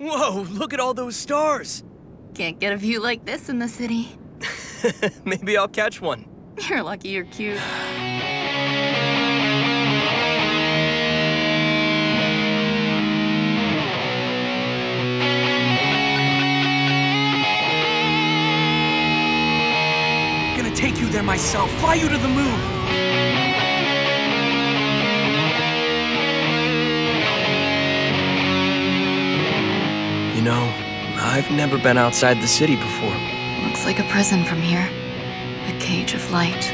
Whoa, 0.00 0.46
look 0.50 0.72
at 0.72 0.80
all 0.80 0.94
those 0.94 1.14
stars. 1.14 1.84
Can't 2.32 2.58
get 2.58 2.72
a 2.72 2.78
view 2.78 3.00
like 3.00 3.26
this 3.26 3.50
in 3.50 3.58
the 3.58 3.68
city. 3.68 4.08
Maybe 5.26 5.58
I'll 5.58 5.68
catch 5.68 6.00
one. 6.00 6.24
You're 6.70 6.82
lucky 6.82 7.10
you're 7.10 7.26
cute. 7.26 7.58
Gonna 20.56 20.74
take 20.74 20.98
you 20.98 21.10
there 21.10 21.22
myself, 21.22 21.70
fly 21.72 21.96
you 21.96 22.08
to 22.08 22.16
the 22.16 22.28
moon. 22.28 22.79
You 30.40 30.46
know, 30.46 30.74
I've 31.18 31.50
never 31.50 31.76
been 31.76 31.98
outside 31.98 32.40
the 32.40 32.46
city 32.46 32.74
before. 32.74 33.14
Looks 33.62 33.84
like 33.84 33.98
a 33.98 34.04
prison 34.04 34.42
from 34.42 34.62
here. 34.62 34.88
A 35.66 35.78
cage 35.78 36.14
of 36.14 36.30
light. 36.30 36.72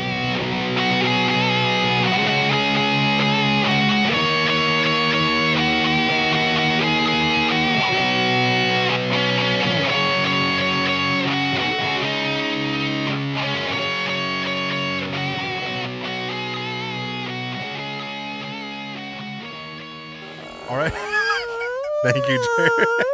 All 20.71 20.77
right. 20.77 20.93
Thank 22.05 22.29
you, 22.29 22.47
Jared. 22.57 23.06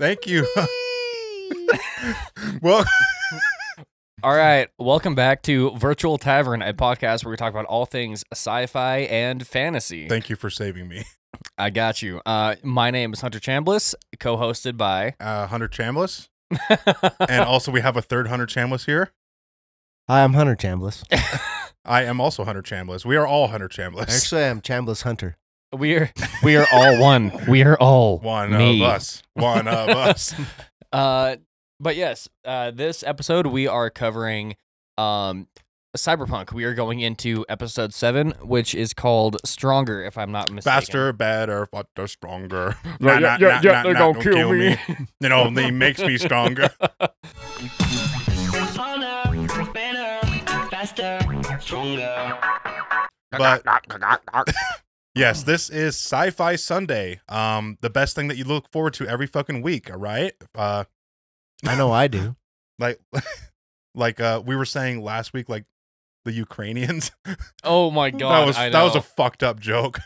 Thank 0.00 0.26
you. 0.26 0.46
well, 2.62 2.86
All 4.22 4.34
right, 4.34 4.68
welcome 4.78 5.14
back 5.14 5.42
to 5.42 5.76
Virtual 5.76 6.16
Tavern, 6.16 6.62
a 6.62 6.72
podcast 6.72 7.22
where 7.22 7.30
we 7.30 7.36
talk 7.36 7.52
about 7.52 7.66
all 7.66 7.84
things 7.84 8.24
sci-fi 8.32 9.00
and 9.00 9.46
fantasy. 9.46 10.08
thank 10.08 10.30
you 10.30 10.36
for 10.36 10.48
saving 10.48 10.88
me. 10.88 11.04
I 11.58 11.68
got 11.68 12.00
you. 12.00 12.22
Uh, 12.24 12.56
my 12.62 12.90
name 12.90 13.12
is 13.12 13.20
Hunter 13.20 13.40
Chambliss, 13.40 13.94
co-hosted 14.18 14.78
by. 14.78 15.16
Uh, 15.20 15.46
Hunter 15.46 15.68
Chambliss. 15.68 16.28
And 17.28 17.44
also, 17.44 17.70
we 17.70 17.82
have 17.82 17.96
a 17.98 18.02
third 18.02 18.28
Hunter 18.28 18.46
Chambliss 18.46 18.86
here. 18.86 19.12
Hi, 20.08 20.24
I'm 20.24 20.32
Hunter 20.32 20.56
Chambliss. 20.56 21.04
I 21.84 22.04
am 22.04 22.22
also 22.22 22.44
Hunter 22.44 22.62
Chambliss. 22.62 23.04
We 23.04 23.16
are 23.16 23.26
all 23.26 23.48
Hunter 23.48 23.68
Chambliss. 23.68 24.08
Actually, 24.08 24.44
I'm 24.44 24.62
Chambliss 24.62 25.02
Hunter. 25.02 25.36
We're 25.72 26.12
we 26.42 26.56
are 26.56 26.66
all 26.72 27.00
one. 27.00 27.32
We 27.48 27.62
are 27.62 27.76
all 27.78 28.18
One 28.18 28.50
me. 28.56 28.82
of 28.82 28.88
us. 28.90 29.22
One 29.34 29.68
of 29.68 29.88
us. 29.90 30.34
Uh, 30.92 31.36
but 31.78 31.96
yes, 31.96 32.28
uh, 32.44 32.70
this 32.72 33.02
episode 33.02 33.46
we 33.46 33.66
are 33.66 33.90
covering 33.90 34.56
um 34.98 35.46
cyberpunk. 35.96 36.52
We 36.52 36.64
are 36.64 36.74
going 36.74 37.00
into 37.00 37.44
episode 37.48 37.92
seven, 37.94 38.32
which 38.42 38.74
is 38.74 38.94
called 38.94 39.38
Stronger, 39.44 40.04
if 40.04 40.16
I'm 40.18 40.30
not 40.30 40.50
mistaken. 40.50 40.76
Faster, 40.80 41.12
better, 41.12 41.66
faster, 41.66 42.06
stronger. 42.06 42.76
Yeah, 42.84 42.94
Nah, 43.00 43.12
yeah, 43.14 43.18
nah, 43.18 43.36
yeah, 43.40 43.48
nah, 43.48 43.60
yeah, 43.62 43.72
nah, 43.72 43.82
they're 43.82 43.94
gonna 43.94 44.12
don't 44.14 44.22
kill 44.22 44.52
me. 44.52 44.76
It 45.20 45.32
only 45.32 45.70
makes 45.70 46.00
me 46.00 46.16
stronger. 46.18 46.68
Harder, 48.76 49.72
better, 49.72 50.20
faster, 50.70 51.18
stronger. 51.60 52.38
But 53.32 53.62
yes, 55.14 55.42
this 55.42 55.70
is 55.70 55.94
Sci-Fi 55.96 56.56
Sunday. 56.56 57.20
Um, 57.28 57.78
the 57.80 57.90
best 57.90 58.14
thing 58.14 58.28
that 58.28 58.36
you 58.36 58.44
look 58.44 58.70
forward 58.70 58.94
to 58.94 59.06
every 59.06 59.26
fucking 59.26 59.62
week. 59.62 59.90
All 59.90 59.98
right. 59.98 60.32
Uh, 60.54 60.84
I 61.66 61.76
know 61.76 61.92
I 61.92 62.08
do. 62.08 62.36
like, 62.78 63.00
like 63.94 64.20
uh, 64.20 64.42
we 64.44 64.56
were 64.56 64.64
saying 64.64 65.02
last 65.02 65.32
week, 65.32 65.48
like 65.48 65.64
the 66.24 66.32
Ukrainians. 66.32 67.12
Oh 67.62 67.90
my 67.90 68.10
god, 68.10 68.30
that 68.40 68.46
was 68.46 68.56
I 68.56 68.70
that 68.70 68.82
was 68.82 68.96
a 68.96 69.02
fucked 69.02 69.42
up 69.42 69.60
joke. 69.60 70.00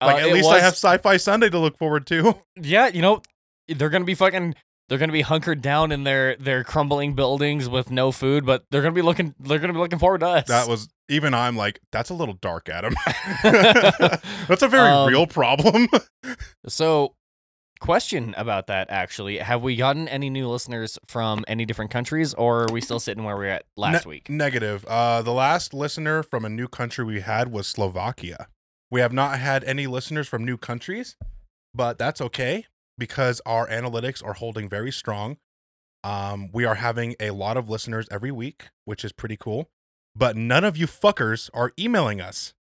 Uh, 0.00 0.06
Like 0.06 0.16
at 0.22 0.28
it 0.28 0.34
least 0.34 0.48
I 0.48 0.58
have 0.60 0.72
Sci-Fi 0.74 1.16
Sunday 1.18 1.48
to 1.50 1.58
look 1.58 1.76
forward 1.78 2.06
to. 2.08 2.36
Yeah, 2.60 2.88
you 2.88 3.00
know, 3.02 3.22
they're 3.68 3.90
gonna 3.90 4.04
be 4.04 4.14
fucking. 4.14 4.54
They're 4.88 4.98
gonna 4.98 5.12
be 5.12 5.22
hunkered 5.22 5.62
down 5.62 5.90
in 5.90 6.04
their 6.04 6.36
their 6.36 6.62
crumbling 6.62 7.14
buildings 7.14 7.68
with 7.68 7.90
no 7.90 8.12
food, 8.12 8.46
but 8.46 8.64
they're 8.70 8.82
gonna 8.82 8.94
be 8.94 9.02
looking. 9.02 9.34
They're 9.40 9.58
gonna 9.58 9.72
be 9.72 9.78
looking 9.80 9.98
forward 9.98 10.20
to 10.20 10.28
us. 10.28 10.46
That 10.48 10.68
was 10.68 10.88
even 11.08 11.34
I'm 11.34 11.56
like, 11.56 11.80
that's 11.90 12.10
a 12.10 12.14
little 12.14 12.34
dark, 12.34 12.68
Adam. 12.68 12.94
that's 13.42 14.62
a 14.62 14.68
very 14.68 14.88
Um, 14.90 15.08
real 15.08 15.26
problem. 15.26 15.88
so. 16.68 17.14
Question 17.78 18.34
about 18.38 18.68
that 18.68 18.86
actually: 18.88 19.36
Have 19.36 19.62
we 19.62 19.76
gotten 19.76 20.08
any 20.08 20.30
new 20.30 20.48
listeners 20.48 20.98
from 21.06 21.44
any 21.46 21.66
different 21.66 21.90
countries, 21.90 22.32
or 22.32 22.62
are 22.62 22.72
we 22.72 22.80
still 22.80 22.98
sitting 22.98 23.22
where 23.22 23.36
we 23.36 23.44
were 23.44 23.50
at 23.50 23.64
last 23.76 24.06
Ne- 24.06 24.10
week? 24.10 24.30
Negative. 24.30 24.82
Uh, 24.86 25.20
the 25.20 25.32
last 25.34 25.74
listener 25.74 26.22
from 26.22 26.46
a 26.46 26.48
new 26.48 26.68
country 26.68 27.04
we 27.04 27.20
had 27.20 27.52
was 27.52 27.66
Slovakia. 27.66 28.46
We 28.90 29.02
have 29.02 29.12
not 29.12 29.38
had 29.40 29.62
any 29.64 29.86
listeners 29.86 30.26
from 30.26 30.42
new 30.42 30.56
countries, 30.56 31.16
but 31.74 31.98
that's 31.98 32.22
okay 32.22 32.64
because 32.98 33.40
our 33.46 33.68
analytics 33.68 34.24
are 34.24 34.34
holding 34.34 34.68
very 34.68 34.92
strong. 34.92 35.38
Um, 36.04 36.50
we 36.52 36.64
are 36.64 36.76
having 36.76 37.16
a 37.18 37.30
lot 37.30 37.56
of 37.56 37.68
listeners 37.68 38.06
every 38.10 38.30
week, 38.30 38.68
which 38.84 39.04
is 39.04 39.12
pretty 39.12 39.36
cool. 39.36 39.70
But 40.14 40.36
none 40.36 40.64
of 40.64 40.76
you 40.76 40.86
fuckers 40.86 41.50
are 41.52 41.72
emailing 41.78 42.20
us. 42.20 42.54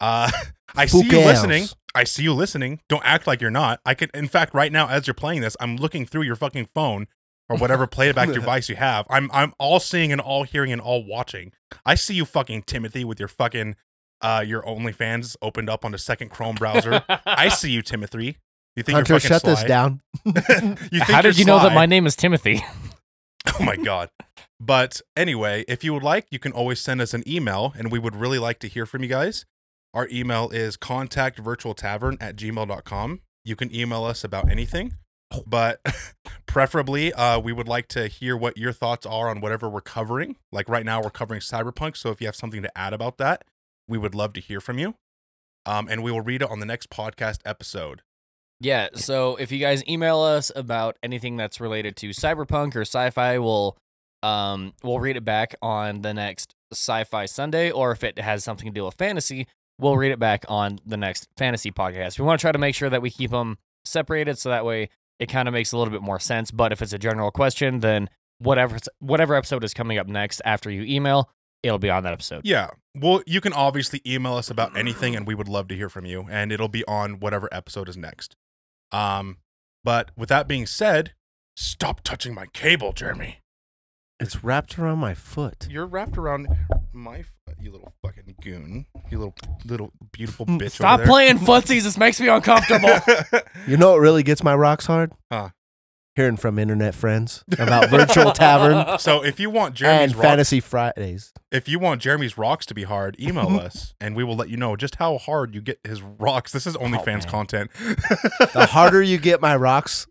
Uh, 0.00 0.30
I 0.76 0.86
see 0.86 1.02
you 1.02 1.18
listening. 1.18 1.66
I 1.94 2.04
see 2.04 2.22
you 2.22 2.34
listening. 2.34 2.80
Don't 2.88 3.04
act 3.04 3.26
like 3.26 3.40
you're 3.40 3.50
not. 3.50 3.80
I 3.84 3.94
could, 3.94 4.10
in 4.14 4.28
fact, 4.28 4.54
right 4.54 4.70
now 4.70 4.88
as 4.88 5.06
you're 5.06 5.14
playing 5.14 5.40
this, 5.40 5.56
I'm 5.60 5.76
looking 5.76 6.06
through 6.06 6.22
your 6.22 6.36
fucking 6.36 6.66
phone 6.66 7.08
or 7.48 7.56
whatever 7.56 7.86
playback 7.88 8.32
device 8.32 8.68
you 8.68 8.76
have. 8.76 9.06
I'm 9.10 9.30
I'm 9.32 9.52
all 9.58 9.80
seeing 9.80 10.12
and 10.12 10.20
all 10.20 10.44
hearing 10.44 10.72
and 10.72 10.80
all 10.80 11.04
watching. 11.04 11.52
I 11.84 11.96
see 11.96 12.14
you 12.14 12.24
fucking 12.24 12.62
Timothy 12.62 13.04
with 13.04 13.18
your 13.18 13.28
fucking 13.28 13.76
uh 14.20 14.44
your 14.46 14.62
OnlyFans 14.62 15.36
opened 15.42 15.68
up 15.68 15.84
on 15.84 15.92
the 15.92 15.98
second 15.98 16.28
Chrome 16.28 16.54
browser. 16.54 17.02
I 17.26 17.48
see 17.48 17.70
you, 17.70 17.82
Timothy. 17.82 18.36
You 18.80 18.84
think 18.84 18.96
Hunter, 18.96 19.12
you're 19.12 19.20
fucking 19.20 19.28
shut 19.28 19.42
this 19.42 19.62
down. 19.64 20.00
you 20.24 20.32
think 20.32 21.02
How 21.02 21.20
did 21.20 21.36
you're 21.36 21.46
know 21.46 21.58
that 21.58 21.74
my 21.74 21.84
name 21.84 22.06
is 22.06 22.16
Timothy? 22.16 22.64
Oh 23.58 23.62
my 23.62 23.76
god. 23.76 24.10
But 24.60 25.00
anyway, 25.16 25.64
if 25.66 25.82
you 25.82 25.94
would 25.94 26.02
like, 26.02 26.26
you 26.30 26.38
can 26.38 26.52
always 26.52 26.78
send 26.78 27.00
us 27.00 27.14
an 27.14 27.22
email, 27.26 27.72
and 27.76 27.90
we 27.90 27.98
would 27.98 28.14
really 28.14 28.38
like 28.38 28.58
to 28.60 28.68
hear 28.68 28.84
from 28.84 29.02
you 29.02 29.08
guys. 29.08 29.46
Our 29.94 30.08
email 30.10 30.50
is 30.50 30.76
contactvirtualtavern 30.76 32.18
at 32.20 32.36
gmail.com. 32.36 33.20
You 33.44 33.56
can 33.56 33.74
email 33.74 34.04
us 34.04 34.24
about 34.24 34.50
anything, 34.50 34.92
but 35.46 35.80
preferably, 36.46 37.14
uh, 37.14 37.38
we 37.40 37.52
would 37.52 37.68
like 37.68 37.88
to 37.88 38.08
hear 38.08 38.36
what 38.36 38.58
your 38.58 38.72
thoughts 38.72 39.06
are 39.06 39.30
on 39.30 39.40
whatever 39.40 39.68
we're 39.70 39.80
covering. 39.80 40.36
Like 40.52 40.68
right 40.68 40.84
now, 40.84 41.02
we're 41.02 41.10
covering 41.10 41.40
Cyberpunk, 41.40 41.96
so 41.96 42.10
if 42.10 42.20
you 42.20 42.26
have 42.26 42.36
something 42.36 42.62
to 42.62 42.78
add 42.78 42.92
about 42.92 43.16
that, 43.16 43.44
we 43.88 43.96
would 43.96 44.14
love 44.14 44.34
to 44.34 44.40
hear 44.40 44.60
from 44.60 44.78
you. 44.78 44.96
Um, 45.64 45.88
and 45.88 46.02
we 46.02 46.12
will 46.12 46.20
read 46.20 46.42
it 46.42 46.50
on 46.50 46.60
the 46.60 46.66
next 46.66 46.90
podcast 46.90 47.38
episode. 47.46 48.02
Yeah, 48.60 48.88
so 48.94 49.36
if 49.36 49.50
you 49.50 49.58
guys 49.58 49.82
email 49.88 50.20
us 50.20 50.52
about 50.54 50.98
anything 51.02 51.36
that's 51.36 51.60
related 51.60 51.96
to 51.96 52.10
cyberpunk 52.10 52.76
or 52.76 52.82
sci-fi, 52.82 53.38
we'll 53.38 53.76
um 54.22 54.74
we'll 54.82 55.00
read 55.00 55.16
it 55.16 55.24
back 55.24 55.54
on 55.62 56.02
the 56.02 56.12
next 56.12 56.54
Sci-Fi 56.72 57.24
Sunday, 57.26 57.70
or 57.70 57.90
if 57.90 58.04
it 58.04 58.18
has 58.18 58.44
something 58.44 58.66
to 58.66 58.72
do 58.72 58.84
with 58.84 58.94
fantasy, 58.94 59.46
we'll 59.78 59.96
read 59.96 60.12
it 60.12 60.18
back 60.18 60.44
on 60.48 60.78
the 60.84 60.98
next 60.98 61.28
fantasy 61.36 61.70
podcast. 61.72 62.18
We 62.18 62.26
want 62.26 62.38
to 62.38 62.42
try 62.42 62.52
to 62.52 62.58
make 62.58 62.74
sure 62.74 62.90
that 62.90 63.00
we 63.00 63.10
keep 63.10 63.30
them 63.30 63.56
separated, 63.84 64.38
so 64.38 64.50
that 64.50 64.66
way 64.66 64.90
it 65.18 65.26
kind 65.26 65.48
of 65.48 65.54
makes 65.54 65.72
a 65.72 65.78
little 65.78 65.92
bit 65.92 66.02
more 66.02 66.20
sense. 66.20 66.50
But 66.50 66.70
if 66.70 66.82
it's 66.82 66.92
a 66.92 66.98
general 66.98 67.30
question, 67.30 67.80
then 67.80 68.10
whatever 68.40 68.76
whatever 68.98 69.34
episode 69.34 69.64
is 69.64 69.72
coming 69.72 69.98
up 69.98 70.06
next 70.06 70.42
after 70.44 70.70
you 70.70 70.82
email, 70.82 71.30
it'll 71.62 71.78
be 71.78 71.90
on 71.90 72.02
that 72.02 72.12
episode. 72.12 72.42
Yeah. 72.44 72.68
Well, 72.94 73.22
you 73.26 73.40
can 73.40 73.52
obviously 73.52 74.02
email 74.06 74.34
us 74.34 74.50
about 74.50 74.76
anything 74.76 75.14
and 75.14 75.26
we 75.26 75.34
would 75.34 75.48
love 75.48 75.68
to 75.68 75.76
hear 75.76 75.88
from 75.88 76.04
you 76.04 76.26
and 76.30 76.50
it'll 76.50 76.68
be 76.68 76.84
on 76.86 77.20
whatever 77.20 77.48
episode 77.52 77.88
is 77.88 77.96
next. 77.96 78.34
Um 78.92 79.38
but 79.84 80.10
with 80.16 80.28
that 80.28 80.46
being 80.46 80.66
said, 80.66 81.12
stop 81.56 82.02
touching 82.02 82.34
my 82.34 82.46
cable, 82.52 82.92
Jeremy. 82.92 83.38
It's 84.18 84.44
wrapped 84.44 84.78
around 84.78 84.98
my 84.98 85.14
foot. 85.14 85.66
You're 85.70 85.86
wrapped 85.86 86.18
around 86.18 86.48
my 86.92 87.22
foot, 87.22 87.56
you 87.58 87.72
little 87.72 87.94
fucking 88.04 88.34
goon. 88.42 88.84
You 89.10 89.18
little 89.18 89.34
little 89.64 89.92
beautiful 90.12 90.44
Mm, 90.44 90.60
bitch 90.60 90.72
Stop 90.72 91.00
over 91.00 91.08
playing 91.08 91.38
footsies. 91.38 91.84
This 91.84 91.96
makes 91.96 92.20
me 92.20 92.28
uncomfortable. 92.28 92.90
You 93.66 93.76
know 93.76 93.92
what 93.92 94.00
really 94.00 94.22
gets 94.22 94.42
my 94.42 94.54
rocks 94.54 94.86
hard? 94.86 95.12
Huh. 95.30 95.50
Hearing 96.20 96.36
from 96.36 96.58
internet 96.58 96.94
friends 96.94 97.42
about 97.58 97.88
virtual 97.88 98.32
tavern 98.32 98.98
so 98.98 99.24
if 99.24 99.40
you 99.40 99.48
want 99.48 99.74
Jeremy's 99.74 100.10
and 100.10 100.16
rocks, 100.16 100.26
fantasy 100.26 100.60
Fridays. 100.60 101.32
if 101.50 101.66
you 101.66 101.78
want 101.78 102.02
Jeremy's 102.02 102.36
rocks 102.36 102.66
to 102.66 102.74
be 102.74 102.82
hard, 102.82 103.18
email 103.18 103.48
us 103.58 103.94
and 104.02 104.14
we 104.14 104.22
will 104.22 104.36
let 104.36 104.50
you 104.50 104.58
know 104.58 104.76
just 104.76 104.96
how 104.96 105.16
hard 105.16 105.54
you 105.54 105.62
get 105.62 105.80
his 105.82 106.02
rocks. 106.02 106.52
This 106.52 106.66
is 106.66 106.76
oh, 106.76 106.80
OnlyFans 106.80 107.06
man. 107.06 107.22
content. 107.22 107.70
The 108.52 108.68
harder 108.70 109.00
you 109.00 109.16
get 109.16 109.40
my 109.40 109.56
rocks, 109.56 110.06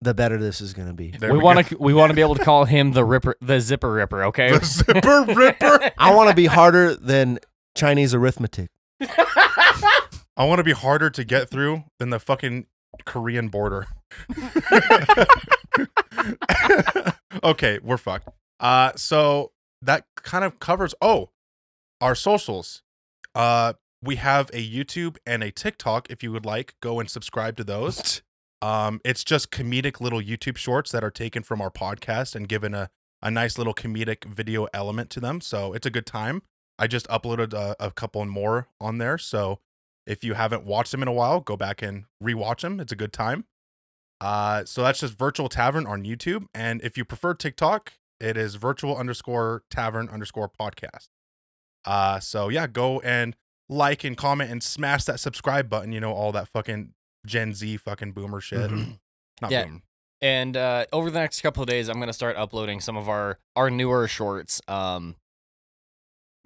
the 0.00 0.12
better 0.12 0.38
this 0.38 0.60
is 0.60 0.74
going 0.74 0.88
to 0.88 0.94
be. 0.94 1.12
There 1.12 1.32
we 1.32 1.38
go. 1.38 1.44
want 1.44 1.68
to 1.68 1.76
we 1.78 1.94
want 1.94 2.10
to 2.10 2.14
be 2.14 2.20
able 2.20 2.34
to 2.34 2.42
call 2.42 2.64
him 2.64 2.90
the 2.90 3.04
ripper 3.04 3.36
the 3.40 3.60
zipper 3.60 3.92
ripper 3.92 4.24
okay 4.24 4.58
the 4.58 4.64
zipper 4.64 5.24
ripper. 5.28 5.92
I 5.98 6.12
want 6.16 6.30
to 6.30 6.34
be 6.34 6.46
harder 6.46 6.96
than 6.96 7.38
Chinese 7.76 8.12
arithmetic. 8.12 8.70
I 9.00 10.44
want 10.44 10.58
to 10.58 10.64
be 10.64 10.72
harder 10.72 11.10
to 11.10 11.22
get 11.22 11.48
through 11.48 11.84
than 12.00 12.10
the 12.10 12.18
fucking 12.18 12.66
Korean 13.04 13.48
border. 13.48 13.86
okay, 17.42 17.78
we're 17.82 17.96
fucked. 17.96 18.28
Uh, 18.60 18.92
so 18.96 19.52
that 19.82 20.04
kind 20.16 20.44
of 20.44 20.58
covers. 20.58 20.94
Oh, 21.00 21.30
our 22.00 22.14
socials. 22.14 22.82
Uh, 23.34 23.74
we 24.02 24.16
have 24.16 24.50
a 24.52 24.68
YouTube 24.68 25.16
and 25.26 25.42
a 25.42 25.50
TikTok. 25.50 26.10
If 26.10 26.22
you 26.22 26.32
would 26.32 26.46
like, 26.46 26.74
go 26.80 27.00
and 27.00 27.10
subscribe 27.10 27.56
to 27.56 27.64
those. 27.64 28.22
Um, 28.62 29.02
it's 29.04 29.22
just 29.22 29.50
comedic 29.50 30.00
little 30.00 30.20
YouTube 30.20 30.56
shorts 30.56 30.90
that 30.92 31.04
are 31.04 31.10
taken 31.10 31.42
from 31.42 31.60
our 31.60 31.70
podcast 31.70 32.34
and 32.34 32.48
given 32.48 32.72
a 32.72 32.88
a 33.22 33.30
nice 33.30 33.58
little 33.58 33.74
comedic 33.74 34.24
video 34.24 34.66
element 34.72 35.10
to 35.10 35.20
them. 35.20 35.40
So 35.40 35.72
it's 35.72 35.86
a 35.86 35.90
good 35.90 36.06
time. 36.06 36.42
I 36.78 36.86
just 36.86 37.06
uploaded 37.08 37.52
a, 37.52 37.76
a 37.78 37.90
couple 37.90 38.24
more 38.24 38.68
on 38.80 38.98
there. 38.98 39.18
So 39.18 39.60
if 40.06 40.22
you 40.24 40.34
haven't 40.34 40.64
watched 40.64 40.92
them 40.92 41.02
in 41.02 41.08
a 41.08 41.12
while, 41.12 41.40
go 41.40 41.56
back 41.56 41.82
and 41.82 42.04
rewatch 42.22 42.60
them. 42.60 42.78
It's 42.80 42.92
a 42.92 42.96
good 42.96 43.12
time. 43.12 43.44
Uh, 44.20 44.64
so 44.64 44.82
that's 44.82 45.00
just 45.00 45.18
virtual 45.18 45.48
tavern 45.48 45.86
on 45.86 46.04
YouTube. 46.04 46.46
And 46.54 46.80
if 46.82 46.96
you 46.96 47.04
prefer 47.04 47.34
TikTok, 47.34 47.92
it 48.20 48.36
is 48.36 48.54
virtual 48.54 48.96
underscore 48.96 49.62
tavern 49.70 50.08
underscore 50.08 50.48
podcast. 50.48 51.08
Uh, 51.84 52.18
so 52.20 52.48
yeah, 52.48 52.66
go 52.66 53.00
and 53.00 53.36
like 53.68 54.04
and 54.04 54.16
comment 54.16 54.50
and 54.50 54.62
smash 54.62 55.04
that 55.04 55.20
subscribe 55.20 55.68
button. 55.68 55.92
You 55.92 56.00
know, 56.00 56.12
all 56.12 56.32
that 56.32 56.48
fucking 56.48 56.94
Gen 57.26 57.52
Z 57.52 57.76
fucking 57.78 58.12
boomer 58.12 58.40
shit. 58.40 58.70
Mhm. 58.70 58.98
Not 59.42 59.50
Yeah. 59.50 59.64
boomer. 59.64 59.80
And 60.22 60.56
uh, 60.56 60.86
over 60.94 61.10
the 61.10 61.18
next 61.18 61.42
couple 61.42 61.62
of 61.62 61.68
days, 61.68 61.88
I'm 61.90 62.00
gonna 62.00 62.12
start 62.14 62.36
uploading 62.36 62.80
some 62.80 62.96
of 62.96 63.08
our 63.08 63.38
our 63.54 63.68
newer 63.70 64.08
shorts. 64.08 64.62
Um, 64.66 65.16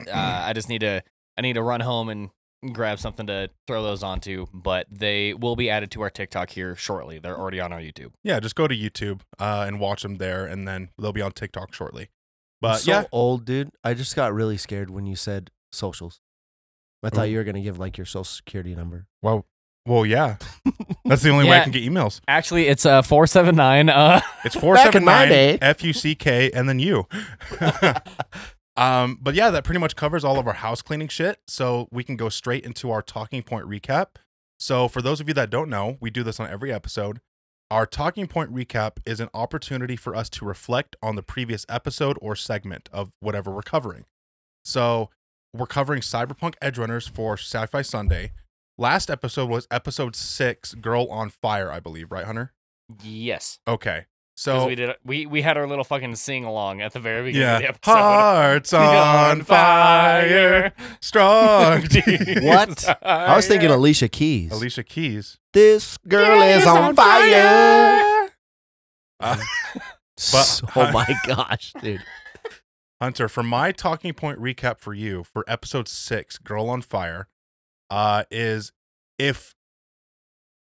uh, 0.09 0.11
I 0.13 0.53
just 0.55 0.69
need 0.69 0.81
to 0.81 1.03
I 1.39 1.41
need 1.43 1.53
to 1.55 1.63
run 1.63 1.81
home 1.81 2.09
and 2.09 2.31
grab 2.73 2.99
something 2.99 3.27
to 3.27 3.49
throw 3.67 3.83
those 3.83 4.03
onto, 4.03 4.47
but 4.53 4.87
they 4.91 5.33
will 5.35 5.57
be 5.57 5.71
added 5.71 5.91
to 5.93 6.03
our 6.03 6.11
TikTok 6.11 6.51
here 6.51 6.77
shortly. 6.77 7.19
They're 7.19 7.39
already 7.39 7.61
on 7.61 7.73
our 7.73 7.81
YouTube. 7.81 8.12
Yeah, 8.23 8.41
just 8.41 8.55
go 8.55 8.69
to 8.69 8.77
YouTube 8.77 9.21
uh, 9.39 9.65
and 9.67 9.81
watch 9.81 10.03
them 10.03 10.17
there, 10.17 10.47
and 10.47 10.67
then 10.69 10.91
they'll 11.01 11.12
be 11.12 11.23
on 11.23 11.33
TikTok 11.33 11.73
shortly. 11.75 12.03
I'm 12.03 12.09
But 12.61 12.77
so 12.79 12.91
yeah, 12.91 13.05
old, 13.12 13.45
dude. 13.47 13.71
I 13.83 13.95
just 13.95 14.15
got 14.15 14.35
really 14.35 14.57
scared 14.59 14.91
when 14.91 15.07
you 15.07 15.17
said 15.17 15.51
socials. 15.73 16.21
I 17.03 17.09
thought 17.09 17.21
Oh. 17.21 17.25
you 17.25 17.39
were 17.39 17.45
gonna 17.45 17.62
give 17.62 17.79
like 17.79 17.97
your 17.97 18.05
social 18.05 18.25
security 18.25 18.75
number. 18.75 19.06
well, 19.23 19.47
well, 19.87 20.05
yeah, 20.05 20.37
that's 21.06 21.23
the 21.23 21.31
only 21.31 21.49
way 21.49 21.59
I 21.59 21.63
can 21.63 21.73
get 21.73 21.83
emails. 21.83 22.21
Actually, 22.29 22.67
it's 22.67 22.85
uh 22.85 23.01
four 23.01 23.27
seven 23.27 23.56
nine. 23.56 23.89
Uh, 23.89 24.21
It's 24.45 24.55
four 24.55 24.75
Back 24.75 24.85
seven 24.93 25.03
in 25.03 25.06
my 25.06 25.21
nine 25.21 25.29
day. 25.31 25.59
F 25.63 25.83
U 25.83 25.95
C 25.95 26.15
K 26.15 26.51
and 26.53 26.69
then 26.69 26.79
you. 26.79 27.06
um, 28.81 29.19
but 29.21 29.35
yeah, 29.35 29.50
that 29.50 29.65
pretty 29.65 29.79
much 29.79 29.94
covers 29.94 30.25
all 30.25 30.38
of 30.38 30.47
our 30.47 30.55
house 30.55 30.82
cleaning 30.82 31.09
shit. 31.09 31.38
So 31.47 31.87
we 31.93 32.03
can 32.03 32.17
go 32.17 32.29
straight 32.29 32.65
into 32.65 32.91
our 32.91 33.03
talking 33.03 33.43
point 33.43 33.67
recap. 33.67 34.17
So 34.59 34.88
for 34.88 35.03
those 35.03 35.21
of 35.21 35.29
you 35.29 35.35
that 35.35 35.50
don't 35.50 35.69
know, 35.71 35.97
we 36.00 36.11
do 36.11 36.23
this 36.23 36.41
on 36.41 36.50
every 36.50 36.73
episode. 36.73 37.21
Our 37.71 37.87
talking 37.87 38.27
point 38.27 38.53
recap 38.53 38.93
is 39.06 39.21
an 39.21 39.29
opportunity 39.32 39.97
for 39.97 40.17
us 40.17 40.29
to 40.31 40.44
reflect 40.44 40.97
on 41.03 41.15
the 41.15 41.23
previous 41.23 41.65
episode 41.69 42.19
or 42.21 42.35
segment 42.35 42.88
of 42.93 43.12
whatever 43.21 43.50
we're 43.50 43.62
covering. 43.62 44.06
So 44.65 45.11
we're 45.55 45.67
covering 45.67 46.00
Cyberpunk 46.00 46.55
Edgerunners 46.62 47.09
for 47.09 47.35
Sci-Fi 47.35 47.82
Sunday. 47.82 48.32
Last 48.77 49.11
episode 49.11 49.49
was 49.50 49.69
episode 49.71 50.17
six, 50.17 50.75
Girl 50.75 51.06
on 51.11 51.29
Fire, 51.31 51.71
I 51.71 51.81
believe, 51.81 52.11
right, 52.11 52.25
Hunter? 52.25 52.53
yes, 53.05 53.61
Okay. 53.69 54.06
'Cause 54.43 54.63
So 54.63 54.67
we 54.69 54.75
did 54.75 54.97
we 55.05 55.27
we 55.27 55.43
had 55.43 55.59
our 55.59 55.67
little 55.67 55.85
fucking 55.85 56.15
sing 56.17 56.45
along 56.45 56.81
at 56.81 56.93
the 56.95 56.99
very 57.01 57.25
beginning 57.25 57.47
yeah, 57.47 57.57
of 57.57 57.63
the 57.63 57.69
episode. 57.69 57.93
hearts 57.93 58.73
on 58.75 59.43
fire, 59.43 60.73
strong. 61.01 61.81
deep. 61.91 62.43
What? 62.43 62.85
I 63.03 63.37
was 63.37 63.47
thinking 63.47 63.71
Alicia 63.79 64.09
Keys. 64.09 64.51
Alicia 64.53 64.83
Keys. 64.83 65.39
This 65.53 65.99
girl 66.09 66.41
is 66.41 66.67
on 66.67 66.97
fire. 66.97 68.31
Uh, 69.21 69.37
So- 70.17 70.67
oh 70.77 70.91
my 70.93 71.15
gosh, 71.27 71.73
dude. 71.83 72.03
Hunter, 73.01 73.29
for 73.29 73.43
my 73.43 73.73
talking 73.73 74.13
point 74.13 74.39
recap 74.39 74.79
for 74.79 74.93
you 74.93 75.25
for 75.25 75.45
episode 75.49 75.89
six, 75.89 76.37
Girl 76.39 76.69
on 76.69 76.83
Fire, 76.83 77.29
uh, 77.89 78.25
is 78.31 78.73
if 79.19 79.55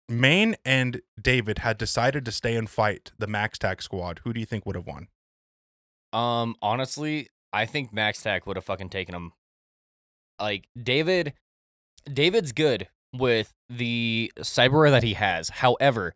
Maine 0.08 0.56
and 0.64 1.00
David 1.20 1.58
had 1.58 1.76
decided 1.78 2.24
to 2.24 2.32
stay 2.32 2.56
and 2.56 2.68
fight 2.68 3.12
the 3.18 3.26
MaxTac 3.26 3.82
squad, 3.82 4.20
who 4.24 4.32
do 4.32 4.40
you 4.40 4.46
think 4.46 4.64
would 4.64 4.76
have 4.76 4.86
won? 4.86 5.08
Um, 6.12 6.56
honestly, 6.62 7.28
I 7.52 7.66
think 7.66 7.92
MaxTac 7.92 8.46
would 8.46 8.56
have 8.56 8.64
fucking 8.64 8.88
taken 8.88 9.14
him. 9.14 9.32
Like 10.40 10.68
David, 10.80 11.34
David's 12.10 12.52
good 12.52 12.88
with 13.12 13.52
the 13.68 14.32
cyberware 14.38 14.90
that 14.90 15.02
he 15.02 15.14
has. 15.14 15.48
However, 15.48 16.14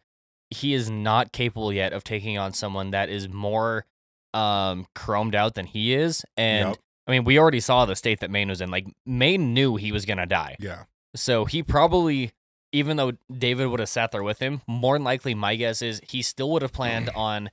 he 0.50 0.74
is 0.74 0.88
not 0.90 1.32
capable 1.32 1.72
yet 1.72 1.92
of 1.92 2.04
taking 2.04 2.38
on 2.38 2.52
someone 2.52 2.90
that 2.90 3.08
is 3.08 3.28
more 3.28 3.86
um 4.34 4.86
chromed 4.94 5.34
out 5.34 5.54
than 5.54 5.66
he 5.66 5.92
is. 5.94 6.24
And 6.36 6.70
Yep. 6.70 6.78
I 7.06 7.10
mean, 7.10 7.24
we 7.24 7.38
already 7.38 7.60
saw 7.60 7.84
the 7.84 7.96
state 7.96 8.20
that 8.20 8.30
Maine 8.30 8.48
was 8.48 8.60
in. 8.60 8.70
Like 8.70 8.86
Maine 9.04 9.52
knew 9.52 9.76
he 9.76 9.92
was 9.92 10.06
gonna 10.06 10.26
die. 10.26 10.56
Yeah. 10.60 10.84
So 11.14 11.44
he 11.44 11.62
probably, 11.62 12.32
even 12.72 12.96
though 12.96 13.12
David 13.32 13.66
would 13.68 13.80
have 13.80 13.88
sat 13.88 14.12
there 14.12 14.22
with 14.22 14.38
him, 14.38 14.62
more 14.66 14.94
than 14.96 15.04
likely, 15.04 15.34
my 15.34 15.56
guess 15.56 15.82
is 15.82 16.00
he 16.08 16.22
still 16.22 16.50
would 16.52 16.62
have 16.62 16.72
planned 16.72 17.10
on 17.10 17.50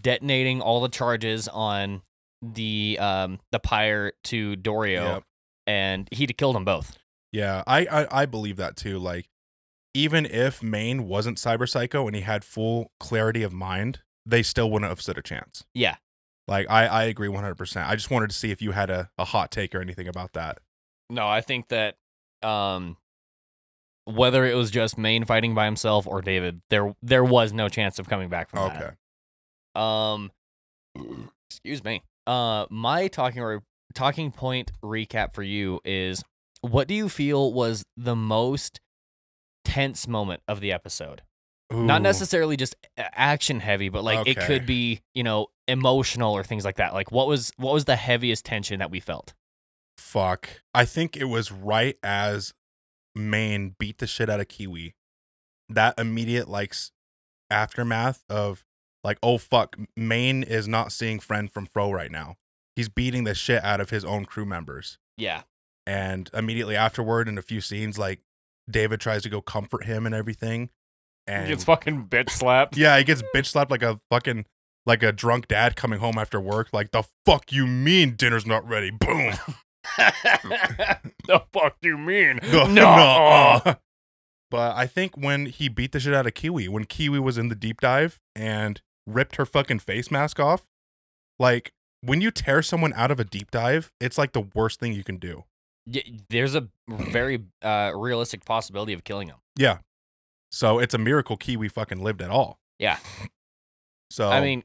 detonating 0.00 0.60
all 0.60 0.80
the 0.80 0.88
charges 0.88 1.48
on 1.48 2.02
the 2.42 2.98
um 3.00 3.38
the 3.52 3.58
pyre 3.58 4.12
to 4.24 4.56
Dorio, 4.56 5.02
Yep. 5.14 5.22
and 5.66 6.08
he'd 6.12 6.30
have 6.30 6.36
killed 6.36 6.56
them 6.56 6.64
both. 6.64 6.98
Yeah, 7.32 7.62
I, 7.66 7.86
I 7.86 8.22
I 8.22 8.26
believe 8.26 8.56
that 8.56 8.76
too. 8.76 8.98
Like, 8.98 9.28
even 9.94 10.26
if 10.26 10.62
Maine 10.62 11.06
wasn't 11.06 11.38
Cyber 11.38 11.68
Psycho 11.68 12.06
and 12.06 12.16
he 12.16 12.22
had 12.22 12.44
full 12.44 12.90
clarity 12.98 13.42
of 13.42 13.52
mind, 13.52 14.00
they 14.26 14.42
still 14.42 14.70
wouldn't 14.70 14.88
have 14.88 15.00
stood 15.00 15.18
a 15.18 15.22
chance. 15.22 15.64
Yeah. 15.74 15.96
Like, 16.48 16.66
I 16.68 16.86
I 16.86 17.02
agree 17.04 17.28
one 17.28 17.42
hundred 17.44 17.56
percent. 17.56 17.88
I 17.88 17.94
just 17.94 18.10
wanted 18.10 18.30
to 18.30 18.36
see 18.36 18.50
if 18.50 18.60
you 18.60 18.72
had 18.72 18.90
a, 18.90 19.10
a 19.18 19.24
hot 19.24 19.50
take 19.50 19.74
or 19.74 19.80
anything 19.80 20.08
about 20.08 20.32
that. 20.32 20.58
No, 21.08 21.28
I 21.28 21.40
think 21.42 21.68
that 21.68 21.96
um 22.42 22.96
whether 24.14 24.44
it 24.44 24.54
was 24.54 24.70
just 24.70 24.98
Maine 24.98 25.24
fighting 25.24 25.54
by 25.54 25.64
himself 25.64 26.06
or 26.06 26.22
David, 26.22 26.60
there 26.70 26.94
there 27.02 27.24
was 27.24 27.52
no 27.52 27.68
chance 27.68 27.98
of 27.98 28.08
coming 28.08 28.28
back 28.28 28.50
from 28.50 28.68
that. 28.68 28.76
Okay. 28.76 28.90
Um, 29.74 30.30
excuse 31.48 31.82
me. 31.84 32.02
Uh, 32.26 32.66
my 32.70 33.08
talking 33.08 33.42
or 33.42 33.62
talking 33.94 34.30
point 34.30 34.72
recap 34.82 35.34
for 35.34 35.42
you 35.42 35.80
is: 35.84 36.22
What 36.60 36.88
do 36.88 36.94
you 36.94 37.08
feel 37.08 37.52
was 37.52 37.84
the 37.96 38.16
most 38.16 38.80
tense 39.64 40.06
moment 40.06 40.42
of 40.48 40.60
the 40.60 40.72
episode? 40.72 41.22
Not 41.72 42.02
necessarily 42.02 42.56
just 42.56 42.74
action 42.98 43.60
heavy, 43.60 43.90
but 43.90 44.02
like 44.02 44.26
it 44.26 44.36
could 44.40 44.66
be, 44.66 45.02
you 45.14 45.22
know, 45.22 45.46
emotional 45.68 46.34
or 46.34 46.42
things 46.42 46.64
like 46.64 46.76
that. 46.76 46.94
Like, 46.94 47.12
what 47.12 47.28
was 47.28 47.52
what 47.58 47.72
was 47.72 47.84
the 47.84 47.94
heaviest 47.94 48.44
tension 48.44 48.80
that 48.80 48.90
we 48.90 48.98
felt? 48.98 49.34
Fuck. 49.96 50.48
I 50.74 50.84
think 50.84 51.16
it 51.16 51.26
was 51.26 51.52
right 51.52 51.96
as 52.02 52.54
Maine 53.14 53.74
beat 53.78 53.98
the 53.98 54.06
shit 54.06 54.30
out 54.30 54.40
of 54.40 54.48
Kiwi. 54.48 54.94
That 55.68 55.98
immediate 55.98 56.48
like 56.48 56.74
aftermath 57.50 58.24
of 58.28 58.64
like, 59.02 59.18
oh 59.22 59.38
fuck, 59.38 59.76
Maine 59.96 60.42
is 60.42 60.68
not 60.68 60.92
seeing 60.92 61.20
friend 61.20 61.50
from 61.50 61.66
fro 61.66 61.90
right 61.90 62.10
now. 62.10 62.36
He's 62.76 62.88
beating 62.88 63.24
the 63.24 63.34
shit 63.34 63.62
out 63.64 63.80
of 63.80 63.90
his 63.90 64.04
own 64.04 64.24
crew 64.24 64.44
members. 64.44 64.98
Yeah, 65.16 65.42
and 65.86 66.30
immediately 66.34 66.76
afterward 66.76 67.28
in 67.28 67.38
a 67.38 67.42
few 67.42 67.60
scenes 67.60 67.98
like 67.98 68.20
david 68.70 69.00
tries 69.00 69.22
to 69.22 69.28
go 69.28 69.40
comfort 69.40 69.84
him 69.84 70.06
and 70.06 70.14
everything 70.14 70.70
and 71.26 71.46
he 71.46 71.52
gets 71.52 71.64
fucking 71.64 72.06
bitch 72.06 72.30
slapped. 72.30 72.76
yeah 72.76 72.96
he 72.96 73.04
gets 73.04 73.22
bitch 73.34 73.46
slapped 73.46 73.70
like 73.70 73.82
a 73.82 74.00
fucking 74.10 74.44
like 74.86 75.02
a 75.02 75.10
drunk 75.10 75.48
dad 75.48 75.74
coming 75.74 75.98
home 75.98 76.16
after 76.18 76.40
work 76.40 76.68
like 76.72 76.90
the 76.92 77.02
fuck 77.26 77.50
you 77.50 77.66
mean 77.66 78.14
dinner's 78.14 78.46
not 78.46 78.66
ready 78.68 78.90
boom 78.90 79.34
the 79.98 81.42
fuck 81.52 81.76
do 81.80 81.88
you 81.88 81.98
mean? 81.98 82.38
No, 82.52 82.66
no. 82.66 83.60
but 84.50 84.76
i 84.76 84.86
think 84.86 85.16
when 85.16 85.46
he 85.46 85.68
beat 85.68 85.92
the 85.92 86.00
shit 86.00 86.14
out 86.14 86.26
of 86.26 86.34
kiwi 86.34 86.68
when 86.68 86.84
kiwi 86.84 87.18
was 87.18 87.38
in 87.38 87.48
the 87.48 87.54
deep 87.54 87.80
dive 87.80 88.20
and 88.34 88.80
ripped 89.06 89.36
her 89.36 89.46
fucking 89.46 89.78
face 89.78 90.10
mask 90.10 90.38
off 90.40 90.66
like 91.38 91.72
when 92.02 92.20
you 92.20 92.30
tear 92.30 92.62
someone 92.62 92.92
out 92.94 93.10
of 93.10 93.18
a 93.20 93.24
deep 93.24 93.50
dive 93.50 93.92
it's 94.00 94.18
like 94.18 94.32
the 94.32 94.46
worst 94.54 94.80
thing 94.80 94.92
you 94.92 95.04
can 95.04 95.16
do 95.16 95.44
Y- 95.86 96.02
there's 96.28 96.54
a 96.54 96.68
very 96.88 97.42
uh, 97.62 97.92
realistic 97.96 98.44
possibility 98.44 98.92
of 98.92 99.02
killing 99.02 99.28
him. 99.28 99.38
Yeah. 99.56 99.78
So 100.52 100.78
it's 100.78 100.92
a 100.94 100.98
miracle 100.98 101.36
Kiwi 101.38 101.68
fucking 101.68 102.02
lived 102.02 102.20
at 102.20 102.30
all. 102.30 102.60
Yeah. 102.78 102.98
So 104.10 104.28
I 104.28 104.40
mean, 104.40 104.62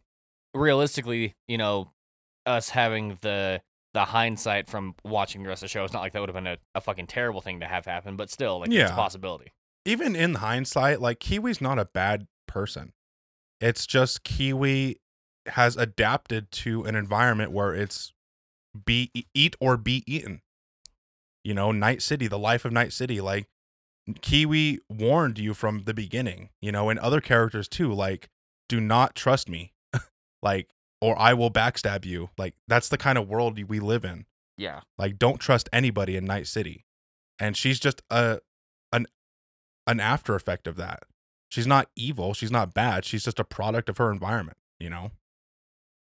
realistically, 0.53 1.33
you 1.47 1.57
know, 1.57 1.89
us 2.45 2.69
having 2.69 3.17
the 3.21 3.61
the 3.95 4.03
hindsight 4.03 4.67
from 4.67 4.93
watching 5.05 5.41
the 5.41 5.47
rest 5.47 5.63
of 5.63 5.69
the 5.69 5.71
show, 5.71 5.85
it's 5.85 5.93
not 5.93 6.01
like 6.01 6.11
that 6.11 6.19
would 6.19 6.27
have 6.27 6.35
been 6.35 6.47
a, 6.47 6.57
a 6.75 6.81
fucking 6.81 7.07
terrible 7.07 7.39
thing 7.39 7.61
to 7.61 7.65
have 7.65 7.85
happen, 7.85 8.17
but 8.17 8.29
still, 8.29 8.59
like 8.59 8.69
it's 8.69 8.91
a 8.91 8.93
possibility. 8.93 9.53
even 9.85 10.17
in 10.17 10.35
hindsight, 10.35 10.99
like 10.99 11.21
Kiwi's 11.21 11.61
not 11.61 11.79
a 11.79 11.85
bad 11.85 12.27
person. 12.45 12.91
It's 13.61 13.87
just 13.87 14.25
Kiwi 14.25 14.97
has 15.47 15.77
adapted 15.77 16.51
to 16.51 16.83
an 16.83 16.95
environment 16.95 17.51
where 17.51 17.73
it's 17.73 18.11
be 18.85 19.11
eat 19.33 19.55
or 19.61 19.77
be 19.77 20.03
eaten. 20.05 20.41
You 21.45 21.53
know, 21.53 21.71
Night 21.71 22.01
City, 22.01 22.27
the 22.27 22.37
life 22.37 22.65
of 22.65 22.73
Night 22.73 22.91
City. 22.91 23.21
Like 23.21 23.47
Kiwi 24.21 24.79
warned 24.89 25.39
you 25.39 25.53
from 25.53 25.83
the 25.85 25.93
beginning, 25.93 26.49
you 26.61 26.73
know, 26.73 26.89
and 26.89 26.99
other 26.99 27.21
characters 27.21 27.69
too. 27.69 27.93
Like, 27.93 28.27
do 28.67 28.81
not 28.81 29.15
trust 29.15 29.47
me, 29.47 29.71
like, 30.43 30.67
or 31.05 31.17
I 31.19 31.35
will 31.35 31.51
backstab 31.51 32.03
you. 32.03 32.31
Like, 32.35 32.55
that's 32.67 32.89
the 32.89 32.97
kind 32.97 33.19
of 33.19 33.27
world 33.27 33.61
we 33.69 33.79
live 33.79 34.03
in. 34.03 34.25
Yeah. 34.57 34.81
Like, 34.97 35.19
don't 35.19 35.39
trust 35.39 35.69
anybody 35.71 36.15
in 36.15 36.25
Night 36.25 36.47
City, 36.47 36.83
and 37.37 37.55
she's 37.55 37.79
just 37.79 38.01
a 38.09 38.39
an 38.91 39.05
an 39.85 39.99
after 39.99 40.33
effect 40.33 40.65
of 40.65 40.77
that. 40.77 41.03
She's 41.49 41.67
not 41.67 41.89
evil. 41.95 42.33
She's 42.33 42.49
not 42.49 42.73
bad. 42.73 43.05
She's 43.05 43.23
just 43.23 43.39
a 43.39 43.43
product 43.43 43.87
of 43.87 43.97
her 43.97 44.11
environment, 44.11 44.57
you 44.79 44.89
know. 44.89 45.11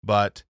But 0.03 0.45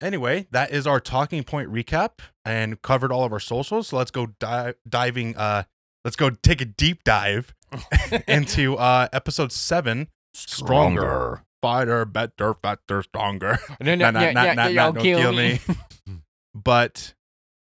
anyway, 0.00 0.46
that 0.52 0.70
is 0.70 0.86
our 0.86 0.98
talking 0.98 1.44
point 1.44 1.70
recap 1.70 2.20
and 2.46 2.80
covered 2.80 3.12
all 3.12 3.24
of 3.24 3.32
our 3.32 3.40
socials. 3.40 3.88
So 3.88 3.98
let's 3.98 4.10
go 4.10 4.28
di- 4.40 4.72
diving. 4.88 5.36
Uh, 5.36 5.64
let's 6.02 6.16
go 6.16 6.30
take 6.30 6.62
a 6.62 6.64
deep 6.64 7.04
dive 7.04 7.54
into 8.26 8.76
uh 8.76 9.08
episode 9.12 9.52
seven. 9.52 10.08
Stronger, 10.32 11.44
fighter, 11.62 12.04
better, 12.04 12.54
faster, 12.54 13.02
stronger. 13.02 13.58
No, 13.80 13.94
no, 13.94 14.10
nah, 14.10 14.10
yeah, 14.10 14.10
nah, 14.10 14.20
yeah, 14.20 14.32
nah, 14.32 14.44
yeah, 14.44 14.54
nah, 14.54 14.66
y'all 14.66 14.92
don't 14.92 15.02
kill 15.02 15.18
kill 15.18 15.32
me. 15.32 15.60
But 16.54 17.14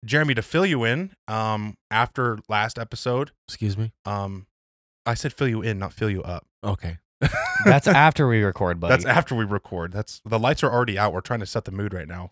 Jeremy, 0.05 0.35
to 0.35 0.43
fill 0.43 0.65
you 0.65 0.83
in, 0.83 1.15
um, 1.27 1.75
after 1.89 2.37
last 2.47 2.77
episode, 2.77 3.31
Excuse 3.47 3.75
me. 3.75 3.91
um, 4.05 4.45
I 5.07 5.15
said 5.15 5.33
fill 5.33 5.47
you 5.47 5.63
in, 5.63 5.79
not 5.79 5.91
fill 5.93 6.09
you 6.11 6.21
up. 6.21 6.45
Okay. 6.63 6.97
That's 7.65 7.87
after 7.87 8.27
we 8.27 8.43
record, 8.43 8.79
buddy. 8.79 8.91
That's 8.91 9.05
after 9.05 9.33
we 9.33 9.45
record. 9.45 9.91
That's 9.91 10.21
the 10.25 10.37
lights 10.37 10.63
are 10.63 10.71
already 10.71 10.99
out. 10.99 11.13
We're 11.13 11.21
trying 11.21 11.39
to 11.39 11.45
set 11.45 11.65
the 11.65 11.71
mood 11.71 11.93
right 11.93 12.07
now. 12.07 12.31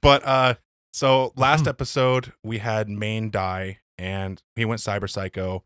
but 0.00 0.26
uh 0.26 0.54
so 0.92 1.32
last 1.36 1.66
episode 1.66 2.32
we 2.42 2.58
had 2.58 2.88
Maine 2.88 3.30
die 3.30 3.78
and 3.98 4.42
he 4.56 4.64
went 4.64 4.80
cyber 4.80 5.08
psycho 5.08 5.64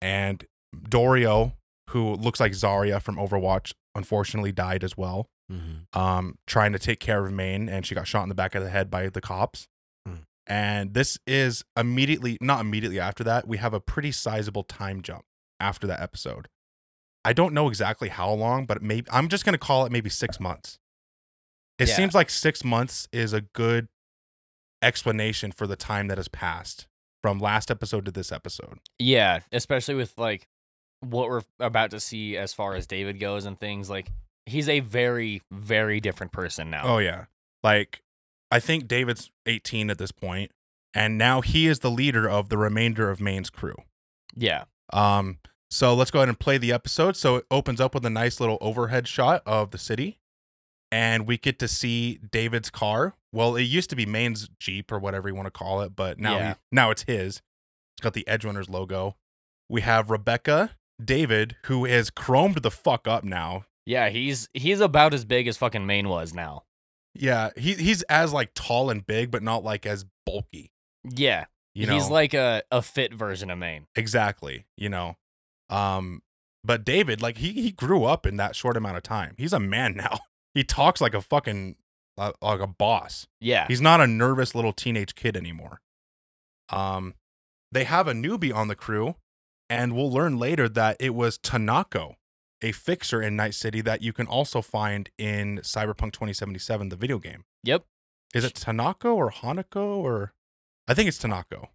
and 0.00 0.44
Dorio 0.88 1.52
who 1.90 2.14
looks 2.14 2.40
like 2.40 2.52
Zarya 2.52 3.00
from 3.00 3.16
Overwatch 3.16 3.72
unfortunately 3.94 4.52
died 4.52 4.84
as 4.84 4.96
well 4.96 5.28
Mm-hmm. 5.52 5.96
um 5.96 6.36
trying 6.48 6.72
to 6.72 6.78
take 6.80 6.98
care 6.98 7.24
of 7.24 7.32
Maine 7.32 7.68
and 7.68 7.86
she 7.86 7.94
got 7.94 8.08
shot 8.08 8.24
in 8.24 8.28
the 8.28 8.34
back 8.34 8.56
of 8.56 8.64
the 8.64 8.68
head 8.70 8.90
by 8.90 9.08
the 9.08 9.20
cops. 9.20 9.68
Mm. 10.08 10.22
And 10.48 10.92
this 10.92 11.18
is 11.24 11.64
immediately 11.76 12.36
not 12.40 12.60
immediately 12.62 12.98
after 12.98 13.22
that 13.22 13.46
we 13.46 13.58
have 13.58 13.72
a 13.72 13.78
pretty 13.78 14.10
sizable 14.10 14.64
time 14.64 15.02
jump 15.02 15.24
after 15.60 15.86
that 15.86 16.00
episode. 16.00 16.48
I 17.24 17.32
don't 17.32 17.54
know 17.54 17.68
exactly 17.68 18.08
how 18.08 18.32
long, 18.32 18.66
but 18.66 18.82
maybe 18.82 19.06
I'm 19.12 19.28
just 19.28 19.44
going 19.44 19.52
to 19.52 19.58
call 19.58 19.86
it 19.86 19.92
maybe 19.92 20.10
6 20.10 20.40
months. 20.40 20.78
It 21.78 21.86
Yeah. 21.88 21.94
seems 21.94 22.12
like 22.14 22.28
6 22.28 22.64
months 22.64 23.06
is 23.12 23.32
a 23.32 23.42
good 23.42 23.86
explanation 24.82 25.52
for 25.52 25.66
the 25.66 25.76
time 25.76 26.08
that 26.08 26.18
has 26.18 26.28
passed 26.28 26.86
from 27.22 27.38
last 27.38 27.70
episode 27.70 28.04
to 28.06 28.10
this 28.10 28.30
episode. 28.32 28.78
Yeah, 28.98 29.40
especially 29.52 29.94
with 29.94 30.12
like 30.18 30.46
what 31.00 31.28
we're 31.28 31.42
about 31.60 31.90
to 31.92 32.00
see 32.00 32.36
as 32.36 32.52
far 32.54 32.74
as 32.74 32.86
David 32.86 33.20
goes 33.20 33.44
and 33.44 33.58
things 33.58 33.88
like 33.90 34.10
he's 34.46 34.68
a 34.68 34.80
very 34.80 35.42
very 35.52 36.00
different 36.00 36.32
person 36.32 36.70
now. 36.70 36.82
Oh 36.84 36.98
yeah. 36.98 37.26
Like 37.62 38.02
I 38.50 38.60
think 38.60 38.88
David's 38.88 39.30
18 39.46 39.90
at 39.90 39.98
this 39.98 40.12
point 40.12 40.52
and 40.94 41.18
now 41.18 41.40
he 41.42 41.66
is 41.66 41.80
the 41.80 41.90
leader 41.90 42.28
of 42.28 42.48
the 42.48 42.56
remainder 42.58 43.10
of 43.10 43.20
Maine's 43.20 43.50
crew. 43.50 43.76
Yeah. 44.34 44.64
Um 44.92 45.38
so 45.70 45.94
let's 45.94 46.10
go 46.12 46.20
ahead 46.20 46.28
and 46.28 46.38
play 46.38 46.58
the 46.58 46.72
episode. 46.72 47.16
So 47.16 47.36
it 47.36 47.46
opens 47.50 47.80
up 47.80 47.92
with 47.94 48.06
a 48.06 48.10
nice 48.10 48.40
little 48.40 48.58
overhead 48.60 49.06
shot 49.08 49.42
of 49.46 49.72
the 49.72 49.78
city 49.78 50.18
and 50.92 51.26
we 51.26 51.36
get 51.36 51.58
to 51.58 51.68
see 51.68 52.18
David's 52.30 52.70
car. 52.70 53.14
Well, 53.32 53.56
it 53.56 53.62
used 53.64 53.90
to 53.90 53.96
be 53.96 54.06
Maine's 54.06 54.48
Jeep 54.60 54.90
or 54.92 54.98
whatever 54.98 55.28
you 55.28 55.34
want 55.34 55.46
to 55.46 55.50
call 55.50 55.82
it, 55.82 55.94
but 55.96 56.18
now 56.18 56.36
Yeah. 56.36 56.48
he, 56.54 56.58
now 56.72 56.90
it's 56.90 57.02
his. 57.02 57.42
It's 57.96 58.02
got 58.02 58.14
the 58.14 58.26
Edge 58.28 58.44
Runners 58.44 58.68
logo. 58.70 59.16
We 59.68 59.80
have 59.80 60.10
Rebecca, 60.10 60.76
David, 61.02 61.56
who 61.64 61.84
is 61.84 62.10
chromed 62.10 62.62
the 62.62 62.70
fuck 62.70 63.06
up 63.06 63.24
now. 63.24 63.66
Yeah, 63.84 64.08
he's 64.08 64.48
he's 64.54 64.80
about 64.80 65.14
as 65.14 65.24
big 65.24 65.46
as 65.46 65.56
fucking 65.56 65.86
Maine 65.86 66.08
was 66.08 66.34
now. 66.34 66.64
Yeah, 67.14 67.50
he 67.56 67.74
he's 67.74 68.02
as 68.02 68.32
like 68.32 68.52
tall 68.54 68.90
and 68.90 69.06
big, 69.06 69.30
but 69.30 69.42
not 69.42 69.64
like 69.64 69.86
as 69.86 70.04
bulky. 70.24 70.72
Yeah. 71.04 71.46
You 71.74 71.86
know, 71.86 71.94
he's 71.94 72.08
like 72.08 72.32
a, 72.32 72.62
a 72.70 72.80
fit 72.80 73.12
version 73.12 73.50
of 73.50 73.58
Maine. 73.58 73.86
exactly. 73.94 74.64
You 74.78 74.88
know, 74.88 75.16
um, 75.68 76.22
but 76.64 76.84
David, 76.84 77.20
like 77.20 77.36
he 77.38 77.52
he 77.52 77.70
grew 77.70 78.04
up 78.04 78.26
in 78.26 78.38
that 78.38 78.56
short 78.56 78.76
amount 78.76 78.96
of 78.96 79.02
time. 79.02 79.34
He's 79.38 79.52
a 79.52 79.60
man 79.60 79.94
now. 79.96 80.20
He 80.54 80.64
talks 80.64 81.00
like 81.02 81.12
a 81.14 81.20
fucking 81.20 81.76
uh, 82.18 82.32
like 82.40 82.60
a 82.60 82.66
boss. 82.66 83.26
Yeah. 83.40 83.66
He's 83.68 83.82
not 83.82 84.00
a 84.00 84.06
nervous 84.06 84.54
little 84.54 84.72
teenage 84.72 85.14
kid 85.14 85.36
anymore. 85.36 85.80
Um, 86.70 87.14
they 87.70 87.84
have 87.84 88.08
a 88.08 88.12
newbie 88.12 88.54
on 88.54 88.68
the 88.68 88.74
crew, 88.74 89.16
and 89.68 89.94
we'll 89.94 90.10
learn 90.10 90.38
later 90.38 90.68
that 90.68 90.96
it 91.00 91.14
was 91.14 91.38
Tanako, 91.38 92.14
a 92.62 92.72
fixer 92.72 93.20
in 93.22 93.36
Night 93.36 93.54
City 93.54 93.80
that 93.82 94.02
you 94.02 94.12
can 94.12 94.26
also 94.26 94.62
find 94.62 95.10
in 95.18 95.58
Cyberpunk 95.58 96.12
2077, 96.12 96.88
the 96.88 96.96
video 96.96 97.18
game. 97.18 97.44
Yep. 97.64 97.84
Is 98.34 98.44
it 98.44 98.54
Tanako 98.54 99.14
or 99.14 99.30
Hanako 99.30 99.96
or? 99.96 100.32
I 100.88 100.94
think 100.94 101.08
it's 101.08 101.18
Tanako. 101.18 101.68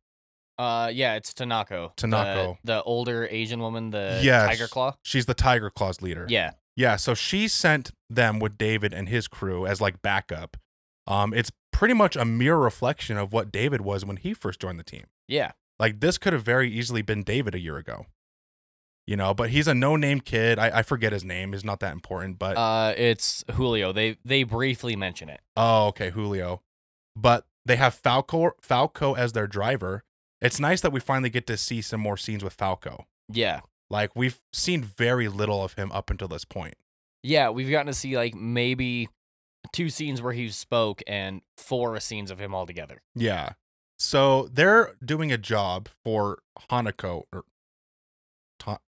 Uh 0.57 0.91
yeah, 0.93 1.15
it's 1.15 1.33
Tanako. 1.33 1.95
the- 1.95 2.07
Tanako. 2.07 2.57
The, 2.63 2.83
older 2.83 3.27
Asian 3.31 3.59
woman, 3.61 3.89
the 3.91 4.19
Yes. 4.23 4.47
Tiger 4.49 4.67
Claw. 4.67 4.95
She's 5.03 5.25
the 5.25 5.33
Tiger 5.33 5.69
Claws 5.69 6.01
leader. 6.01 6.25
Yeah. 6.29 6.51
Yeah, 6.75 6.95
so 6.95 7.13
she 7.13 7.47
sent 7.47 7.91
them 8.09 8.39
with 8.39 8.57
David 8.57 8.93
and 8.93 9.09
his 9.09 9.27
crew 9.27 9.65
as 9.65 9.81
like 9.81 10.01
backup. 10.01 10.57
Um, 11.07 11.33
it's 11.33 11.51
pretty 11.73 11.93
much 11.93 12.15
a 12.15 12.23
mirror 12.25 12.59
reflection 12.59 13.17
of 13.17 13.33
what 13.33 13.51
David 13.51 13.81
was 13.81 14.05
when 14.05 14.17
he 14.17 14.33
first 14.33 14.59
joined 14.61 14.79
the 14.79 14.83
team. 14.83 15.05
Yeah. 15.27 15.51
Like 15.81 15.99
this 15.99 16.17
could 16.17 16.31
have 16.31 16.43
very 16.43 16.71
easily 16.71 17.01
been 17.01 17.23
David 17.23 17.55
a 17.55 17.59
year 17.59 17.75
ago. 17.75 18.05
You 19.07 19.17
know, 19.17 19.33
but 19.33 19.49
he's 19.49 19.67
a 19.67 19.73
no-name 19.73 20.21
kid. 20.21 20.59
I, 20.59 20.79
I 20.79 20.81
forget 20.83 21.11
his 21.11 21.25
name. 21.25 21.53
Is 21.55 21.65
not 21.65 21.79
that 21.81 21.91
important. 21.91 22.37
But 22.39 22.55
Uh 22.55 22.93
it's 22.95 23.43
Julio. 23.51 23.91
They 23.91 24.17
they 24.23 24.43
briefly 24.43 24.95
mention 24.95 25.27
it. 25.27 25.41
oh, 25.57 25.87
okay, 25.87 26.11
Julio. 26.11 26.61
But 27.15 27.45
they 27.65 27.75
have 27.75 27.95
Falco 27.95 28.51
Falco 28.61 29.15
as 29.15 29.33
their 29.33 29.47
driver. 29.47 30.03
It's 30.39 30.59
nice 30.59 30.81
that 30.81 30.91
we 30.91 30.99
finally 30.99 31.29
get 31.29 31.45
to 31.47 31.57
see 31.57 31.81
some 31.81 31.99
more 31.99 32.15
scenes 32.15 32.43
with 32.43 32.53
Falco. 32.53 33.05
Yeah. 33.27 33.61
Like 33.89 34.11
we've 34.15 34.39
seen 34.53 34.83
very 34.83 35.27
little 35.27 35.63
of 35.63 35.73
him 35.73 35.91
up 35.91 36.09
until 36.09 36.27
this 36.27 36.45
point. 36.45 36.75
Yeah, 37.23 37.49
we've 37.49 37.69
gotten 37.69 37.87
to 37.87 37.93
see 37.93 38.15
like 38.15 38.33
maybe 38.35 39.09
two 39.73 39.89
scenes 39.89 40.21
where 40.21 40.33
he 40.33 40.49
spoke 40.49 41.01
and 41.07 41.41
four 41.57 41.99
scenes 41.99 42.31
of 42.31 42.39
him 42.39 42.53
all 42.55 42.65
together. 42.65 43.01
Yeah. 43.15 43.53
So 44.01 44.49
they're 44.51 44.95
doing 45.05 45.31
a 45.31 45.37
job 45.37 45.87
for 46.03 46.39
Hanako 46.71 47.25
or 47.31 47.43
Ta- 48.57 48.79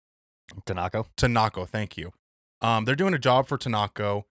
Tanako. 0.66 1.06
Tanako. 1.16 1.68
Thank 1.68 1.98
you. 1.98 2.14
Um, 2.62 2.86
they're 2.86 2.96
doing 2.96 3.14
a 3.14 3.20
job 3.20 3.48
for 3.48 3.60
Tanako. 3.60 4.24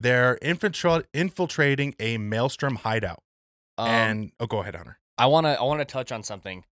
They're 0.00 0.38
infiltra- 0.40 1.04
infiltrating 1.12 1.94
a 2.00 2.16
Maelstrom 2.16 2.76
hideout. 2.76 3.22
Um, 3.76 3.88
and 3.88 4.32
oh, 4.40 4.46
go 4.46 4.60
ahead, 4.62 4.76
Hunter. 4.76 4.98
I 5.18 5.26
want 5.26 5.44
to 5.44 5.60
I 5.60 5.62
want 5.62 5.80
to 5.80 5.84
touch 5.84 6.10
on 6.10 6.22
something. 6.22 6.64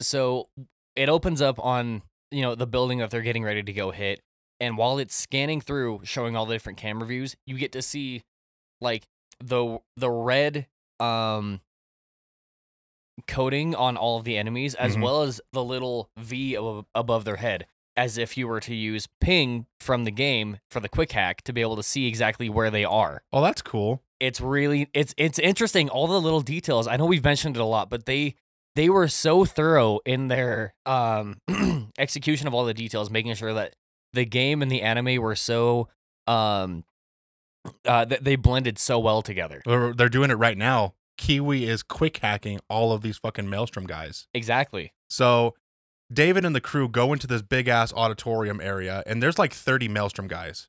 So 0.00 0.48
it 0.96 1.10
opens 1.10 1.42
up 1.42 1.62
on 1.62 2.00
you 2.30 2.40
know 2.40 2.54
the 2.54 2.66
building 2.66 3.00
that 3.00 3.10
they're 3.10 3.20
getting 3.20 3.44
ready 3.44 3.62
to 3.62 3.72
go 3.74 3.90
hit, 3.90 4.22
and 4.60 4.78
while 4.78 4.96
it's 4.96 5.14
scanning 5.14 5.60
through, 5.60 6.00
showing 6.04 6.36
all 6.36 6.46
the 6.46 6.54
different 6.54 6.78
camera 6.78 7.06
views, 7.06 7.36
you 7.46 7.58
get 7.58 7.72
to 7.72 7.82
see 7.82 8.22
like 8.80 9.04
the 9.40 9.78
the 9.98 10.10
red 10.10 10.68
um 11.00 11.60
coating 13.26 13.74
on 13.74 13.96
all 13.96 14.18
of 14.18 14.24
the 14.24 14.36
enemies, 14.36 14.74
as 14.74 14.96
Mhm. 14.96 15.02
well 15.02 15.22
as 15.22 15.40
the 15.52 15.62
little 15.64 16.10
V 16.18 16.54
above, 16.54 16.86
above 16.94 17.24
their 17.24 17.36
head, 17.36 17.66
as 17.96 18.18
if 18.18 18.36
you 18.36 18.48
were 18.48 18.60
to 18.60 18.74
use 18.74 19.06
ping 19.20 19.66
from 19.80 20.04
the 20.04 20.10
game 20.10 20.58
for 20.70 20.80
the 20.80 20.88
quick 20.88 21.12
hack 21.12 21.42
to 21.42 21.52
be 21.52 21.60
able 21.60 21.76
to 21.76 21.82
see 21.82 22.06
exactly 22.06 22.48
where 22.48 22.70
they 22.70 22.84
are 22.84 23.22
Oh, 23.32 23.40
that's 23.40 23.62
cool. 23.62 24.02
it's 24.20 24.40
really 24.40 24.88
it's 24.94 25.14
it's 25.16 25.38
interesting 25.38 25.88
all 25.88 26.06
the 26.08 26.20
little 26.20 26.40
details 26.40 26.86
i 26.88 26.96
know 26.96 27.04
we've 27.06 27.22
mentioned 27.24 27.56
it 27.56 27.60
a 27.60 27.64
lot 27.64 27.90
but 27.90 28.06
they 28.06 28.34
they 28.74 28.88
were 28.88 29.06
so 29.06 29.44
thorough 29.44 30.00
in 30.04 30.26
their 30.28 30.74
um 30.86 31.36
execution 31.98 32.46
of 32.48 32.54
all 32.54 32.64
the 32.64 32.74
details 32.74 33.10
making 33.10 33.34
sure 33.34 33.52
that 33.54 33.74
the 34.12 34.24
game 34.24 34.60
and 34.62 34.70
the 34.72 34.82
anime 34.82 35.20
were 35.22 35.36
so 35.36 35.88
um 36.26 36.84
uh 37.86 38.04
that 38.04 38.24
they 38.24 38.36
blended 38.36 38.78
so 38.78 38.98
well 38.98 39.22
together 39.22 39.62
They're, 39.64 39.92
they're 39.94 40.08
doing 40.08 40.30
it 40.30 40.34
right 40.34 40.56
now. 40.58 40.94
Kiwi 41.16 41.64
is 41.64 41.82
quick 41.82 42.18
hacking 42.18 42.60
all 42.68 42.92
of 42.92 43.02
these 43.02 43.18
fucking 43.18 43.48
Maelstrom 43.48 43.86
guys. 43.86 44.26
exactly 44.34 44.92
So 45.08 45.54
David 46.12 46.44
and 46.44 46.54
the 46.54 46.60
crew 46.60 46.88
go 46.88 47.12
into 47.12 47.26
this 47.26 47.42
big 47.42 47.68
ass 47.68 47.92
auditorium 47.92 48.60
area, 48.60 49.02
and 49.06 49.22
there's 49.22 49.38
like 49.38 49.52
30 49.52 49.88
Maelstrom 49.88 50.28
guys. 50.28 50.68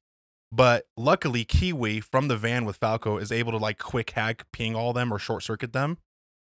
But 0.51 0.85
luckily, 0.95 1.43
Kiwi 1.43 1.99
from 1.99 2.27
the 2.27 2.37
van 2.37 2.65
with 2.65 2.77
Falco 2.77 3.17
is 3.17 3.31
able 3.31 3.51
to 3.51 3.57
like 3.57 3.77
quick 3.77 4.11
hack, 4.11 4.45
ping 4.53 4.75
all 4.75 4.93
them 4.93 5.13
or 5.13 5.19
short 5.19 5.43
circuit 5.43 5.73
them. 5.73 5.97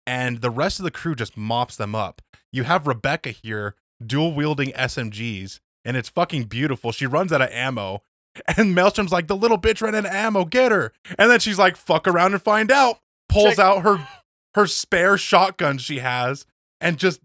And 0.06 0.40
the 0.40 0.50
rest 0.50 0.78
of 0.78 0.84
the 0.84 0.90
crew 0.90 1.14
just 1.14 1.36
mops 1.36 1.76
them 1.76 1.94
up. 1.94 2.22
You 2.52 2.62
have 2.64 2.86
Rebecca 2.86 3.30
here 3.30 3.74
dual 4.04 4.32
wielding 4.32 4.70
SMGs, 4.70 5.60
and 5.84 5.96
it's 5.96 6.08
fucking 6.08 6.44
beautiful. 6.44 6.92
She 6.92 7.06
runs 7.06 7.32
out 7.32 7.42
of 7.42 7.50
ammo, 7.50 8.02
and 8.56 8.74
Maelstrom's 8.74 9.12
like, 9.12 9.26
the 9.26 9.36
little 9.36 9.58
bitch 9.58 9.82
ran 9.82 9.94
out 9.94 10.06
of 10.06 10.12
ammo, 10.12 10.44
get 10.44 10.70
her. 10.70 10.92
And 11.18 11.30
then 11.30 11.40
she's 11.40 11.58
like, 11.58 11.76
fuck 11.76 12.06
around 12.06 12.32
and 12.32 12.42
find 12.42 12.70
out. 12.70 13.00
Pulls 13.28 13.56
Check- 13.56 13.58
out 13.58 13.82
her 13.82 14.06
her 14.54 14.66
spare 14.66 15.18
shotgun 15.18 15.78
she 15.78 15.98
has 15.98 16.46
and 16.80 16.98
just 16.98 17.20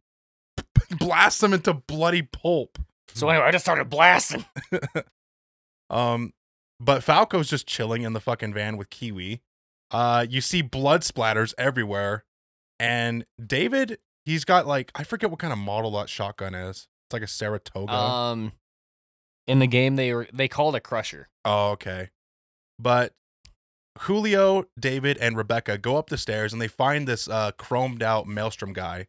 blasts 1.00 1.40
them 1.40 1.54
into 1.54 1.74
bloody 1.74 2.22
pulp. 2.22 2.78
So 3.14 3.30
anyway, 3.30 3.46
I 3.46 3.52
just 3.52 3.66
started 3.66 3.90
blasting. 3.90 4.46
Um, 5.90 6.34
but 6.80 7.04
Falco's 7.04 7.50
just 7.50 7.68
chilling 7.68 8.02
in 8.02 8.14
the 8.14 8.20
fucking 8.20 8.54
van 8.54 8.78
with 8.78 8.90
Kiwi. 8.90 9.42
Uh, 9.92 10.26
you 10.28 10.42
see 10.42 10.62
blood 10.64 11.02
splatters 11.02 11.54
everywhere, 11.58 12.24
and 12.80 13.26
David, 13.46 14.00
he's 14.26 14.44
got 14.44 14.66
like 14.66 14.92
I 14.96 15.04
forget 15.04 15.30
what 15.30 15.40
kind 15.40 15.54
of 15.54 15.60
model 15.60 15.92
that 15.92 16.10
shotgun 16.10 16.56
is. 16.56 16.88
It's 17.08 17.14
like 17.14 17.22
a 17.22 17.28
Saratoga. 17.28 17.94
Um, 17.94 18.54
in 19.46 19.60
the 19.60 19.68
game, 19.68 19.96
they 19.98 20.14
were 20.14 20.28
they 20.34 20.48
called 20.48 20.76
it 20.76 20.82
Crusher. 20.82 21.30
oh, 21.46 21.72
okay. 21.72 22.10
But 22.80 23.14
Julio, 24.02 24.66
David, 24.80 25.18
and 25.20 25.38
Rebecca 25.38 25.78
go 25.78 25.98
up 25.98 26.10
the 26.10 26.18
stairs 26.18 26.52
and 26.54 26.62
they 26.62 26.68
find 26.68 27.08
this 27.08 27.28
uh 27.28 27.52
chromed 27.54 28.02
out 28.02 28.28
Maelstrom 28.28 28.74
guy. 28.74 29.08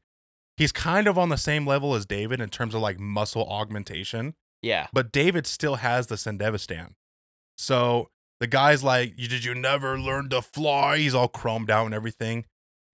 He's 0.57 0.73
kind 0.73 1.09
of 1.09 1.19
on 1.19 1.31
the 1.31 1.37
same 1.37 1.67
level 1.67 1.95
as 1.95 2.07
David 2.07 2.41
in 2.41 2.49
terms 2.49 2.75
of 2.75 2.81
like 2.81 3.01
muscle 3.01 3.45
augmentation. 3.49 4.35
Yeah, 4.63 4.87
but 4.93 5.13
David 5.13 5.47
still 5.47 5.77
has 5.77 6.07
the 6.07 6.15
Sandevistan. 6.15 6.95
So 7.57 8.11
the 8.41 8.47
guy's 8.47 8.83
like, 8.83 9.17
did 9.17 9.45
you 9.45 9.55
never 9.55 9.99
learn 9.99 10.29
to 10.31 10.43
fly?" 10.43 10.99
He's 10.99 11.15
all 11.15 11.29
chromed 11.29 11.71
out 11.71 11.87
and 11.87 11.95
everything. 11.95 12.45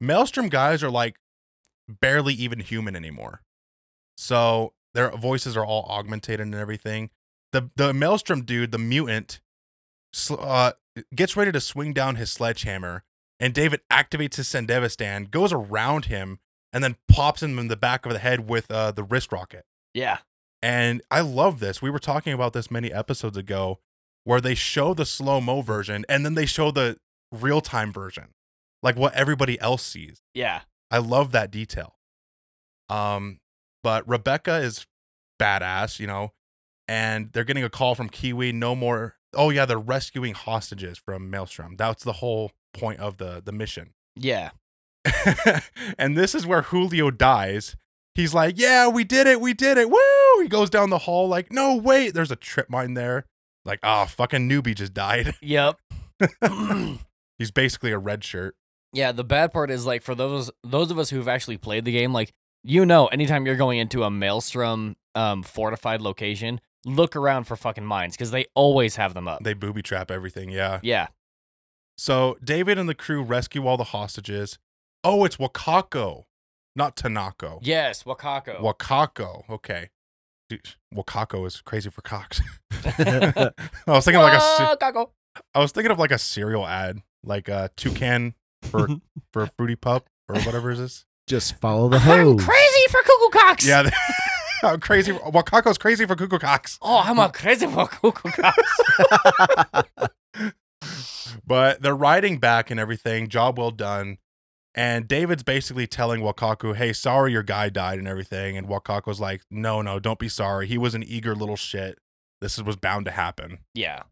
Maelstrom 0.00 0.48
guys 0.48 0.82
are 0.82 0.90
like 0.90 1.16
barely 1.88 2.34
even 2.34 2.60
human 2.60 2.96
anymore. 2.96 3.42
So 4.16 4.72
their 4.94 5.10
voices 5.10 5.56
are 5.56 5.64
all 5.64 5.86
augmented 5.88 6.40
and 6.40 6.54
everything. 6.54 7.10
The 7.52 7.70
the 7.76 7.92
Maelstrom 7.92 8.44
dude, 8.44 8.70
the 8.70 8.78
mutant, 8.78 9.40
uh, 10.30 10.72
gets 11.14 11.36
ready 11.36 11.52
to 11.52 11.60
swing 11.60 11.92
down 11.92 12.16
his 12.16 12.30
sledgehammer, 12.30 13.04
and 13.38 13.54
David 13.54 13.80
activates 13.90 14.36
his 14.36 14.48
Sandevistan, 14.48 15.30
goes 15.30 15.52
around 15.52 16.06
him, 16.06 16.38
and 16.72 16.82
then 16.84 16.96
pops 17.08 17.42
him 17.42 17.58
in 17.58 17.68
the 17.68 17.76
back 17.76 18.06
of 18.06 18.12
the 18.12 18.18
head 18.18 18.48
with 18.48 18.70
uh, 18.70 18.92
the 18.92 19.02
wrist 19.02 19.32
rocket. 19.32 19.64
yeah, 19.94 20.18
And 20.62 21.02
I 21.10 21.20
love 21.20 21.58
this. 21.60 21.80
We 21.82 21.90
were 21.90 21.98
talking 21.98 22.32
about 22.32 22.52
this 22.52 22.70
many 22.70 22.92
episodes 22.92 23.36
ago 23.36 23.80
where 24.24 24.40
they 24.40 24.54
show 24.54 24.94
the 24.94 25.06
slow 25.06 25.40
mo 25.40 25.62
version 25.62 26.04
and 26.08 26.24
then 26.24 26.34
they 26.34 26.46
show 26.46 26.70
the 26.70 26.98
real 27.32 27.60
time 27.60 27.92
version, 27.92 28.28
like 28.82 28.96
what 28.96 29.14
everybody 29.14 29.58
else 29.60 29.82
sees. 29.84 30.20
yeah. 30.34 30.62
I 30.92 30.98
love 30.98 31.30
that 31.32 31.52
detail. 31.52 31.96
Um, 32.88 33.38
but 33.84 34.08
Rebecca 34.08 34.56
is 34.56 34.86
badass, 35.40 36.00
you 36.00 36.06
know, 36.08 36.32
and 36.88 37.30
they're 37.32 37.44
getting 37.44 37.62
a 37.62 37.70
call 37.70 37.94
from 37.94 38.08
Kiwi. 38.08 38.50
No 38.52 38.74
more. 38.74 39.14
Oh 39.34 39.50
yeah, 39.50 39.64
they're 39.64 39.78
rescuing 39.78 40.34
hostages 40.34 40.98
from 40.98 41.30
Maelstrom. 41.30 41.76
That's 41.76 42.04
the 42.04 42.14
whole 42.14 42.52
point 42.74 43.00
of 43.00 43.18
the 43.18 43.42
the 43.44 43.52
mission. 43.52 43.90
Yeah. 44.16 44.50
and 45.98 46.16
this 46.16 46.34
is 46.34 46.46
where 46.46 46.62
Julio 46.62 47.10
dies. 47.10 47.76
He's 48.14 48.34
like, 48.34 48.58
"Yeah, 48.58 48.88
we 48.88 49.04
did 49.04 49.26
it, 49.26 49.40
we 49.40 49.54
did 49.54 49.78
it, 49.78 49.88
woo!" 49.88 50.42
He 50.42 50.48
goes 50.48 50.68
down 50.68 50.90
the 50.90 50.98
hall 50.98 51.28
like, 51.28 51.52
"No, 51.52 51.74
wait, 51.76 52.12
there's 52.12 52.30
a 52.30 52.36
trip 52.36 52.68
mine 52.68 52.94
there." 52.94 53.24
Like, 53.64 53.80
oh, 53.82 54.06
fucking 54.06 54.48
newbie 54.48 54.74
just 54.74 54.94
died. 54.94 55.34
Yep. 55.42 55.78
He's 57.38 57.50
basically 57.50 57.92
a 57.92 57.98
red 57.98 58.24
shirt. 58.24 58.56
yeah, 58.92 59.12
the 59.12 59.24
bad 59.24 59.52
part 59.52 59.70
is 59.70 59.86
like 59.86 60.02
for 60.02 60.14
those 60.14 60.50
those 60.62 60.90
of 60.90 60.98
us 60.98 61.10
who've 61.10 61.28
actually 61.28 61.56
played 61.56 61.84
the 61.84 61.92
game, 61.92 62.12
like 62.12 62.32
you 62.62 62.84
know, 62.84 63.06
anytime 63.06 63.46
you're 63.46 63.56
going 63.56 63.78
into 63.78 64.02
a 64.04 64.10
maelstrom 64.10 64.96
um 65.14 65.42
fortified 65.42 66.00
location, 66.02 66.60
look 66.84 67.16
around 67.16 67.44
for 67.44 67.56
fucking 67.56 67.84
mines 67.84 68.16
because 68.16 68.30
they 68.30 68.46
always 68.54 68.96
have 68.96 69.14
them 69.14 69.28
up. 69.28 69.42
They 69.42 69.54
booby 69.54 69.82
trap 69.82 70.10
everything. 70.10 70.50
Yeah. 70.50 70.80
yeah. 70.82 71.08
So 71.98 72.38
David 72.42 72.78
and 72.78 72.88
the 72.88 72.94
crew 72.94 73.22
rescue 73.22 73.66
all 73.66 73.76
the 73.76 73.84
hostages. 73.84 74.58
Oh, 75.04 75.24
it's 75.24 75.36
Wakako, 75.36 76.24
not 76.76 76.96
Tanako. 76.96 77.58
Yes, 77.62 78.02
Wakako. 78.04 78.60
Wakako. 78.60 79.48
Okay. 79.48 79.90
Dude, 80.48 80.74
Wakako 80.94 81.46
is 81.46 81.60
crazy 81.60 81.90
for 81.90 82.02
cocks. 82.02 82.40
I 82.72 83.52
was 83.86 84.04
thinking 84.04 84.20
like 84.20 84.34
a. 84.34 84.40
ce- 84.40 84.76
Wakako. 84.78 85.10
I 85.54 85.60
was 85.60 85.72
thinking 85.72 85.92
of 85.92 85.98
like 85.98 86.10
a 86.10 86.18
cereal 86.18 86.66
ad, 86.66 87.02
like 87.22 87.48
a 87.48 87.70
toucan 87.76 88.34
for 88.62 88.88
for 89.32 89.42
a 89.42 89.46
fruity 89.56 89.76
pup 89.76 90.08
or 90.28 90.40
whatever 90.40 90.70
is 90.70 90.78
this. 90.78 91.04
Just 91.26 91.60
follow 91.60 91.88
the 91.88 91.98
hose. 92.00 92.32
I'm 92.32 92.38
crazy 92.38 92.86
for 92.90 93.00
cuckoo 93.02 93.38
cocks. 93.38 93.66
Yeah, 93.66 93.88
I'm 94.62 94.80
crazy. 94.88 95.12
Wakako's 95.12 95.78
crazy 95.78 96.06
for 96.06 96.16
cuckoo 96.16 96.38
cocks. 96.38 96.78
Oh, 96.82 97.02
I'm 97.04 97.18
a 97.18 97.30
crazy 97.30 97.66
for 97.66 97.86
cuckoo 97.86 98.30
cocks. 98.30 98.80
But 101.46 101.82
they're 101.82 101.96
riding 101.96 102.38
back 102.38 102.70
and 102.70 102.78
everything. 102.78 103.28
Job 103.28 103.58
well 103.58 103.70
done. 103.70 104.18
And 104.74 105.08
David's 105.08 105.42
basically 105.42 105.86
telling 105.86 106.20
Wakako, 106.20 106.76
"Hey, 106.76 106.92
sorry 106.92 107.32
your 107.32 107.42
guy 107.42 107.68
died 107.68 107.98
and 107.98 108.06
everything." 108.06 108.56
And 108.56 108.68
Wakako's 108.68 109.20
like, 109.20 109.42
"No, 109.50 109.82
no, 109.82 109.98
don't 109.98 110.18
be 110.18 110.28
sorry. 110.28 110.66
He 110.68 110.78
was 110.78 110.94
an 110.94 111.02
eager 111.02 111.34
little 111.34 111.56
shit. 111.56 111.98
This 112.40 112.60
was 112.62 112.76
bound 112.76 113.04
to 113.06 113.10
happen." 113.10 113.58
yeah. 113.74 114.04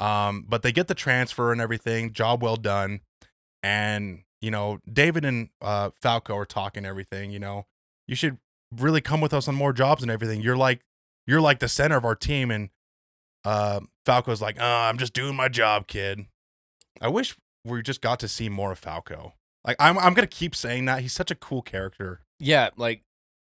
Um, 0.00 0.46
but 0.48 0.62
they 0.62 0.72
get 0.72 0.88
the 0.88 0.94
transfer 0.94 1.52
and 1.52 1.60
everything. 1.60 2.12
Job 2.12 2.42
well 2.42 2.56
done. 2.56 3.00
And 3.62 4.22
you 4.40 4.50
know, 4.50 4.78
David 4.90 5.24
and 5.24 5.50
uh, 5.60 5.90
Falco 6.02 6.36
are 6.36 6.46
talking 6.46 6.84
everything. 6.86 7.30
You 7.30 7.38
know, 7.38 7.66
you 8.08 8.16
should 8.16 8.38
really 8.76 9.00
come 9.00 9.20
with 9.20 9.34
us 9.34 9.48
on 9.48 9.54
more 9.54 9.72
jobs 9.72 10.02
and 10.02 10.10
everything. 10.10 10.40
You're 10.40 10.56
like, 10.56 10.80
you're 11.26 11.40
like 11.40 11.58
the 11.58 11.68
center 11.68 11.96
of 11.96 12.04
our 12.04 12.14
team. 12.14 12.50
And 12.50 12.70
uh, 13.44 13.80
Falco's 14.06 14.40
like, 14.42 14.60
uh, 14.60 14.64
I'm 14.64 14.98
just 14.98 15.12
doing 15.12 15.36
my 15.36 15.48
job, 15.48 15.86
kid. 15.86 16.26
I 17.00 17.08
wish 17.08 17.36
we 17.64 17.82
just 17.82 18.00
got 18.00 18.20
to 18.20 18.28
see 18.28 18.48
more 18.48 18.72
of 18.72 18.78
Falco. 18.78 19.34
Like, 19.64 19.76
I'm, 19.78 19.98
I'm 19.98 20.14
gonna 20.14 20.26
keep 20.26 20.54
saying 20.54 20.86
that 20.86 21.02
he's 21.02 21.12
such 21.12 21.30
a 21.30 21.34
cool 21.34 21.62
character. 21.62 22.20
Yeah, 22.38 22.70
like 22.76 23.02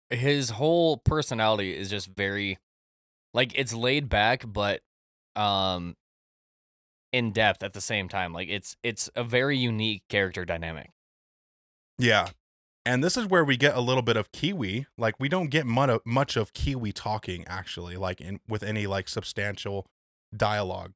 his 0.09 0.51
whole 0.51 0.97
personality 0.97 1.75
is 1.75 1.89
just 1.89 2.07
very 2.07 2.59
like 3.33 3.51
it's 3.55 3.73
laid 3.73 4.09
back 4.09 4.43
but 4.45 4.81
um 5.35 5.95
in 7.11 7.31
depth 7.31 7.63
at 7.63 7.73
the 7.73 7.81
same 7.81 8.09
time. 8.09 8.33
Like 8.33 8.49
it's 8.49 8.75
it's 8.83 9.09
a 9.15 9.23
very 9.23 9.57
unique 9.57 10.03
character 10.09 10.45
dynamic. 10.45 10.89
Yeah. 11.97 12.29
And 12.85 13.03
this 13.03 13.15
is 13.15 13.27
where 13.27 13.45
we 13.45 13.55
get 13.55 13.75
a 13.75 13.81
little 13.81 14.01
bit 14.01 14.17
of 14.17 14.31
Kiwi. 14.31 14.87
Like 14.97 15.15
we 15.19 15.29
don't 15.29 15.49
get 15.49 15.65
much 15.65 16.35
of, 16.35 16.53
Kiwi 16.53 16.91
talking 16.91 17.45
actually, 17.47 17.95
like 17.95 18.19
in 18.19 18.39
with 18.47 18.63
any 18.63 18.87
like 18.87 19.07
substantial 19.07 19.87
dialogue. 20.35 20.93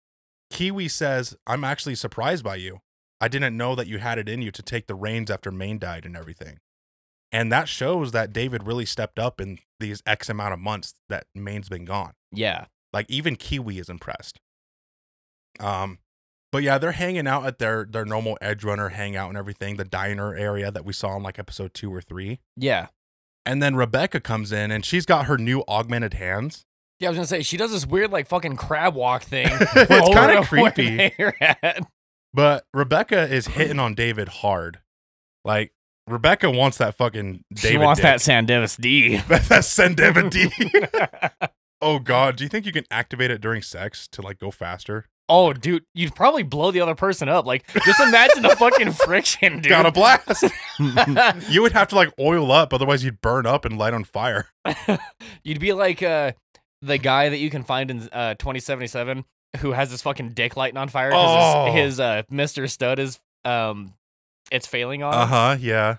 Kiwi 0.49 0.87
says, 0.87 1.35
"I'm 1.45 1.63
actually 1.63 1.95
surprised 1.95 2.43
by 2.43 2.55
you. 2.55 2.79
I 3.19 3.27
didn't 3.27 3.57
know 3.57 3.73
that 3.75 3.87
you 3.87 3.99
had 3.99 4.17
it 4.17 4.29
in 4.29 4.41
you 4.41 4.51
to 4.51 4.61
take 4.61 4.87
the 4.87 4.95
reins 4.95 5.31
after 5.31 5.51
Maine 5.51 5.79
died 5.79 6.05
and 6.05 6.15
everything." 6.15 6.59
And 7.31 7.51
that 7.51 7.67
shows 7.67 8.11
that 8.13 8.31
David 8.31 8.63
really 8.63 8.85
stepped 8.85 9.19
up 9.19 9.41
in 9.41 9.59
these 9.79 10.01
X 10.05 10.29
amount 10.29 10.53
of 10.53 10.59
months 10.59 10.93
that 11.09 11.27
Maine's 11.35 11.69
been 11.69 11.85
gone. 11.85 12.13
Yeah. 12.31 12.65
Like 12.93 13.09
even 13.09 13.35
Kiwi 13.35 13.79
is 13.79 13.89
impressed. 13.89 14.39
Um, 15.59 15.99
but 16.51 16.63
yeah, 16.63 16.77
they're 16.77 16.93
hanging 16.93 17.27
out 17.27 17.45
at 17.45 17.59
their 17.59 17.85
their 17.89 18.05
normal 18.05 18.37
Edge 18.41 18.63
Runner 18.63 18.89
hangout 18.89 19.29
and 19.29 19.37
everything, 19.37 19.77
the 19.77 19.85
diner 19.85 20.35
area 20.35 20.71
that 20.71 20.85
we 20.85 20.93
saw 20.93 21.15
in 21.17 21.23
like 21.23 21.37
episode 21.39 21.73
two 21.73 21.93
or 21.93 22.01
three. 22.01 22.39
Yeah. 22.55 22.87
And 23.45 23.61
then 23.63 23.75
Rebecca 23.75 24.19
comes 24.19 24.51
in 24.51 24.71
and 24.71 24.85
she's 24.85 25.05
got 25.05 25.25
her 25.25 25.37
new 25.37 25.63
augmented 25.67 26.15
hands. 26.15 26.65
Yeah, 26.99 27.09
I 27.09 27.11
was 27.11 27.17
gonna 27.17 27.27
say 27.27 27.43
she 27.43 27.57
does 27.57 27.71
this 27.71 27.85
weird 27.85 28.11
like 28.11 28.27
fucking 28.27 28.55
crab 28.55 28.95
walk 28.95 29.23
thing. 29.23 29.47
It's 29.75 30.09
kinda 30.09 30.43
creepy. 30.45 31.11
But 32.33 32.65
Rebecca 32.73 33.23
is 33.31 33.47
hitting 33.47 33.79
on 33.79 33.93
David 33.95 34.27
hard. 34.27 34.79
Like 35.45 35.71
Rebecca 36.07 36.49
wants 36.51 36.77
that 36.77 36.95
fucking 36.95 37.43
David. 37.53 37.71
she 37.71 37.77
wants 37.77 38.01
dick. 38.01 38.03
that 38.03 38.19
Sandivis 38.19 38.79
D. 38.79 39.17
that 39.27 39.65
send 39.65 39.97
David 39.97 40.29
D. 40.29 40.49
oh 41.81 41.99
god, 41.99 42.35
do 42.35 42.43
you 42.43 42.49
think 42.49 42.65
you 42.65 42.71
can 42.71 42.85
activate 42.91 43.31
it 43.31 43.41
during 43.41 43.61
sex 43.61 44.07
to 44.09 44.21
like 44.21 44.39
go 44.39 44.51
faster? 44.51 45.05
Oh, 45.29 45.53
dude, 45.53 45.83
you'd 45.93 46.15
probably 46.15 46.43
blow 46.43 46.71
the 46.71 46.79
other 46.81 46.95
person 46.95 47.27
up. 47.29 47.45
Like, 47.45 47.65
just 47.85 47.99
imagine 47.99 48.43
the 48.43 48.55
fucking 48.55 48.91
friction, 49.05 49.55
dude. 49.61 49.69
Got 49.69 49.85
a 49.85 49.91
blast. 49.91 50.45
you 51.49 51.61
would 51.61 51.73
have 51.73 51.89
to 51.89 51.95
like 51.95 52.13
oil 52.19 52.51
up, 52.51 52.73
otherwise 52.73 53.03
you'd 53.03 53.21
burn 53.21 53.45
up 53.45 53.65
and 53.65 53.77
light 53.77 53.93
on 53.93 54.03
fire. 54.03 54.47
You'd 55.43 55.59
be 55.59 55.73
like 55.73 56.01
uh, 56.03 56.33
the 56.81 56.97
guy 56.97 57.29
that 57.29 57.37
you 57.37 57.49
can 57.49 57.63
find 57.63 57.89
in 57.91 58.09
uh, 58.11 58.35
2077 58.35 59.25
who 59.59 59.71
has 59.71 59.89
this 59.89 60.01
fucking 60.01 60.29
dick 60.31 60.55
lighting 60.57 60.77
on 60.77 60.89
fire 60.89 61.11
Oh. 61.13 61.71
his, 61.71 61.93
his 61.93 61.99
uh, 61.99 62.23
Mr. 62.31 62.69
Stud 62.69 62.99
is 62.99 63.19
um, 63.45 63.93
it's 64.51 64.67
failing 64.67 65.03
on. 65.03 65.13
Uh 65.13 65.25
huh. 65.25 65.57
Yeah. 65.59 65.97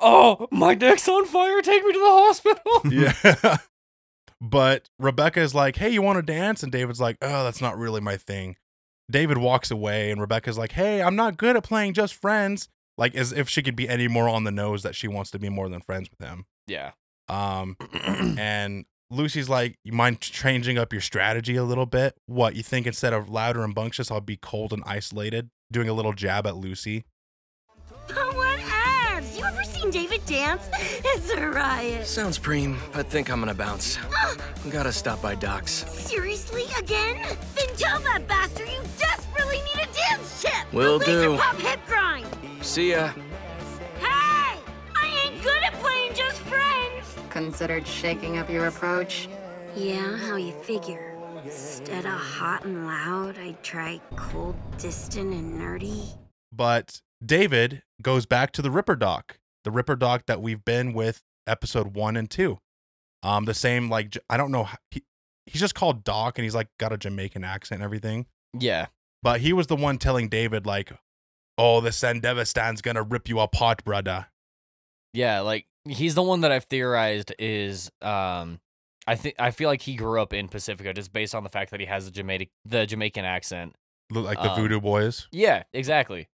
Oh, 0.00 0.48
my 0.50 0.74
dick's 0.74 1.08
on 1.08 1.24
fire! 1.24 1.62
Take 1.62 1.82
me 1.84 1.92
to 1.92 1.98
the 1.98 2.04
hospital. 2.04 2.82
Yeah. 2.90 3.56
but 4.40 4.88
Rebecca 4.98 5.40
is 5.40 5.54
like, 5.54 5.76
"Hey, 5.76 5.90
you 5.90 6.02
want 6.02 6.16
to 6.18 6.22
dance?" 6.22 6.62
And 6.62 6.70
David's 6.70 7.00
like, 7.00 7.16
"Oh, 7.22 7.44
that's 7.44 7.60
not 7.62 7.78
really 7.78 8.00
my 8.00 8.16
thing." 8.16 8.56
David 9.10 9.38
walks 9.38 9.70
away, 9.70 10.10
and 10.10 10.20
Rebecca's 10.20 10.58
like, 10.58 10.72
"Hey, 10.72 11.02
I'm 11.02 11.16
not 11.16 11.36
good 11.36 11.56
at 11.56 11.64
playing 11.64 11.94
just 11.94 12.14
friends." 12.14 12.68
Like 12.98 13.14
as 13.14 13.32
if 13.32 13.48
she 13.48 13.62
could 13.62 13.76
be 13.76 13.88
any 13.88 14.08
more 14.08 14.28
on 14.28 14.44
the 14.44 14.50
nose 14.50 14.82
that 14.82 14.94
she 14.94 15.06
wants 15.06 15.30
to 15.32 15.38
be 15.38 15.48
more 15.48 15.68
than 15.68 15.80
friends 15.80 16.08
with 16.10 16.26
him. 16.26 16.46
yeah. 16.66 16.92
Um, 17.28 17.76
and 18.38 18.84
Lucy's 19.10 19.48
like, 19.48 19.76
"You 19.84 19.92
mind 19.92 20.20
changing 20.20 20.78
up 20.78 20.92
your 20.92 21.02
strategy 21.02 21.56
a 21.56 21.64
little 21.64 21.86
bit? 21.86 22.14
What 22.26 22.54
you 22.56 22.62
think 22.62 22.86
instead 22.86 23.12
of 23.12 23.28
loud 23.28 23.56
and 23.56 23.62
rambunctious, 23.62 24.10
I'll 24.10 24.20
be 24.20 24.36
cold 24.36 24.72
and 24.72 24.82
isolated?" 24.86 25.50
Doing 25.72 25.88
a 25.88 25.92
little 25.92 26.12
jab 26.12 26.46
at 26.46 26.56
Lucy. 26.56 27.04
Dance? 30.26 30.68
It's 31.04 31.30
a 31.30 31.48
riot. 31.48 32.06
Sounds 32.06 32.38
preem, 32.38 32.76
but 32.92 33.06
think 33.06 33.30
I'm 33.30 33.40
gonna 33.40 33.54
bounce. 33.54 33.98
Gotta 34.70 34.92
stop 34.92 35.22
by 35.22 35.34
Doc's. 35.34 35.70
Seriously, 35.90 36.64
again? 36.78 37.16
Then 37.54 37.76
tell 37.76 38.00
that 38.00 38.26
bastard 38.26 38.68
you 38.68 38.82
desperately 38.98 39.58
need 39.58 39.84
a 39.84 40.10
dance 40.10 40.42
tip. 40.42 40.72
Will 40.72 40.96
a 40.96 40.98
laser 40.98 41.22
do. 41.22 41.36
pop 41.38 41.56
hip 41.56 41.80
grind. 41.86 42.26
See 42.62 42.90
ya. 42.90 43.08
Hey, 44.00 44.58
I 44.94 45.22
ain't 45.24 45.42
good 45.42 45.62
at 45.62 45.72
playing 45.74 46.14
just 46.14 46.40
friends. 46.40 47.14
Considered 47.30 47.86
shaking 47.86 48.38
up 48.38 48.50
your 48.50 48.66
approach? 48.66 49.28
Yeah, 49.76 50.16
how 50.16 50.36
you 50.36 50.52
figure? 50.52 51.12
Instead 51.44 52.06
of 52.06 52.12
hot 52.12 52.64
and 52.64 52.86
loud, 52.86 53.38
I'd 53.38 53.62
try 53.62 54.00
cold, 54.16 54.56
distant, 54.78 55.32
and 55.32 55.60
nerdy. 55.60 56.08
But 56.50 57.00
David 57.24 57.82
goes 58.02 58.26
back 58.26 58.50
to 58.52 58.62
the 58.62 58.70
Ripper 58.70 58.96
Doc, 58.96 59.38
the 59.66 59.72
Ripper 59.72 59.96
Doc 59.96 60.26
that 60.26 60.40
we've 60.40 60.64
been 60.64 60.92
with 60.92 61.24
episode 61.48 61.96
one 61.96 62.16
and 62.16 62.30
two. 62.30 62.60
Um, 63.24 63.46
the 63.46 63.52
same 63.52 63.90
like 63.90 64.16
I 64.30 64.36
don't 64.36 64.52
know 64.52 64.68
he, 64.92 65.02
he's 65.44 65.60
just 65.60 65.74
called 65.74 66.04
Doc 66.04 66.38
and 66.38 66.44
he's 66.44 66.54
like 66.54 66.68
got 66.78 66.92
a 66.92 66.96
Jamaican 66.96 67.42
accent 67.42 67.80
and 67.80 67.84
everything. 67.84 68.26
Yeah. 68.56 68.86
But 69.24 69.40
he 69.40 69.52
was 69.52 69.66
the 69.66 69.74
one 69.74 69.98
telling 69.98 70.28
David 70.28 70.66
like, 70.66 70.92
"Oh, 71.58 71.80
the 71.80 71.90
Sandevistan's 71.90 72.80
gonna 72.80 73.02
rip 73.02 73.28
you 73.28 73.40
apart, 73.40 73.84
brother." 73.84 74.26
Yeah, 75.12 75.40
like 75.40 75.66
he's 75.84 76.14
the 76.14 76.22
one 76.22 76.42
that 76.42 76.52
I've 76.52 76.64
theorized 76.64 77.34
is 77.36 77.90
um 78.02 78.60
I 79.08 79.16
think 79.16 79.34
I 79.40 79.50
feel 79.50 79.68
like 79.68 79.82
he 79.82 79.96
grew 79.96 80.22
up 80.22 80.32
in 80.32 80.46
Pacifica 80.46 80.92
just 80.94 81.12
based 81.12 81.34
on 81.34 81.42
the 81.42 81.50
fact 81.50 81.72
that 81.72 81.80
he 81.80 81.86
has 81.86 82.04
the 82.04 82.12
Jamaican 82.12 82.48
the 82.64 82.86
Jamaican 82.86 83.24
accent. 83.24 83.74
Look 84.12 84.26
Like 84.26 84.38
the 84.40 84.52
Um, 84.52 84.60
Voodoo 84.60 84.80
Boys. 84.80 85.26
Yeah, 85.32 85.64
exactly. 85.72 86.28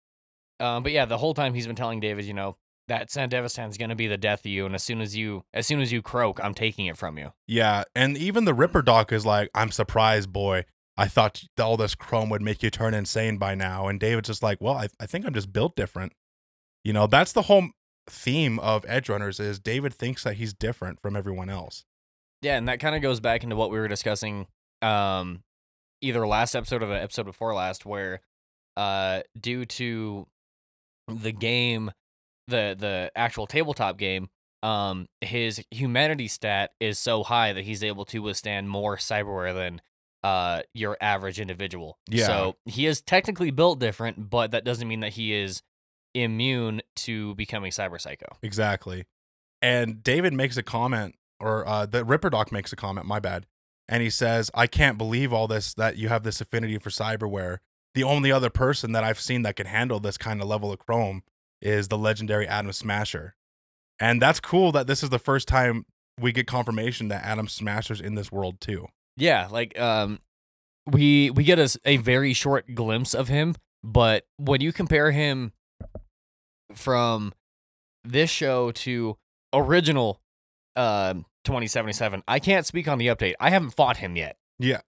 Um 0.60 0.82
but 0.82 0.92
yeah, 0.92 1.06
the 1.06 1.16
whole 1.16 1.32
time 1.32 1.54
he's 1.54 1.66
been 1.66 1.76
telling 1.76 1.98
David, 2.00 2.26
you 2.26 2.34
know, 2.34 2.58
that 2.88 3.08
Sandevistan's 3.08 3.78
gonna 3.78 3.96
be 3.96 4.06
the 4.06 4.16
death 4.16 4.40
of 4.40 4.46
you, 4.46 4.66
and 4.66 4.74
as 4.74 4.82
soon 4.82 5.00
as 5.00 5.16
you 5.16 5.44
as 5.54 5.66
soon 5.66 5.80
as 5.80 5.92
you 5.92 6.02
croak, 6.02 6.40
I'm 6.42 6.54
taking 6.54 6.86
it 6.86 6.96
from 6.96 7.18
you. 7.18 7.32
Yeah, 7.46 7.84
and 7.94 8.16
even 8.16 8.44
the 8.44 8.54
Ripper 8.54 8.82
Doc 8.82 9.12
is 9.12 9.24
like, 9.24 9.50
"I'm 9.54 9.70
surprised, 9.70 10.32
boy. 10.32 10.64
I 10.96 11.08
thought 11.08 11.42
all 11.58 11.76
this 11.76 11.94
chrome 11.94 12.28
would 12.30 12.42
make 12.42 12.62
you 12.62 12.70
turn 12.70 12.94
insane 12.94 13.38
by 13.38 13.54
now." 13.54 13.88
And 13.88 13.98
David's 13.98 14.28
just 14.28 14.42
like, 14.42 14.58
"Well, 14.60 14.76
I, 14.76 14.88
I 15.00 15.06
think 15.06 15.24
I'm 15.26 15.34
just 15.34 15.52
built 15.52 15.76
different." 15.76 16.12
You 16.84 16.92
know, 16.92 17.06
that's 17.06 17.32
the 17.32 17.42
whole 17.42 17.68
theme 18.08 18.58
of 18.58 18.84
Edge 18.88 19.08
Runners 19.08 19.38
is 19.38 19.60
David 19.60 19.94
thinks 19.94 20.24
that 20.24 20.34
he's 20.34 20.52
different 20.52 21.00
from 21.00 21.16
everyone 21.16 21.48
else. 21.48 21.84
Yeah, 22.40 22.56
and 22.56 22.68
that 22.68 22.80
kind 22.80 22.96
of 22.96 23.02
goes 23.02 23.20
back 23.20 23.44
into 23.44 23.56
what 23.56 23.70
we 23.70 23.78
were 23.78 23.88
discussing 23.88 24.46
um 24.82 25.44
either 26.00 26.26
last 26.26 26.56
episode 26.56 26.82
or 26.82 26.86
the 26.86 27.00
episode 27.00 27.24
before 27.24 27.54
last 27.54 27.86
where 27.86 28.20
uh 28.76 29.20
due 29.40 29.64
to 29.64 30.26
the 31.06 31.30
game 31.30 31.92
the 32.48 32.76
the 32.78 33.10
actual 33.16 33.46
tabletop 33.46 33.98
game 33.98 34.28
um 34.62 35.06
his 35.20 35.64
humanity 35.70 36.28
stat 36.28 36.70
is 36.80 36.98
so 36.98 37.22
high 37.22 37.52
that 37.52 37.64
he's 37.64 37.82
able 37.82 38.04
to 38.04 38.20
withstand 38.20 38.68
more 38.68 38.96
cyberware 38.96 39.54
than 39.54 39.80
uh 40.22 40.62
your 40.72 40.96
average 41.00 41.40
individual. 41.40 41.98
Yeah. 42.08 42.26
So 42.26 42.56
he 42.64 42.86
is 42.86 43.00
technically 43.00 43.50
built 43.50 43.80
different, 43.80 44.30
but 44.30 44.52
that 44.52 44.64
doesn't 44.64 44.86
mean 44.86 45.00
that 45.00 45.12
he 45.12 45.34
is 45.34 45.62
immune 46.14 46.82
to 46.96 47.34
becoming 47.34 47.70
cyber 47.72 48.00
psycho. 48.00 48.26
Exactly. 48.42 49.06
And 49.60 50.02
David 50.02 50.32
makes 50.32 50.56
a 50.56 50.62
comment, 50.62 51.14
or 51.40 51.66
uh, 51.66 51.86
the 51.86 52.04
Ripper 52.04 52.30
Doc 52.30 52.52
makes 52.52 52.72
a 52.72 52.76
comment, 52.76 53.06
my 53.06 53.20
bad. 53.20 53.46
And 53.88 54.02
he 54.02 54.10
says, 54.10 54.50
I 54.54 54.66
can't 54.66 54.98
believe 54.98 55.32
all 55.32 55.48
this, 55.48 55.74
that 55.74 55.96
you 55.96 56.08
have 56.08 56.22
this 56.22 56.40
affinity 56.40 56.78
for 56.78 56.90
cyberware. 56.90 57.58
The 57.94 58.04
only 58.04 58.32
other 58.32 58.50
person 58.50 58.92
that 58.92 59.04
I've 59.04 59.20
seen 59.20 59.42
that 59.42 59.56
can 59.56 59.66
handle 59.66 60.00
this 60.00 60.16
kind 60.16 60.40
of 60.40 60.48
level 60.48 60.72
of 60.72 60.78
chrome 60.78 61.22
is 61.62 61.88
the 61.88 61.96
legendary 61.98 62.46
Adam 62.46 62.72
Smasher. 62.72 63.34
And 64.00 64.20
that's 64.20 64.40
cool 64.40 64.72
that 64.72 64.86
this 64.86 65.02
is 65.02 65.10
the 65.10 65.18
first 65.18 65.46
time 65.48 65.86
we 66.20 66.32
get 66.32 66.46
confirmation 66.46 67.08
that 67.08 67.24
Adam 67.24 67.48
Smasher's 67.48 68.00
in 68.00 68.14
this 68.16 68.30
world 68.32 68.60
too. 68.60 68.86
Yeah, 69.16 69.48
like 69.50 69.78
um 69.78 70.18
we 70.90 71.30
we 71.30 71.44
get 71.44 71.58
a 71.84 71.96
very 71.98 72.32
short 72.32 72.74
glimpse 72.74 73.14
of 73.14 73.28
him, 73.28 73.54
but 73.84 74.24
when 74.38 74.60
you 74.60 74.72
compare 74.72 75.12
him 75.12 75.52
from 76.74 77.32
this 78.04 78.30
show 78.30 78.72
to 78.72 79.16
original 79.52 80.20
um 80.76 81.26
2077, 81.44 82.22
I 82.26 82.38
can't 82.38 82.66
speak 82.66 82.88
on 82.88 82.98
the 82.98 83.08
update. 83.08 83.34
I 83.40 83.50
haven't 83.50 83.70
fought 83.70 83.98
him 83.98 84.16
yet. 84.16 84.36
Yeah. 84.58 84.80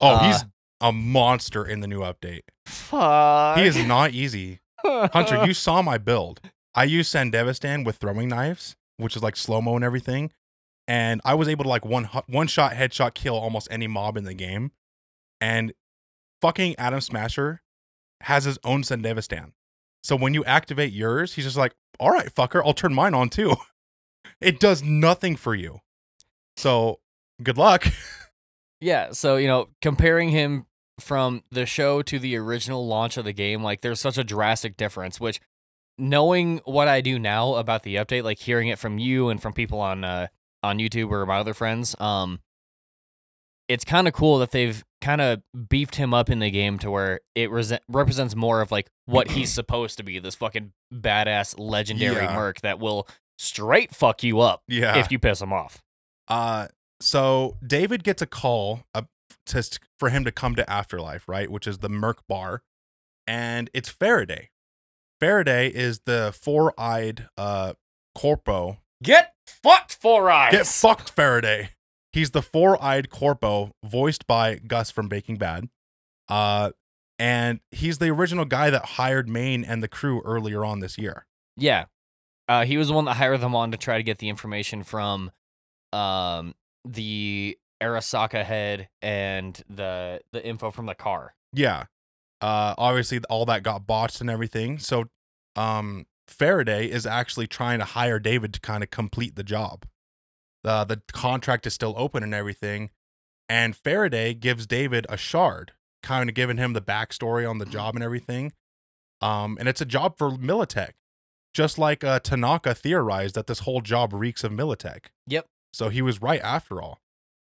Oh, 0.00 0.08
Uh, 0.16 0.26
he's 0.26 0.44
a 0.80 0.92
monster 0.92 1.64
in 1.64 1.80
the 1.80 1.86
new 1.86 2.00
update. 2.00 2.42
Fuck. 2.66 3.58
He 3.58 3.64
is 3.64 3.84
not 3.86 4.12
easy. 4.12 4.60
Hunter, 4.84 5.44
you 5.46 5.54
saw 5.54 5.82
my 5.82 5.98
build. 5.98 6.40
I 6.74 6.84
use 6.84 7.10
Sandevistan 7.10 7.84
with 7.84 7.96
throwing 7.96 8.28
knives, 8.28 8.76
which 8.96 9.16
is 9.16 9.22
like 9.22 9.36
slow 9.36 9.60
mo 9.60 9.76
and 9.76 9.84
everything, 9.84 10.32
and 10.88 11.20
I 11.24 11.34
was 11.34 11.48
able 11.48 11.64
to 11.64 11.70
like 11.70 11.84
one 11.84 12.04
one 12.26 12.46
shot 12.46 12.72
headshot 12.72 13.14
kill 13.14 13.36
almost 13.36 13.68
any 13.70 13.86
mob 13.86 14.16
in 14.16 14.24
the 14.24 14.34
game. 14.34 14.72
And 15.40 15.72
fucking 16.40 16.76
Adam 16.76 17.00
Smasher 17.00 17.62
has 18.22 18.44
his 18.44 18.58
own 18.64 18.82
Sandevistan. 18.82 19.52
So 20.02 20.16
when 20.16 20.34
you 20.34 20.44
activate 20.44 20.92
yours, 20.92 21.34
he's 21.34 21.44
just 21.44 21.56
like, 21.56 21.74
"All 22.00 22.10
right, 22.10 22.32
fucker, 22.34 22.62
I'll 22.64 22.74
turn 22.74 22.94
mine 22.94 23.14
on 23.14 23.28
too." 23.28 23.56
it 24.40 24.60
does 24.60 24.82
nothing 24.82 25.36
for 25.36 25.54
you. 25.54 25.80
So 26.56 27.00
good 27.42 27.58
luck. 27.58 27.86
Yeah, 28.80 29.12
so 29.12 29.36
you 29.36 29.46
know, 29.46 29.68
comparing 29.80 30.28
him 30.28 30.66
from 31.00 31.42
the 31.50 31.66
show 31.66 32.02
to 32.02 32.18
the 32.18 32.36
original 32.36 32.86
launch 32.86 33.16
of 33.16 33.24
the 33.24 33.32
game, 33.32 33.62
like 33.62 33.80
there's 33.80 34.00
such 34.00 34.18
a 34.18 34.24
drastic 34.24 34.76
difference. 34.76 35.18
Which, 35.20 35.40
knowing 35.98 36.60
what 36.64 36.88
I 36.88 37.00
do 37.00 37.18
now 37.18 37.54
about 37.54 37.82
the 37.82 37.96
update, 37.96 38.22
like 38.24 38.38
hearing 38.38 38.68
it 38.68 38.78
from 38.78 38.98
you 38.98 39.28
and 39.28 39.40
from 39.40 39.52
people 39.52 39.80
on 39.80 40.04
uh, 40.04 40.28
on 40.62 40.78
YouTube 40.78 41.10
or 41.10 41.24
my 41.26 41.38
other 41.38 41.54
friends, 41.54 41.94
um, 42.00 42.40
it's 43.68 43.84
kind 43.84 44.06
of 44.06 44.14
cool 44.14 44.38
that 44.38 44.50
they've 44.50 44.84
kind 45.00 45.20
of 45.20 45.42
beefed 45.68 45.96
him 45.96 46.14
up 46.14 46.30
in 46.30 46.38
the 46.38 46.50
game 46.50 46.78
to 46.78 46.90
where 46.90 47.20
it 47.34 47.50
rese- 47.50 47.78
represents 47.88 48.34
more 48.34 48.60
of 48.60 48.70
like 48.72 48.88
what 49.06 49.30
he's 49.32 49.52
supposed 49.52 49.96
to 49.98 50.02
be 50.02 50.18
this 50.18 50.34
fucking 50.34 50.72
badass 50.92 51.58
legendary 51.58 52.24
Yeah. 52.24 52.34
merc 52.34 52.60
that 52.62 52.78
will 52.78 53.06
straight 53.36 53.94
fuck 53.94 54.22
you 54.22 54.40
up 54.40 54.62
yeah. 54.68 54.96
if 54.98 55.10
you 55.10 55.18
piss 55.18 55.42
him 55.42 55.52
off. 55.52 55.82
Uh, 56.28 56.68
so 57.00 57.56
David 57.66 58.02
gets 58.04 58.22
a 58.22 58.26
call 58.26 58.84
to, 59.46 59.78
for 59.98 60.10
him 60.10 60.24
to 60.24 60.32
come 60.32 60.54
to 60.56 60.68
Afterlife, 60.70 61.28
right? 61.28 61.50
Which 61.50 61.66
is 61.66 61.78
the 61.78 61.88
Merc 61.88 62.26
Bar, 62.26 62.62
and 63.26 63.70
it's 63.74 63.88
Faraday. 63.88 64.50
Faraday 65.20 65.68
is 65.68 66.00
the 66.06 66.34
four-eyed 66.38 67.28
uh 67.38 67.74
corpo. 68.14 68.78
Get 69.02 69.34
fucked, 69.46 69.96
four 70.00 70.30
eyes. 70.30 70.52
Get 70.52 70.66
fucked, 70.66 71.10
Faraday. 71.10 71.70
He's 72.12 72.30
the 72.30 72.42
four-eyed 72.42 73.10
corpo, 73.10 73.72
voiced 73.84 74.26
by 74.26 74.56
Gus 74.56 74.90
from 74.90 75.08
Breaking 75.08 75.36
Bad. 75.36 75.68
Uh, 76.28 76.70
and 77.18 77.60
he's 77.70 77.98
the 77.98 78.08
original 78.08 78.44
guy 78.44 78.70
that 78.70 78.84
hired 78.84 79.28
Maine 79.28 79.64
and 79.64 79.82
the 79.82 79.88
crew 79.88 80.22
earlier 80.24 80.64
on 80.64 80.80
this 80.80 80.96
year. 80.96 81.26
Yeah. 81.56 81.86
Uh, 82.48 82.64
he 82.64 82.76
was 82.76 82.88
the 82.88 82.94
one 82.94 83.04
that 83.06 83.14
hired 83.14 83.40
them 83.40 83.54
on 83.54 83.72
to 83.72 83.76
try 83.76 83.96
to 83.96 84.02
get 84.02 84.18
the 84.18 84.28
information 84.28 84.84
from 84.84 85.32
um, 85.92 86.54
the 86.84 87.58
Arasaka 87.82 88.44
head 88.44 88.88
and 89.02 89.62
the 89.68 90.20
the 90.32 90.44
info 90.44 90.70
from 90.70 90.86
the 90.86 90.94
car. 90.94 91.34
Yeah. 91.52 91.84
Uh 92.40 92.74
obviously 92.78 93.20
all 93.28 93.46
that 93.46 93.62
got 93.62 93.86
botched 93.86 94.20
and 94.20 94.30
everything. 94.30 94.78
So 94.78 95.06
um 95.56 96.06
Faraday 96.26 96.86
is 96.86 97.06
actually 97.06 97.46
trying 97.46 97.78
to 97.78 97.84
hire 97.84 98.18
David 98.18 98.54
to 98.54 98.60
kind 98.60 98.82
of 98.82 98.90
complete 98.90 99.36
the 99.36 99.42
job. 99.42 99.84
Uh, 100.64 100.84
the 100.84 101.02
contract 101.12 101.66
is 101.66 101.74
still 101.74 101.94
open 101.96 102.22
and 102.22 102.32
everything. 102.32 102.90
And 103.48 103.76
Faraday 103.76 104.32
gives 104.32 104.66
David 104.66 105.06
a 105.08 105.16
shard, 105.16 105.72
kind 106.02 106.30
of 106.30 106.34
giving 106.34 106.56
him 106.56 106.72
the 106.72 106.80
backstory 106.80 107.48
on 107.48 107.58
the 107.58 107.66
job 107.66 107.94
and 107.94 108.02
everything. 108.02 108.52
Um, 109.20 109.56
and 109.60 109.68
it's 109.68 109.82
a 109.82 109.86
job 109.86 110.16
for 110.16 110.30
Militech. 110.30 110.92
Just 111.52 111.78
like 111.78 112.02
uh, 112.02 112.18
Tanaka 112.20 112.74
theorized 112.74 113.34
that 113.36 113.46
this 113.46 113.60
whole 113.60 113.80
job 113.80 114.12
reeks 114.12 114.42
of 114.42 114.50
Militech. 114.50 115.06
Yep. 115.28 115.46
So 115.72 115.88
he 115.88 116.02
was 116.02 116.20
right 116.22 116.40
after 116.40 116.80
all. 116.82 117.00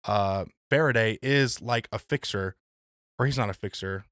Uh, 0.07 0.45
Faraday 0.69 1.17
is 1.21 1.61
like 1.61 1.87
a 1.91 1.99
fixer, 1.99 2.55
or 3.17 3.25
he's 3.25 3.37
not 3.37 3.49
a 3.49 3.53
fixer. 3.53 4.05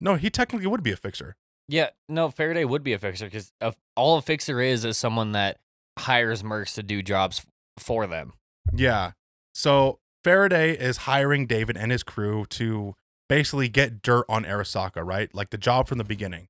No, 0.00 0.14
he 0.14 0.30
technically 0.30 0.66
would 0.66 0.82
be 0.82 0.92
a 0.92 0.96
fixer. 0.96 1.36
Yeah, 1.68 1.90
no, 2.08 2.30
Faraday 2.30 2.64
would 2.64 2.82
be 2.82 2.92
a 2.94 2.98
fixer 2.98 3.26
because 3.26 3.52
all 3.96 4.18
a 4.18 4.22
fixer 4.22 4.60
is 4.60 4.84
is 4.84 4.98
someone 4.98 5.32
that 5.32 5.58
hires 5.98 6.42
mercs 6.42 6.74
to 6.74 6.82
do 6.82 7.02
jobs 7.02 7.46
for 7.78 8.06
them. 8.06 8.32
Yeah. 8.74 9.12
So 9.54 10.00
Faraday 10.24 10.72
is 10.76 10.98
hiring 10.98 11.46
David 11.46 11.76
and 11.76 11.92
his 11.92 12.02
crew 12.02 12.46
to 12.50 12.94
basically 13.28 13.68
get 13.68 14.02
dirt 14.02 14.24
on 14.28 14.44
Arasaka, 14.44 15.06
right? 15.06 15.32
Like 15.34 15.50
the 15.50 15.58
job 15.58 15.86
from 15.86 15.98
the 15.98 16.04
beginning. 16.04 16.48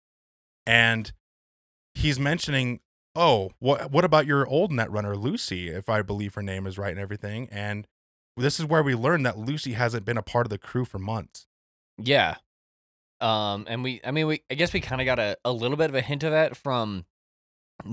And 0.66 1.12
he's 1.94 2.18
mentioning, 2.18 2.80
oh, 3.14 3.50
what 3.58 3.90
what 3.90 4.04
about 4.04 4.26
your 4.26 4.46
old 4.46 4.72
netrunner 4.72 5.20
Lucy, 5.20 5.68
if 5.68 5.88
I 5.88 6.02
believe 6.02 6.34
her 6.34 6.42
name 6.42 6.66
is 6.66 6.78
right 6.78 6.92
and 6.92 7.00
everything. 7.00 7.48
And 7.50 7.86
this 8.40 8.59
is 8.59 8.66
where 8.66 8.83
we 8.83 8.94
learn 8.94 9.22
that 9.22 9.38
Lucy 9.38 9.72
hasn't 9.72 10.05
been 10.05 10.16
a 10.16 10.22
part 10.22 10.46
of 10.46 10.50
the 10.50 10.59
crew 10.59 10.85
for 10.85 10.98
months. 10.98 11.46
Yeah. 11.98 12.37
Um, 13.20 13.66
and 13.68 13.83
we, 13.83 14.00
I 14.05 14.11
mean, 14.11 14.26
we, 14.26 14.42
I 14.50 14.55
guess 14.55 14.72
we 14.72 14.81
kind 14.81 15.00
of 15.00 15.05
got 15.05 15.18
a, 15.18 15.37
a 15.44 15.53
little 15.53 15.76
bit 15.76 15.90
of 15.90 15.94
a 15.94 16.00
hint 16.00 16.24
of 16.24 16.31
that 16.33 16.57
from 16.57 17.05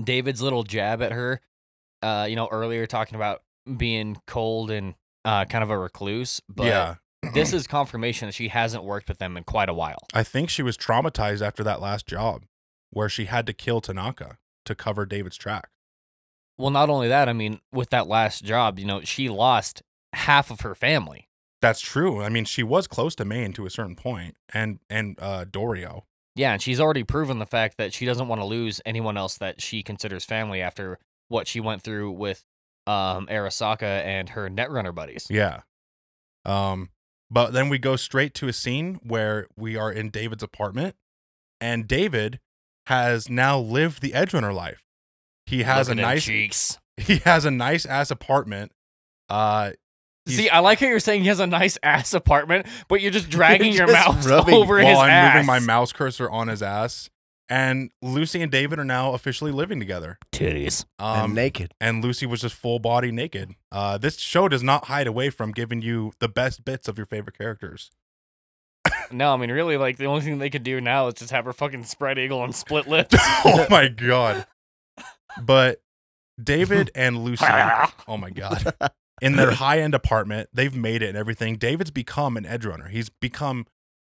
David's 0.04 0.40
little 0.40 0.62
jab 0.62 1.02
at 1.02 1.12
her, 1.12 1.40
uh, 2.02 2.26
you 2.28 2.36
know, 2.36 2.48
earlier 2.50 2.86
talking 2.86 3.16
about 3.16 3.42
being 3.76 4.16
cold 4.26 4.70
and 4.70 4.94
uh, 5.24 5.44
kind 5.44 5.62
of 5.62 5.70
a 5.70 5.78
recluse, 5.78 6.40
but 6.48 6.66
yeah. 6.66 6.94
this 7.34 7.52
is 7.52 7.66
confirmation 7.66 8.28
that 8.28 8.34
she 8.34 8.48
hasn't 8.48 8.84
worked 8.84 9.08
with 9.08 9.18
them 9.18 9.36
in 9.36 9.44
quite 9.44 9.68
a 9.68 9.74
while. 9.74 9.98
I 10.14 10.22
think 10.22 10.48
she 10.48 10.62
was 10.62 10.76
traumatized 10.76 11.46
after 11.46 11.62
that 11.64 11.80
last 11.80 12.06
job 12.06 12.44
where 12.90 13.08
she 13.08 13.26
had 13.26 13.46
to 13.46 13.52
kill 13.52 13.80
Tanaka 13.80 14.38
to 14.64 14.74
cover 14.74 15.04
David's 15.04 15.36
track. 15.36 15.68
Well, 16.56 16.70
not 16.70 16.90
only 16.90 17.08
that, 17.08 17.28
I 17.28 17.32
mean, 17.34 17.60
with 17.72 17.90
that 17.90 18.08
last 18.08 18.42
job, 18.44 18.78
you 18.78 18.86
know, 18.86 19.02
she 19.02 19.28
lost 19.28 19.82
half 20.18 20.50
of 20.50 20.60
her 20.60 20.74
family. 20.74 21.28
That's 21.60 21.80
true. 21.80 22.22
I 22.22 22.28
mean, 22.28 22.44
she 22.44 22.62
was 22.62 22.86
close 22.86 23.14
to 23.16 23.24
Maine 23.24 23.52
to 23.54 23.66
a 23.66 23.70
certain 23.70 23.96
point, 23.96 24.36
and 24.52 24.78
and 24.88 25.18
uh, 25.20 25.44
Dorio. 25.44 26.04
Yeah, 26.36 26.52
and 26.52 26.62
she's 26.62 26.80
already 26.80 27.02
proven 27.02 27.40
the 27.40 27.46
fact 27.46 27.78
that 27.78 27.92
she 27.92 28.06
doesn't 28.06 28.28
want 28.28 28.40
to 28.40 28.44
lose 28.44 28.80
anyone 28.86 29.16
else 29.16 29.36
that 29.38 29.60
she 29.60 29.82
considers 29.82 30.24
family 30.24 30.62
after 30.62 30.98
what 31.26 31.48
she 31.48 31.58
went 31.58 31.82
through 31.82 32.12
with 32.12 32.44
um 32.86 33.26
Arasaka 33.26 33.82
and 33.82 34.30
her 34.30 34.48
netrunner 34.48 34.94
buddies. 34.94 35.26
Yeah. 35.28 35.62
Um, 36.44 36.90
but 37.30 37.52
then 37.52 37.68
we 37.68 37.78
go 37.78 37.96
straight 37.96 38.34
to 38.34 38.48
a 38.48 38.52
scene 38.52 39.00
where 39.02 39.48
we 39.56 39.76
are 39.76 39.90
in 39.92 40.10
David's 40.10 40.42
apartment, 40.42 40.94
and 41.60 41.88
David 41.88 42.38
has 42.86 43.28
now 43.28 43.58
lived 43.58 44.00
the 44.00 44.12
Edgerunner 44.12 44.54
life. 44.54 44.82
He 45.44 45.64
has 45.64 45.88
Look 45.88 45.98
a 45.98 46.00
nice 46.00 46.24
cheeks. 46.24 46.78
he 46.96 47.16
has 47.18 47.44
a 47.44 47.50
nice 47.50 47.84
ass 47.84 48.10
apartment. 48.10 48.72
Uh, 49.28 49.72
See, 50.28 50.48
I 50.48 50.58
like 50.60 50.80
how 50.80 50.86
you're 50.86 51.00
saying 51.00 51.22
he 51.22 51.28
has 51.28 51.40
a 51.40 51.46
nice 51.46 51.78
ass 51.82 52.14
apartment, 52.14 52.66
but 52.88 53.00
you're 53.00 53.10
just 53.10 53.28
dragging 53.30 53.72
your 53.74 53.86
Just 53.86 54.06
mouse 54.06 54.26
rubbing 54.28 54.54
over 54.54 54.78
his 54.78 54.86
while 54.86 55.00
I'm 55.00 55.10
ass. 55.10 55.34
moving 55.34 55.46
my 55.46 55.58
mouse 55.58 55.92
cursor 55.92 56.28
on 56.30 56.48
his 56.48 56.62
ass. 56.62 57.08
And 57.50 57.90
Lucy 58.02 58.42
and 58.42 58.52
David 58.52 58.78
are 58.78 58.84
now 58.84 59.14
officially 59.14 59.50
living 59.52 59.78
together. 59.78 60.18
titties. 60.32 60.84
and 60.98 61.22
Um, 61.22 61.34
naked. 61.34 61.72
and 61.80 62.04
Lucy 62.04 62.26
was 62.26 62.42
just 62.42 62.54
full 62.54 62.78
body 62.78 63.10
naked. 63.10 63.54
Uh, 63.72 63.96
this 63.96 64.18
show 64.18 64.48
does 64.48 64.62
not 64.62 64.84
hide 64.84 65.06
away 65.06 65.30
from 65.30 65.52
giving 65.52 65.80
you 65.80 66.12
the 66.20 66.28
best 66.28 66.62
bits 66.64 66.88
of 66.88 66.98
your 66.98 67.06
favorite 67.06 67.36
characters. 67.38 67.90
No, 69.10 69.32
I 69.32 69.38
mean, 69.38 69.50
really, 69.50 69.78
like 69.78 69.96
the 69.96 70.04
only 70.04 70.20
thing 70.20 70.38
they 70.38 70.50
could 70.50 70.62
do 70.62 70.82
now 70.82 71.06
is 71.06 71.14
just 71.14 71.30
have 71.30 71.46
her 71.46 71.54
fucking 71.54 71.84
spread 71.84 72.18
eagle 72.18 72.44
and 72.44 72.54
split 72.54 72.86
lips. 72.86 73.16
oh 73.44 73.66
my 73.70 73.88
god! 73.88 74.46
But 75.40 75.80
David 76.42 76.90
and 76.94 77.24
Lucy, 77.24 77.46
oh 78.06 78.18
my 78.18 78.28
god, 78.28 78.70
in 79.20 79.36
their 79.36 79.52
high 79.52 79.80
end 79.80 79.94
apartment, 79.94 80.48
they've 80.52 80.74
made 80.74 81.02
it 81.02 81.08
and 81.08 81.16
everything. 81.18 81.56
David's 81.56 81.90
become 81.90 82.36
an 82.36 82.46
edge 82.46 82.64
runner. 82.64 82.88
He's 82.88 83.08
become 83.08 83.66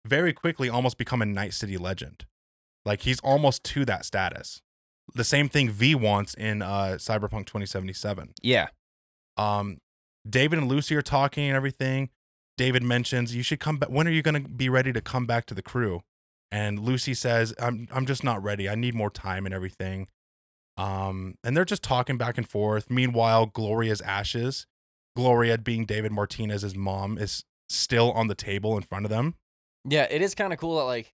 very 0.07 0.33
quickly 0.33 0.69
almost 0.69 0.97
become 0.99 1.21
a 1.23 1.27
Night 1.27 1.53
City 1.55 1.77
legend. 1.77 2.25
Like 2.85 3.03
he's 3.03 3.21
almost 3.21 3.65
to 3.65 3.85
that 3.85 4.05
status. 4.05 4.63
The 5.15 5.25
same 5.25 5.49
thing 5.49 5.71
V 5.71 5.95
wants 5.95 6.35
in 6.35 6.63
uh, 6.63 6.97
Cyberpunk 6.99 7.47
2077. 7.47 8.35
yeah, 8.43 8.69
um 9.37 9.79
david 10.29 10.59
and 10.59 10.69
lucy 10.69 10.95
are 10.97 11.01
talking 11.01 11.45
and 11.47 11.57
everything 11.57 12.11
david 12.59 12.83
mentions 12.83 13.35
you 13.35 13.43
should 13.43 13.61
come 13.61 13.79
back 13.79 13.89
when 13.89 14.07
are 14.07 14.11
you 14.11 14.21
going 14.21 14.43
to 14.43 14.49
be 14.49 14.69
ready 14.69 14.93
to 14.93 15.01
come 15.01 15.25
back 15.27 15.47
to 15.47 15.55
the 15.55 15.63
crew 15.63 16.03
and 16.51 16.81
lucy 16.81 17.15
says 17.15 17.55
i'm 17.61 17.87
i'm 17.93 18.05
just 18.05 18.23
not 18.25 18.43
ready 18.43 18.69
i 18.69 18.75
need 18.75 18.95
more 18.95 19.09
time 19.11 19.47
and 19.47 19.55
everything 19.55 20.07
um 20.77 21.37
and 21.45 21.57
they're 21.57 21.65
just 21.65 21.83
talking 21.83 22.19
back 22.19 22.37
and 22.37 22.49
forth 22.49 22.91
meanwhile 22.91 23.47
gloria's 23.47 24.01
ashes 24.03 24.67
gloria 25.19 25.59
being 25.59 25.85
david 25.85 26.13
martinez's 26.13 26.75
mom 26.77 27.19
is 27.19 27.45
still 27.69 28.13
on 28.13 28.29
the 28.29 28.35
table 28.35 28.77
in 28.77 28.83
front 28.83 29.05
of 29.05 29.11
them 29.11 29.35
yeah. 29.85 30.07
It 30.11 30.23
is 30.23 30.35
kind 30.35 30.53
of 30.53 30.59
cool 30.59 30.77
that 30.77 30.85
like, 30.85 31.13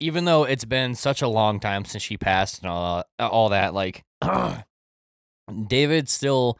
even 0.00 0.24
though 0.24 0.44
it's 0.44 0.64
been 0.64 0.94
such 0.94 1.22
a 1.22 1.28
long 1.28 1.60
time 1.60 1.84
since 1.84 2.02
she 2.02 2.16
passed 2.16 2.60
and 2.62 2.70
all, 2.70 3.04
uh, 3.18 3.28
all 3.28 3.48
that, 3.50 3.74
like, 3.74 4.04
David 5.66 6.08
still 6.08 6.58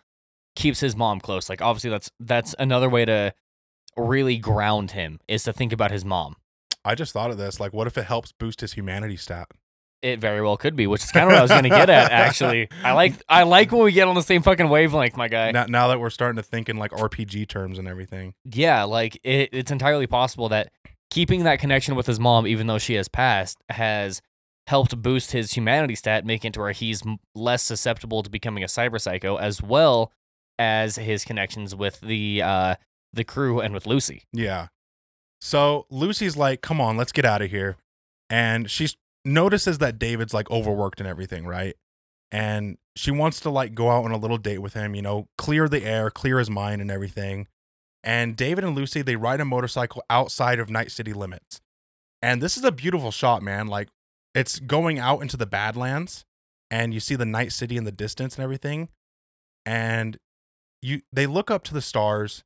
keeps 0.55 0.81
his 0.81 0.97
mom 0.97 1.21
close. 1.21 1.49
Like, 1.49 1.61
obviously, 1.63 1.91
that's 1.91 2.11
that's 2.21 2.55
another 2.59 2.89
way 2.89 3.05
to 3.05 3.33
really 3.97 4.39
ground 4.39 4.93
him 4.93 5.19
is 5.29 5.45
to 5.45 5.53
think 5.53 5.73
about 5.73 5.91
his 5.91 6.05
mom. 6.05 6.37
i 6.85 6.95
just 6.95 7.15
thought 7.15 7.31
of 7.31 7.39
this 7.39 7.59
like 7.59 7.73
what 7.73 7.87
if 7.87 7.97
it 7.97 8.05
helps 8.05 8.31
boost 8.31 8.61
his 8.61 8.75
humanity 8.75 9.17
stat 9.17 9.49
It 10.03 10.21
very 10.21 10.43
well 10.43 10.57
could 10.57 10.77
be, 10.77 10.87
which 10.87 11.03
is 11.03 11.11
kind 11.11 11.25
of 11.25 11.33
what 11.33 11.39
I 11.39 11.43
was 11.43 11.51
going 11.51 11.65
to 11.65 11.69
get 11.69 11.91
at. 11.91 12.13
Actually, 12.13 12.69
I 12.85 12.93
like 12.93 13.15
I 13.29 13.43
like 13.45 13.73
when 13.73 13.83
we 13.83 13.93
get 13.93 14.07
on 14.07 14.15
the 14.15 14.23
same 14.23 14.43
fucking 14.43 14.69
wavelength, 14.69 15.17
my 15.17 15.29
guy. 15.29 15.51
now, 15.51 15.67
now 15.67 15.89
that 15.89 15.99
we're 15.99 16.11
starting 16.11 16.37
to 16.37 16.43
think 16.43 16.69
in 16.69 16.77
like 16.77 16.91
rpg 16.93 17.49
terms 17.49 17.79
and 17.79 17.89
everything 17.89 18.35
Yeah, 18.45 18.85
like 18.85 19.17
it, 19.25 19.51
it's 19.53 19.71
entirely 19.71 20.07
possible 20.07 20.49
that 20.51 20.71
keeping 21.11 21.45
that 21.45 21.59
connection 21.59 21.95
with 21.95 22.07
his 22.07 22.21
mom, 22.21 22.47
even 22.47 22.67
though 22.67 22.79
she 22.79 22.95
has 22.95 23.09
passed, 23.09 23.59
has 23.71 24.21
helped 24.67 25.01
boost 25.01 25.33
his 25.33 25.53
humanity 25.53 25.95
stat, 25.95 26.27
making 26.27 26.49
it 26.51 26.55
to 26.55 26.61
where 26.61 26.73
he's 26.73 27.03
less 27.35 27.63
susceptible 27.63 28.23
to 28.23 28.31
becoming 28.31 28.63
a 28.63 28.67
cyber 28.67 29.01
psycho, 29.01 29.37
as 29.37 29.63
well 29.63 30.13
as 30.59 30.97
his 30.97 31.25
connections 31.25 31.75
with 31.75 32.01
the 32.01 32.43
uh, 32.43 32.75
the 33.13 33.25
crew 33.25 33.61
and 33.61 33.73
with 33.75 33.87
Lucy. 33.87 34.25
Yeah. 34.33 34.69
So 35.41 35.87
Lucy's 35.91 36.37
like, 36.37 36.61
come 36.61 36.81
on, 36.81 36.97
let's 36.97 37.13
get 37.13 37.25
out 37.25 37.43
of 37.43 37.51
here. 37.51 37.77
And 38.29 38.71
she 38.71 38.89
notices 39.27 39.79
that 39.79 39.99
David's 39.99 40.33
like 40.33 40.51
overworked 40.51 41.01
and 41.01 41.09
everything, 41.09 41.47
right? 41.47 41.75
And 42.33 42.79
she 42.95 43.11
wants 43.11 43.41
to 43.41 43.51
like 43.51 43.75
go 43.75 43.91
out 43.91 44.05
on 44.05 44.13
a 44.13 44.17
little 44.17 44.39
date 44.39 44.59
with 44.59 44.75
him, 44.75 44.95
you 44.95 45.03
know, 45.03 45.29
clear 45.37 45.69
the 45.69 45.85
air, 45.85 46.11
clear 46.11 46.39
his 46.39 46.49
mind 46.49 46.81
and 46.81 46.91
everything. 46.91 47.49
And 48.03 48.37
David 48.37 48.65
and 48.65 48.77
Lucy, 48.77 49.03
they 49.03 49.17
ride 49.17 49.41
a 49.41 49.45
motorcycle 49.45 50.03
outside 50.09 50.59
of 50.59 50.71
Night 50.71 50.93
City 50.93 51.13
limits. 51.13 51.61
And 52.23 52.41
this 52.41 52.57
is 52.57 52.65
a 52.65 52.73
beautiful 52.73 53.11
shot, 53.11 53.43
man. 53.43 53.67
Like 53.67 53.89
it's 54.35 54.59
going 54.61 54.99
out 54.99 55.23
into 55.23 55.37
the 55.37 55.47
Badlands 55.47 56.25
and 56.71 56.95
you 56.95 57.01
see 57.01 57.17
the 57.17 57.27
Night 57.27 57.53
City 57.53 57.77
in 57.77 57.85
the 57.85 57.93
distance 57.93 58.37
and 58.37 58.45
everything. 58.45 58.89
And 59.65 60.17
you 60.83 61.03
they 61.13 61.27
look 61.27 61.51
up 61.51 61.65
to 61.65 61.75
the 61.75 61.83
stars 61.83 62.45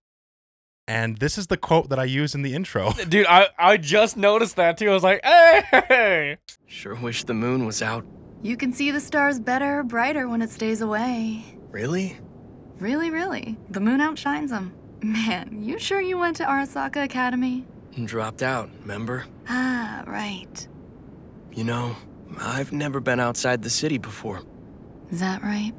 and 0.91 1.19
this 1.19 1.39
is 1.39 1.47
the 1.47 1.57
quote 1.57 1.91
that 1.91 2.01
I 2.01 2.05
use 2.05 2.35
in 2.35 2.43
the 2.43 2.53
intro. 2.53 2.93
Dude, 3.09 3.25
I, 3.29 3.47
I 3.57 3.77
just 3.77 4.17
noticed 4.17 4.57
that 4.57 4.77
too. 4.77 4.91
I 4.91 4.93
was 4.93 5.05
like, 5.05 5.25
hey! 5.25 6.39
Sure 6.67 6.97
wish 6.97 7.23
the 7.23 7.33
moon 7.33 7.65
was 7.65 7.81
out. 7.81 8.05
You 8.43 8.57
can 8.57 8.73
see 8.73 8.91
the 8.91 8.99
stars 8.99 9.39
better, 9.39 9.85
brighter 9.85 10.29
when 10.29 10.43
it 10.43 10.51
stays 10.51 10.81
away. 10.81 11.45
Really? 11.71 12.19
Really, 12.81 13.11
really. 13.11 13.57
The 13.69 13.79
moon 13.79 14.01
outshines 14.01 14.51
them. 14.51 14.73
Man, 15.01 15.63
you 15.63 15.79
sure 15.79 16.01
you 16.01 16.19
went 16.19 16.37
to 16.39 16.45
Arasaka 16.45 17.05
Academy? 17.05 17.65
Dropped 18.05 18.43
out, 18.43 18.69
remember? 18.81 19.27
Ah, 19.49 20.03
right. 20.09 20.67
You 21.53 21.65
know, 21.65 21.95
I've 22.41 22.73
never 22.73 22.99
been 22.99 23.21
outside 23.21 23.63
the 23.63 23.71
city 23.71 23.99
before. 23.99 24.43
Is 25.11 25.21
that 25.21 25.41
right? 25.43 25.73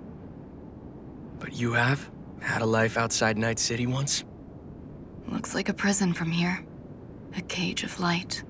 But 1.39 1.51
you 1.51 1.73
have? 1.73 2.09
Had 2.39 2.61
a 2.61 2.65
life 2.65 2.97
outside 2.97 3.37
Night 3.37 3.59
City 3.59 3.87
once? 3.87 4.23
Looks 5.31 5.55
like 5.55 5.69
a 5.69 5.73
prison 5.73 6.13
from 6.13 6.29
here. 6.29 6.63
A 7.37 7.41
cage 7.41 7.83
of 7.83 7.99
light. 7.99 8.43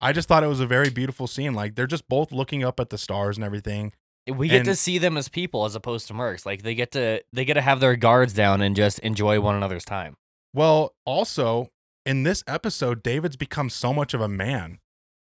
I 0.00 0.12
just 0.12 0.28
thought 0.28 0.44
it 0.44 0.48
was 0.48 0.60
a 0.60 0.66
very 0.66 0.90
beautiful 0.90 1.26
scene. 1.26 1.54
Like 1.54 1.74
they're 1.74 1.86
just 1.86 2.08
both 2.08 2.30
looking 2.30 2.62
up 2.62 2.78
at 2.78 2.90
the 2.90 2.98
stars 2.98 3.36
and 3.36 3.44
everything. 3.44 3.92
We 4.28 4.48
get 4.48 4.64
to 4.64 4.74
see 4.74 4.98
them 4.98 5.16
as 5.16 5.28
people 5.28 5.64
as 5.64 5.74
opposed 5.74 6.06
to 6.08 6.14
mercs. 6.14 6.46
Like 6.46 6.62
they 6.62 6.74
get 6.74 6.92
to 6.92 7.22
they 7.32 7.44
get 7.44 7.54
to 7.54 7.60
have 7.60 7.80
their 7.80 7.96
guards 7.96 8.32
down 8.32 8.60
and 8.60 8.76
just 8.76 8.98
enjoy 9.00 9.40
one 9.40 9.56
another's 9.56 9.84
time. 9.84 10.16
Well, 10.54 10.94
also 11.04 11.70
in 12.04 12.22
this 12.22 12.44
episode, 12.46 13.02
David's 13.02 13.36
become 13.36 13.68
so 13.68 13.92
much 13.92 14.14
of 14.14 14.20
a 14.20 14.28
man 14.28 14.78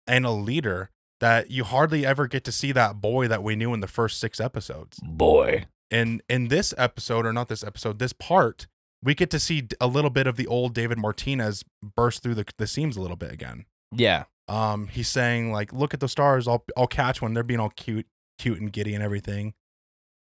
and 0.07 0.25
a 0.25 0.31
leader 0.31 0.91
that 1.21 1.51
you 1.51 1.65
hardly 1.65 2.07
ever 2.07 2.29
get 2.29 2.45
to 2.45 2.53
see 2.53 2.71
that 2.73 3.01
boy 3.01 3.27
that 3.27 3.43
we 3.43 3.57
knew 3.57 3.75
in 3.75 3.81
the 3.81 3.89
first 3.89 4.21
six 4.21 4.41
episodes. 4.41 4.99
Boy. 5.03 5.67
And 5.91 6.23
in 6.29 6.49
this 6.49 6.73
episode, 6.79 7.27
or 7.27 7.33
not 7.33 7.49
this 7.49 7.65
episode, 7.65 7.99
this 7.99 8.13
part, 8.13 8.69
we 9.03 9.15
get 9.15 9.31
to 9.31 9.39
see 9.39 9.69
a 9.81 9.87
little 9.87 10.11
bit 10.11 10.27
of 10.27 10.37
the 10.37 10.47
old 10.47 10.75
David 10.75 10.99
Martinez 10.99 11.65
burst 11.97 12.23
through 12.23 12.35
the, 12.35 12.45
the 12.59 12.67
seams 12.67 12.97
a 12.97 13.01
little 13.01 13.17
bit 13.17 13.33
again. 13.33 13.65
Yeah. 13.93 14.25
Um, 14.49 14.89
he's 14.89 15.09
saying 15.09 15.53
like, 15.53 15.73
"Look 15.73 15.95
at 15.95 16.01
the 16.01 16.09
stars. 16.09 16.49
I'll 16.49 16.65
I'll 16.77 16.87
catch 16.87 17.21
one." 17.21 17.35
They're 17.35 17.43
being 17.43 17.61
all 17.61 17.71
cute, 17.71 18.07
cute 18.39 18.61
and 18.61 18.73
giddy 18.73 18.95
and 18.95 19.05
everything. 19.05 19.55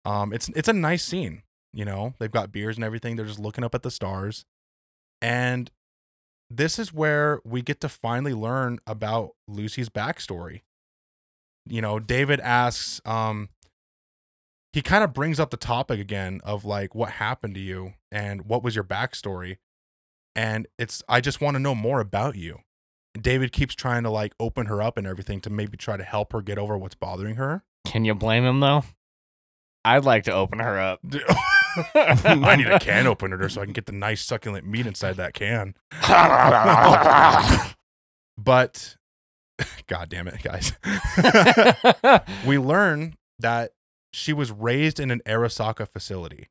Um, 0.05 0.33
it's 0.33 0.49
it's 0.51 0.69
a 0.69 0.73
nice 0.73 1.05
scene. 1.05 1.43
You 1.73 1.85
know, 1.85 2.15
they've 2.19 2.31
got 2.31 2.53
beers 2.53 2.77
and 2.77 2.85
everything. 2.85 3.17
They're 3.17 3.27
just 3.27 3.39
looking 3.39 3.65
up 3.65 3.75
at 3.75 3.83
the 3.83 3.91
stars, 3.91 4.45
and 5.21 5.71
this 6.51 6.79
is 6.79 6.93
where 6.93 7.41
we 7.45 7.63
get 7.63 7.81
to 7.81 7.89
finally 7.89 8.35
learn 8.35 8.79
about 8.87 9.33
Lucy's 9.49 9.89
backstory. 9.89 10.63
You 11.67 11.81
know, 11.81 11.99
David 11.99 12.41
asks, 12.41 13.01
um, 13.05 13.49
he 14.75 14.83
kind 14.83 15.05
of 15.05 15.13
brings 15.13 15.39
up 15.39 15.51
the 15.51 15.57
topic 15.57 16.01
again 16.01 16.41
of 16.43 16.65
like 16.65 16.97
what 16.97 17.11
happened 17.11 17.55
to 17.55 17.61
you 17.61 17.95
and 18.11 18.47
what 18.47 18.65
was 18.65 18.75
your 18.75 18.83
backstory, 18.83 19.59
and 20.35 20.67
it's 20.81 21.01
I 21.09 21.21
just 21.21 21.41
want 21.41 21.55
to 21.55 21.61
know 21.61 21.77
more 21.77 22.01
about 22.01 22.35
you. 22.35 22.59
David 23.17 23.53
keeps 23.53 23.77
trying 23.77 24.03
to 24.03 24.11
like 24.11 24.35
open 24.41 24.67
her 24.67 24.83
up 24.83 24.99
and 24.99 25.07
everything 25.07 25.41
to 25.43 25.51
maybe 25.51 25.77
try 25.77 25.97
to 25.97 26.03
help 26.03 26.33
her 26.33 26.43
get 26.43 26.59
over 26.59 26.77
what's 26.77 26.97
bothering 26.97 27.37
her. 27.37 27.63
Can 27.87 28.05
you 28.05 28.17
blame 28.17 28.45
him 28.45 28.59
though? 28.59 28.83
I'd 29.85 30.05
like 30.05 30.25
to 30.25 30.33
open 30.33 30.59
her 30.59 30.81
up. 30.81 30.99
I 31.95 32.57
need 32.57 32.67
a 32.67 32.81
can 32.81 33.07
opener 33.07 33.49
so 33.49 33.61
I 33.61 33.65
can 33.67 33.75
get 33.75 33.87
the 33.87 33.93
nice 33.93 34.25
succulent 34.25 34.67
meat 34.67 34.89
inside 34.89 35.19
that 35.19 35.35
can. 35.35 35.75
But 38.37 38.97
god 39.87 40.09
damn 40.09 40.27
it, 40.27 40.43
guys. 40.43 40.73
we 42.45 42.59
learn 42.59 43.15
that 43.39 43.71
she 44.15 44.33
was 44.33 44.53
raised 44.53 45.01
in 45.01 45.11
an 45.11 45.21
Arasaka 45.27 45.89
facility. 45.89 46.49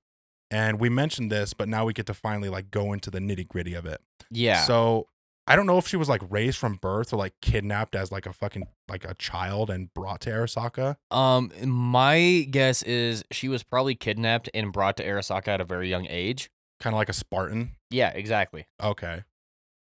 And 0.52 0.80
we 0.80 0.89
mentioned 0.89 1.32
this, 1.32 1.54
but 1.54 1.67
now 1.67 1.86
we 1.86 1.93
get 1.93 2.06
to 2.08 2.13
finally 2.13 2.49
like 2.49 2.69
go 2.69 2.93
into 2.93 3.10
the 3.10 3.19
nitty 3.19 3.47
gritty 3.47 3.73
of 3.73 3.86
it. 3.86 4.02
Yeah. 4.30 4.63
So 4.63 5.08
I 5.47 5.56
don't 5.56 5.65
know 5.65 5.78
if 5.78 5.88
she 5.88 5.97
was 5.97 6.10
like 6.10 6.21
raised 6.30 6.58
from 6.58 6.76
birth 6.76 7.12
or 7.12 7.17
like 7.17 7.34
kidnapped 7.41 7.95
as 7.95 8.12
like 8.12 8.26
a 8.26 8.34
fucking 8.34 8.67
like 8.88 9.06
a 9.06 9.15
child 9.15 9.69
and 9.69 9.91
brought 9.93 10.21
to 10.21 10.30
Arasaka. 10.30 10.97
Um, 11.10 11.52
my 11.65 12.47
guess 12.52 12.84
is 12.84 13.23
she 13.32 13.47
was 13.47 13.63
probably 13.63 13.95
kidnapped 13.95 14.49
and 14.54 14.71
brought 14.71 14.97
to 14.97 15.06
Arasaka 15.06 15.47
at 15.47 15.62
a 15.62 15.65
very 15.65 15.89
young 15.89 16.06
age. 16.08 16.52
Kind 16.80 16.93
of 16.93 16.97
like 16.97 17.10
a 17.10 17.13
Spartan. 17.13 17.71
Yeah, 17.89 18.10
exactly. 18.10 18.67
Okay. 18.82 19.23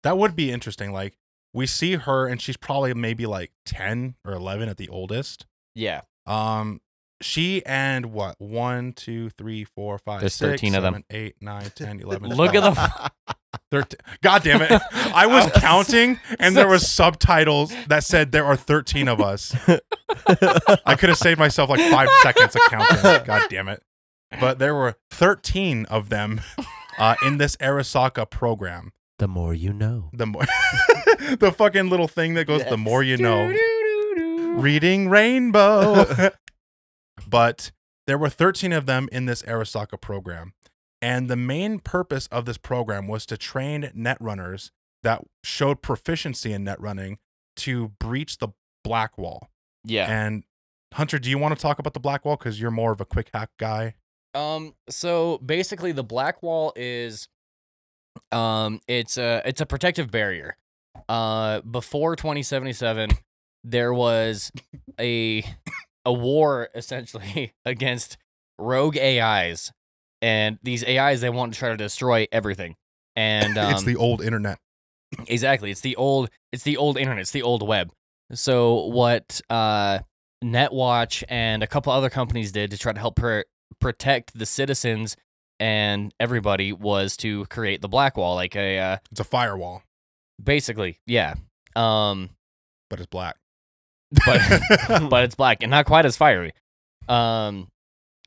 That 0.04 0.18
would 0.18 0.36
be 0.36 0.52
interesting. 0.52 0.92
Like 0.92 1.18
we 1.54 1.66
see 1.66 1.96
her 1.96 2.28
and 2.28 2.42
she's 2.42 2.58
probably 2.58 2.94
maybe 2.94 3.26
like 3.26 3.52
10 3.66 4.16
or 4.26 4.34
11 4.34 4.70
at 4.70 4.78
the 4.78 4.90
oldest. 4.90 5.46
Yeah. 5.74 6.02
Um, 6.28 6.82
she 7.22 7.66
and 7.66 8.08
what? 8.08 8.40
One, 8.40 8.94
two, 8.94 9.30
three, 9.32 9.64
four, 9.64 9.98
five, 9.98 10.22
There's 10.22 10.34
six, 10.36 10.62
13 10.62 10.76
of 10.76 10.84
them. 10.84 10.94
seven, 10.94 11.04
eight, 11.12 11.36
nine, 11.42 11.70
10, 11.76 12.00
11, 12.02 12.30
Look 12.30 12.56
at 12.56 12.60
12, 12.60 12.76
the. 12.76 13.12
13. 13.72 14.00
God 14.22 14.44
damn 14.44 14.62
it. 14.62 14.82
I 14.94 15.26
was 15.28 15.52
counting 15.56 16.20
and 16.40 16.56
there 16.56 16.68
was 16.68 16.88
subtitles 16.90 17.74
that 17.88 18.04
said 18.04 18.32
there 18.32 18.46
are 18.46 18.56
13 18.56 19.08
of 19.08 19.22
us. 19.22 19.56
I 20.86 20.96
could 20.96 21.10
have 21.10 21.18
saved 21.18 21.40
myself 21.40 21.70
like 21.70 21.80
five 21.92 22.10
seconds 22.22 22.56
of 22.56 22.62
counting. 22.70 23.26
God 23.26 23.44
damn 23.50 23.68
it. 23.68 23.82
But 24.40 24.60
there 24.60 24.76
were 24.76 24.96
13 25.12 25.86
of 25.86 26.10
them 26.10 26.42
uh, 27.00 27.16
in 27.26 27.38
this 27.38 27.56
Arasaka 27.58 28.30
program. 28.30 28.92
The 29.18 29.28
more 29.28 29.54
you 29.54 29.74
know. 29.74 30.10
The 30.14 30.26
more 30.28 30.44
the 31.40 31.54
fucking 31.56 31.90
little 31.90 32.08
thing 32.08 32.36
that 32.36 32.46
goes, 32.46 32.64
the 32.66 32.78
more 32.78 33.04
you 33.04 33.18
know. 33.18 33.54
Reading 34.60 35.10
Rainbow. 35.10 36.06
But 37.28 37.72
there 38.08 38.18
were 38.18 38.30
13 38.30 38.74
of 38.74 38.86
them 38.86 39.08
in 39.12 39.26
this 39.26 39.42
Arasaka 39.44 40.00
program. 40.00 40.54
And 41.02 41.30
the 41.30 41.36
main 41.36 41.80
purpose 41.80 42.28
of 42.28 42.46
this 42.46 42.58
program 42.58 43.08
was 43.08 43.26
to 43.28 43.38
train 43.38 43.90
net 43.94 44.18
runners 44.20 44.72
that 45.04 45.24
showed 45.44 45.82
proficiency 45.82 46.52
in 46.52 46.64
net 46.64 46.80
running 46.82 47.20
to 47.58 47.90
breach 48.00 48.38
the 48.40 48.50
black 48.84 49.18
wall. 49.18 49.50
Yeah. 49.84 50.10
And 50.10 50.44
Hunter, 50.94 51.20
do 51.20 51.30
you 51.30 51.38
want 51.38 51.56
to 51.56 51.62
talk 51.62 51.80
about 51.80 51.94
the 51.94 52.00
black 52.00 52.26
wall? 52.26 52.36
Because 52.36 52.60
you're 52.60 52.72
more 52.72 52.92
of 52.92 53.00
a 53.00 53.06
quick 53.06 53.30
hack 53.34 53.52
guy. 53.58 53.96
Um. 54.34 54.76
So 54.90 55.40
basically, 55.40 55.92
the 55.92 56.04
black 56.04 56.44
wall 56.44 56.72
is, 56.76 57.28
um, 58.32 58.80
it's 58.88 59.18
a 59.18 59.42
it's 59.46 59.62
a 59.62 59.66
protective 59.66 60.12
barrier. 60.12 60.56
Uh, 61.08 61.62
before 61.62 62.16
2077, 62.16 63.10
there 63.64 63.94
was 63.94 64.52
a 65.00 65.44
a 66.10 66.14
war 66.14 66.70
essentially 66.74 67.54
against 67.66 68.18
rogue 68.58 68.98
AIs, 68.98 69.72
and 70.22 70.58
these 70.64 70.84
AIs 70.84 71.22
they 71.22 71.30
want 71.30 71.54
to 71.54 71.60
try 71.60 71.70
to 71.70 71.78
destroy 71.78 72.28
everything. 72.32 72.76
And 73.16 73.58
um, 73.58 73.72
it's 73.74 73.84
the 73.84 73.96
old 73.96 74.22
internet. 74.22 74.58
Exactly. 75.28 75.72
It's 75.72 75.82
the 75.82 75.96
old 75.96 76.30
it's 76.52 76.64
the 76.64 76.78
old 76.78 76.98
internet, 76.98 77.22
it's 77.22 77.32
the 77.32 77.44
old 77.44 77.66
web. 77.66 77.92
So 78.34 78.86
what 78.88 79.40
uh 79.50 80.00
NetWatch 80.44 81.24
and 81.30 81.64
a 81.64 81.68
couple 81.68 81.92
other 81.94 82.10
companies 82.10 82.52
did 82.52 82.72
to 82.72 82.78
try 82.78 82.94
to 82.94 83.00
help 83.00 83.16
pr- 83.18 83.42
protect 83.80 84.38
the 84.38 84.46
citizens 84.46 85.16
and 85.60 86.14
everybody 86.20 86.72
was 86.72 87.18
to 87.18 87.46
create 87.48 87.82
the 87.82 87.90
black 87.90 88.18
wall 88.18 88.36
like 88.36 88.56
a 88.56 88.80
uh 88.80 88.98
It's 89.12 89.20
a 89.20 89.24
firewall, 89.24 89.84
basically, 90.42 91.00
yeah. 91.06 91.36
Um 91.76 92.32
but 92.90 93.00
it's 93.00 93.08
black. 93.08 93.38
But 94.26 94.42
but 95.10 95.24
it's 95.24 95.36
black 95.36 95.62
and 95.62 95.72
not 95.72 95.86
quite 95.86 96.06
as 96.06 96.18
fiery. 96.18 96.54
Um, 97.08 97.68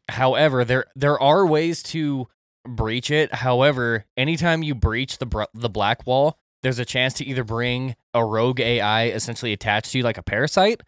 however, 0.08 0.64
there 0.64 0.86
there 0.94 1.20
are 1.20 1.46
ways 1.46 1.82
to 1.84 2.28
breach 2.66 3.10
it. 3.10 3.34
However, 3.34 4.04
anytime 4.16 4.62
you 4.62 4.74
breach 4.74 5.18
the 5.18 5.26
br- 5.26 5.44
the 5.54 5.70
black 5.70 6.06
wall, 6.06 6.38
there's 6.62 6.78
a 6.78 6.84
chance 6.84 7.14
to 7.14 7.24
either 7.24 7.44
bring 7.44 7.96
a 8.14 8.24
rogue 8.24 8.60
AI 8.60 9.08
essentially 9.08 9.52
attached 9.52 9.92
to 9.92 9.98
you 9.98 10.04
like 10.04 10.18
a 10.18 10.22
parasite, 10.22 10.80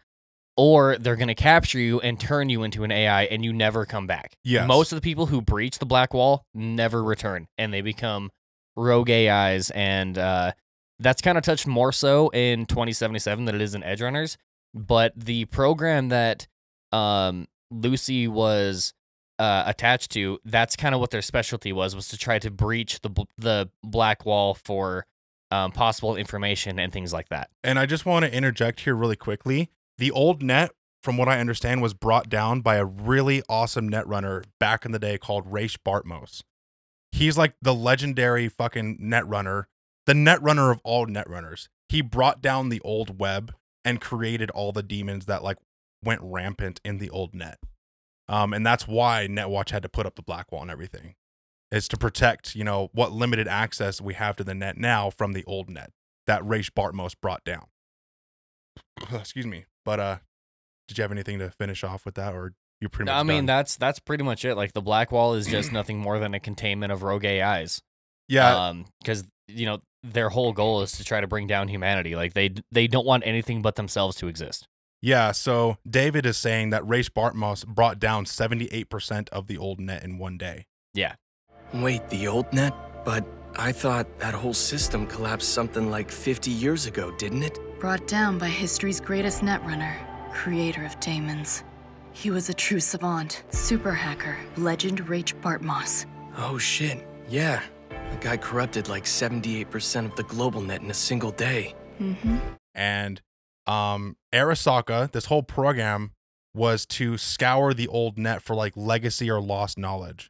or 0.57 0.97
they're 0.97 1.15
gonna 1.15 1.35
capture 1.35 1.79
you 1.79 1.99
and 1.99 2.19
turn 2.19 2.49
you 2.49 2.63
into 2.63 2.83
an 2.83 2.91
AI 2.91 3.23
and 3.25 3.43
you 3.43 3.53
never 3.53 3.85
come 3.85 4.07
back. 4.07 4.35
Yes. 4.43 4.67
Most 4.67 4.91
of 4.91 4.97
the 4.97 5.01
people 5.01 5.25
who 5.25 5.41
breach 5.41 5.79
the 5.79 5.85
black 5.85 6.13
wall 6.13 6.45
never 6.53 7.03
return 7.03 7.47
and 7.57 7.73
they 7.73 7.81
become 7.81 8.31
rogue 8.77 9.09
AIs 9.09 9.69
and 9.71 10.17
uh 10.17 10.51
that's 10.99 11.21
kind 11.21 11.37
of 11.37 11.43
touched 11.43 11.65
more 11.67 11.91
so 11.91 12.29
in 12.29 12.65
2077 12.65 13.45
than 13.45 13.55
it 13.55 13.61
is 13.61 13.73
in 13.75 13.83
Edge 13.83 14.01
Runners 14.01 14.37
but 14.75 15.13
the 15.15 15.45
program 15.45 16.09
that 16.09 16.47
um, 16.91 17.47
Lucy 17.71 18.27
was 18.27 18.93
uh, 19.39 19.63
attached 19.65 20.11
to, 20.11 20.39
that's 20.45 20.75
kind 20.75 20.93
of 20.93 21.01
what 21.01 21.11
their 21.11 21.21
specialty 21.21 21.73
was, 21.73 21.95
was 21.95 22.09
to 22.09 22.17
try 22.17 22.37
to 22.39 22.51
breach 22.51 23.01
the 23.01 23.09
the 23.37 23.69
black 23.83 24.25
wall 24.25 24.53
for 24.53 25.05
um, 25.49 25.71
possible 25.71 26.15
information 26.15 26.77
and 26.77 26.91
things 26.91 27.13
like 27.13 27.29
that. 27.29 27.49
And 27.63 27.79
I 27.79 27.85
just 27.85 28.05
want 28.05 28.25
to 28.25 28.33
interject 28.33 28.81
here 28.81 28.95
really 28.95 29.15
quickly. 29.15 29.69
The 29.97 30.11
old 30.11 30.43
net, 30.43 30.71
from 31.01 31.17
what 31.17 31.29
I 31.29 31.39
understand, 31.39 31.81
was 31.81 31.93
brought 31.93 32.29
down 32.29 32.61
by 32.61 32.75
a 32.75 32.85
really 32.85 33.41
awesome 33.47 33.87
net 33.87 34.05
runner 34.07 34.43
back 34.59 34.85
in 34.85 34.91
the 34.91 34.99
day 34.99 35.17
called 35.17 35.45
Rache 35.47 35.77
Bartmoss. 35.85 36.43
He's 37.11 37.37
like 37.37 37.53
the 37.61 37.73
legendary 37.73 38.49
fucking 38.49 38.97
net 38.99 39.25
runner, 39.25 39.69
the 40.05 40.13
net 40.13 40.41
runner 40.41 40.71
of 40.71 40.81
all 40.83 41.05
net 41.05 41.29
runners. 41.29 41.69
He 41.87 42.01
brought 42.01 42.41
down 42.41 42.67
the 42.67 42.81
old 42.81 43.19
web 43.19 43.53
and 43.85 44.01
created 44.01 44.49
all 44.51 44.71
the 44.73 44.83
demons 44.83 45.25
that 45.27 45.43
like 45.43 45.57
went 46.03 46.19
rampant 46.23 46.81
in 46.83 46.97
the 46.97 47.09
old 47.09 47.33
net. 47.33 47.59
Um, 48.27 48.53
and 48.53 48.65
that's 48.65 48.87
why 48.87 49.27
NetWatch 49.29 49.69
had 49.69 49.83
to 49.83 49.89
put 49.89 50.05
up 50.05 50.15
the 50.15 50.23
black 50.23 50.51
wall 50.51 50.63
and 50.63 50.71
everything. 50.71 51.13
Is 51.71 51.87
to 51.89 51.97
protect, 51.97 52.55
you 52.55 52.63
know, 52.63 52.89
what 52.93 53.11
limited 53.11 53.47
access 53.47 54.01
we 54.01 54.13
have 54.15 54.35
to 54.37 54.43
the 54.43 54.53
net 54.55 54.77
now 54.77 55.09
from 55.09 55.33
the 55.33 55.43
old 55.45 55.69
net 55.69 55.91
that 56.27 56.43
Rache 56.43 56.71
Bartmoss 56.73 57.15
brought 57.19 57.43
down. 57.43 57.65
Excuse 59.13 59.45
me. 59.45 59.65
But 59.83 59.99
uh 59.99 60.17
did 60.87 60.97
you 60.97 61.01
have 61.01 61.11
anything 61.11 61.39
to 61.39 61.49
finish 61.49 61.83
off 61.83 62.05
with 62.05 62.15
that 62.15 62.33
or 62.35 62.53
you 62.81 62.89
pretty 62.89 63.09
much 63.11 63.19
I 63.19 63.23
mean, 63.23 63.37
done? 63.39 63.45
that's 63.47 63.77
that's 63.77 63.99
pretty 63.99 64.23
much 64.23 64.45
it. 64.45 64.55
Like 64.55 64.73
the 64.73 64.81
black 64.81 65.11
wall 65.11 65.33
is 65.33 65.47
just 65.47 65.71
nothing 65.73 65.97
more 65.99 66.19
than 66.19 66.33
a 66.33 66.39
containment 66.39 66.91
of 66.91 67.03
rogue 67.03 67.25
AIs. 67.25 67.81
yeah, 68.27 68.67
Um, 68.67 68.85
because 69.01 69.23
you 69.47 69.65
know 69.65 69.79
their 70.13 70.29
whole 70.29 70.53
goal 70.53 70.81
is 70.81 70.91
to 70.93 71.03
try 71.03 71.19
to 71.21 71.27
bring 71.27 71.47
down 71.47 71.67
humanity. 71.67 72.15
Like 72.15 72.33
they 72.33 72.53
they 72.71 72.87
don't 72.87 73.05
want 73.05 73.23
anything 73.25 73.61
but 73.61 73.75
themselves 73.75 74.15
to 74.17 74.27
exist. 74.27 74.67
yeah. 75.01 75.31
So 75.31 75.77
David 75.89 76.25
is 76.25 76.37
saying 76.37 76.69
that 76.71 76.85
Rache 76.85 77.11
Bartmoss 77.13 77.65
brought 77.65 77.99
down 77.99 78.25
78% 78.25 79.29
of 79.29 79.47
the 79.47 79.57
old 79.57 79.79
net 79.79 80.03
in 80.03 80.17
one 80.17 80.37
day. 80.37 80.65
Yeah. 80.93 81.15
Wait, 81.73 82.07
the 82.09 82.27
old 82.27 82.51
net? 82.53 82.73
But 83.03 83.25
I 83.57 83.71
thought 83.71 84.07
that 84.19 84.33
whole 84.33 84.53
system 84.53 85.07
collapsed 85.07 85.49
something 85.49 85.89
like 85.89 86.09
50 86.11 86.51
years 86.51 86.85
ago, 86.85 87.11
didn't 87.17 87.43
it? 87.43 87.59
Brought 87.79 88.07
down 88.07 88.37
by 88.37 88.47
history's 88.47 88.99
greatest 88.99 89.41
netrunner, 89.41 89.95
creator 90.33 90.83
of 90.85 90.99
Daemons. 90.99 91.63
He 92.13 92.31
was 92.31 92.49
a 92.49 92.53
true 92.53 92.79
savant, 92.79 93.43
super 93.49 93.91
hacker, 93.93 94.37
legend 94.57 95.07
Rache 95.09 95.35
Bartmoss. 95.41 96.05
Oh 96.37 96.57
shit, 96.57 97.05
yeah. 97.29 97.61
The 98.11 98.17
guy 98.19 98.37
corrupted 98.37 98.87
like 98.87 99.05
78% 99.05 100.05
of 100.05 100.15
the 100.15 100.23
global 100.23 100.61
net 100.61 100.81
in 100.81 100.89
a 100.89 100.93
single 100.93 101.31
day. 101.31 101.75
Mm-hmm. 101.99 102.37
and 102.73 103.21
um 103.67 104.17
Arasaka, 104.33 105.09
this 105.11 105.25
whole 105.25 105.43
program 105.43 106.11
was 106.53 106.85
to 106.85 107.17
scour 107.17 107.73
the 107.73 107.87
old 107.87 108.17
net 108.17 108.41
for 108.41 108.53
like 108.55 108.73
legacy 108.75 109.29
or 109.31 109.41
lost 109.41 109.77
knowledge. 109.77 110.29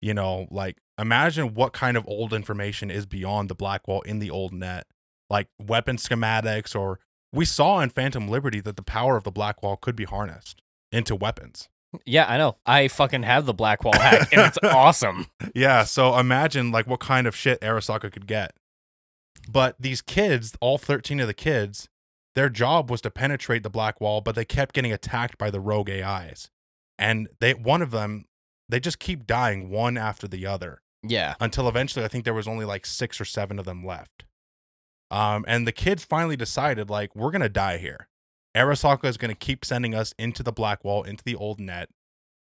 You 0.00 0.14
know, 0.14 0.46
like 0.50 0.78
imagine 0.98 1.54
what 1.54 1.72
kind 1.72 1.96
of 1.96 2.06
old 2.08 2.32
information 2.32 2.90
is 2.90 3.06
beyond 3.06 3.48
the 3.48 3.54
black 3.54 3.86
wall 3.86 4.02
in 4.02 4.18
the 4.18 4.30
old 4.30 4.52
net. 4.52 4.86
Like 5.30 5.48
weapon 5.60 5.96
schematics 5.96 6.78
or 6.78 6.98
we 7.32 7.44
saw 7.44 7.80
in 7.80 7.90
Phantom 7.90 8.28
Liberty 8.28 8.60
that 8.60 8.76
the 8.76 8.82
power 8.82 9.16
of 9.16 9.24
the 9.24 9.30
black 9.30 9.62
wall 9.62 9.76
could 9.76 9.96
be 9.96 10.04
harnessed 10.04 10.62
into 10.92 11.14
weapons. 11.14 11.68
Yeah, 12.04 12.26
I 12.28 12.36
know. 12.36 12.56
I 12.66 12.88
fucking 12.88 13.22
have 13.22 13.46
the 13.46 13.54
black 13.54 13.84
wall 13.84 13.94
hack, 13.96 14.32
and 14.32 14.42
it's 14.42 14.58
awesome. 14.62 15.26
Yeah, 15.54 15.84
so 15.84 16.18
imagine 16.18 16.70
like 16.72 16.86
what 16.86 17.00
kind 17.00 17.26
of 17.26 17.34
shit 17.36 17.60
Arasaka 17.60 18.12
could 18.12 18.26
get. 18.26 18.52
But 19.48 19.76
these 19.78 20.02
kids, 20.02 20.54
all 20.60 20.76
13 20.78 21.20
of 21.20 21.26
the 21.28 21.34
kids, 21.34 21.88
their 22.34 22.48
job 22.48 22.90
was 22.90 23.00
to 23.02 23.10
penetrate 23.10 23.62
the 23.62 23.70
black 23.70 24.00
wall, 24.00 24.20
but 24.20 24.34
they 24.34 24.44
kept 24.44 24.74
getting 24.74 24.92
attacked 24.92 25.38
by 25.38 25.50
the 25.50 25.60
rogue 25.60 25.88
AIs. 25.88 26.50
And 26.98 27.28
they 27.40 27.54
one 27.54 27.82
of 27.82 27.90
them, 27.90 28.24
they 28.68 28.80
just 28.80 28.98
keep 28.98 29.26
dying 29.26 29.70
one 29.70 29.96
after 29.96 30.26
the 30.26 30.46
other 30.46 30.82
Yeah. 31.02 31.34
until 31.40 31.68
eventually 31.68 32.04
I 32.04 32.08
think 32.08 32.24
there 32.24 32.34
was 32.34 32.48
only 32.48 32.64
like 32.64 32.84
6 32.86 33.20
or 33.20 33.24
7 33.24 33.58
of 33.58 33.64
them 33.64 33.84
left. 33.86 34.24
Um 35.10 35.44
and 35.46 35.66
the 35.66 35.72
kids 35.72 36.04
finally 36.04 36.36
decided 36.36 36.90
like 36.90 37.14
we're 37.14 37.30
going 37.30 37.42
to 37.42 37.48
die 37.48 37.76
here. 37.78 38.08
Arasaka 38.56 39.04
is 39.04 39.16
going 39.16 39.30
to 39.30 39.36
keep 39.36 39.64
sending 39.64 39.94
us 39.94 40.14
into 40.18 40.42
the 40.42 40.52
black 40.52 40.84
wall, 40.84 41.02
into 41.02 41.22
the 41.24 41.34
old 41.34 41.60
net 41.60 41.88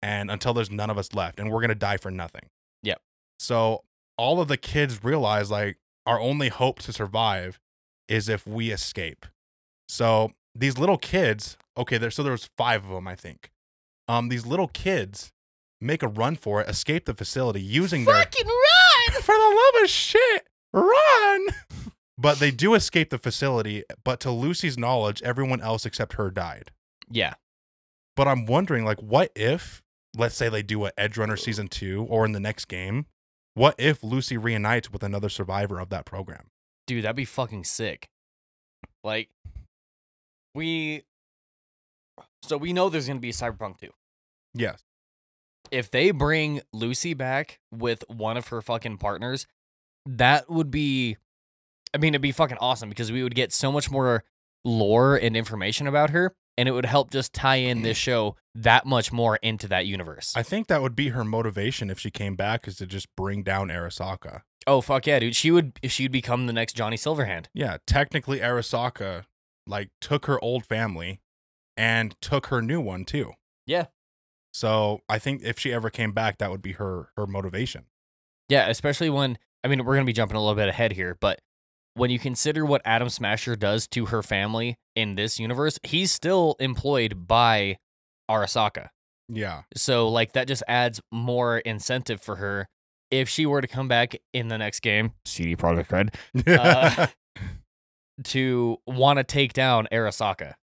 and 0.02 0.30
until 0.30 0.54
there's 0.54 0.70
none 0.70 0.88
of 0.90 0.96
us 0.98 1.12
left 1.14 1.38
and 1.38 1.50
we're 1.50 1.60
going 1.60 1.68
to 1.68 1.74
die 1.74 1.98
for 1.98 2.10
nothing. 2.10 2.48
Yep. 2.82 3.00
So 3.38 3.84
all 4.16 4.40
of 4.40 4.48
the 4.48 4.56
kids 4.56 5.04
realize 5.04 5.50
like 5.50 5.76
our 6.06 6.18
only 6.18 6.48
hope 6.48 6.78
to 6.80 6.92
survive 6.92 7.58
is 8.08 8.28
if 8.28 8.46
we 8.46 8.70
escape. 8.70 9.26
So 9.88 10.32
these 10.54 10.78
little 10.78 10.98
kids, 10.98 11.56
okay, 11.76 11.98
there 11.98 12.10
so 12.10 12.22
there 12.22 12.32
was 12.32 12.48
5 12.56 12.84
of 12.86 12.90
them 12.90 13.06
I 13.08 13.14
think. 13.14 13.50
um, 14.08 14.28
these 14.28 14.46
little 14.46 14.68
kids 14.68 15.30
make 15.80 16.02
a 16.02 16.08
run 16.08 16.36
for 16.36 16.60
it, 16.60 16.68
escape 16.68 17.04
the 17.06 17.14
facility 17.14 17.60
using 17.60 18.04
their 18.04 18.14
run! 18.14 19.22
for 19.22 19.34
the 19.34 19.70
love 19.74 19.84
of 19.84 19.90
shit, 19.90 20.46
run! 20.72 21.46
but 22.20 22.38
they 22.38 22.50
do 22.50 22.74
escape 22.74 23.10
the 23.10 23.18
facility. 23.18 23.82
But 24.04 24.20
to 24.20 24.30
Lucy's 24.30 24.76
knowledge, 24.76 25.22
everyone 25.22 25.60
else 25.60 25.86
except 25.86 26.14
her 26.14 26.30
died. 26.30 26.70
Yeah. 27.10 27.34
But 28.14 28.28
I'm 28.28 28.44
wondering, 28.44 28.84
like, 28.84 29.00
what 29.00 29.32
if, 29.34 29.82
let's 30.16 30.36
say 30.36 30.48
they 30.48 30.62
do 30.62 30.84
a 30.84 30.92
Edge 30.98 31.16
Runner 31.16 31.36
season 31.36 31.68
two 31.68 32.06
or 32.10 32.26
in 32.26 32.32
the 32.32 32.40
next 32.40 32.66
game, 32.66 33.06
what 33.54 33.74
if 33.78 34.04
Lucy 34.04 34.36
reunites 34.36 34.92
with 34.92 35.02
another 35.02 35.30
survivor 35.30 35.80
of 35.80 35.88
that 35.88 36.04
program? 36.04 36.48
Dude, 36.86 37.04
that'd 37.04 37.16
be 37.16 37.24
fucking 37.24 37.64
sick. 37.64 38.08
Like, 39.02 39.30
we. 40.54 41.04
So 42.42 42.58
we 42.58 42.72
know 42.72 42.88
there's 42.88 43.06
gonna 43.06 43.20
be 43.20 43.32
Cyberpunk 43.32 43.78
2. 43.78 43.90
Yes. 44.54 44.82
If 45.70 45.90
they 45.90 46.10
bring 46.10 46.60
Lucy 46.72 47.14
back 47.14 47.60
with 47.72 48.04
one 48.08 48.36
of 48.36 48.48
her 48.48 48.60
fucking 48.60 48.98
partners, 48.98 49.46
that 50.04 50.50
would 50.50 50.70
be. 50.70 51.16
I 51.94 51.98
mean, 51.98 52.14
it'd 52.14 52.22
be 52.22 52.32
fucking 52.32 52.58
awesome 52.60 52.88
because 52.88 53.10
we 53.10 53.22
would 53.22 53.34
get 53.34 53.52
so 53.52 53.72
much 53.72 53.90
more 53.90 54.24
lore 54.64 55.16
and 55.16 55.36
information 55.36 55.86
about 55.86 56.10
her, 56.10 56.34
and 56.56 56.68
it 56.68 56.72
would 56.72 56.86
help 56.86 57.10
just 57.10 57.32
tie 57.32 57.56
in 57.56 57.82
this 57.82 57.98
mm-hmm. 57.98 58.10
show 58.10 58.36
that 58.54 58.86
much 58.86 59.12
more 59.12 59.36
into 59.36 59.68
that 59.68 59.86
universe. 59.86 60.32
I 60.36 60.42
think 60.42 60.66
that 60.68 60.82
would 60.82 60.96
be 60.96 61.08
her 61.08 61.24
motivation 61.24 61.90
if 61.90 61.98
she 61.98 62.10
came 62.10 62.36
back 62.36 62.68
is 62.68 62.76
to 62.76 62.86
just 62.86 63.08
bring 63.16 63.42
down 63.42 63.68
Arasaka. 63.68 64.42
oh 64.66 64.80
fuck 64.80 65.06
yeah, 65.06 65.18
dude! 65.18 65.36
She 65.36 65.50
would 65.50 65.78
she'd 65.84 66.12
become 66.12 66.46
the 66.46 66.52
next 66.52 66.74
Johnny 66.74 66.96
Silverhand. 66.96 67.46
Yeah, 67.54 67.78
technically 67.86 68.40
Arasaka 68.40 69.24
like 69.66 69.90
took 70.00 70.26
her 70.26 70.42
old 70.42 70.66
family 70.66 71.20
and 71.76 72.14
took 72.20 72.46
her 72.46 72.60
new 72.60 72.80
one 72.80 73.04
too. 73.04 73.32
Yeah. 73.66 73.86
So 74.52 75.00
I 75.08 75.18
think 75.18 75.42
if 75.42 75.58
she 75.58 75.72
ever 75.72 75.90
came 75.90 76.12
back, 76.12 76.38
that 76.38 76.50
would 76.50 76.62
be 76.62 76.72
her 76.72 77.10
her 77.16 77.26
motivation. 77.26 77.86
Yeah, 78.48 78.68
especially 78.68 79.10
when 79.10 79.38
I 79.64 79.68
mean 79.68 79.84
we're 79.84 79.94
gonna 79.94 80.04
be 80.04 80.12
jumping 80.12 80.36
a 80.36 80.40
little 80.40 80.56
bit 80.56 80.68
ahead 80.68 80.92
here, 80.92 81.16
but 81.20 81.40
when 81.94 82.10
you 82.10 82.18
consider 82.18 82.64
what 82.64 82.82
Adam 82.84 83.08
Smasher 83.08 83.56
does 83.56 83.86
to 83.88 84.06
her 84.06 84.22
family 84.22 84.76
in 84.94 85.14
this 85.16 85.38
universe, 85.38 85.78
he's 85.82 86.10
still 86.12 86.56
employed 86.60 87.26
by 87.26 87.78
Arasaka. 88.30 88.88
Yeah. 89.28 89.62
So 89.76 90.08
like 90.08 90.32
that 90.32 90.48
just 90.48 90.62
adds 90.68 91.00
more 91.12 91.58
incentive 91.58 92.20
for 92.22 92.36
her 92.36 92.68
if 93.10 93.28
she 93.28 93.44
were 93.46 93.60
to 93.60 93.66
come 93.68 93.88
back 93.88 94.14
in 94.32 94.48
the 94.48 94.58
next 94.58 94.80
game, 94.80 95.12
CD 95.24 95.56
Projekt 95.56 95.90
Red, 95.90 96.14
Uh, 96.46 97.06
to 98.24 98.76
want 98.86 99.18
to 99.18 99.24
take 99.24 99.52
down 99.52 99.88
Arasaka. 99.90 100.54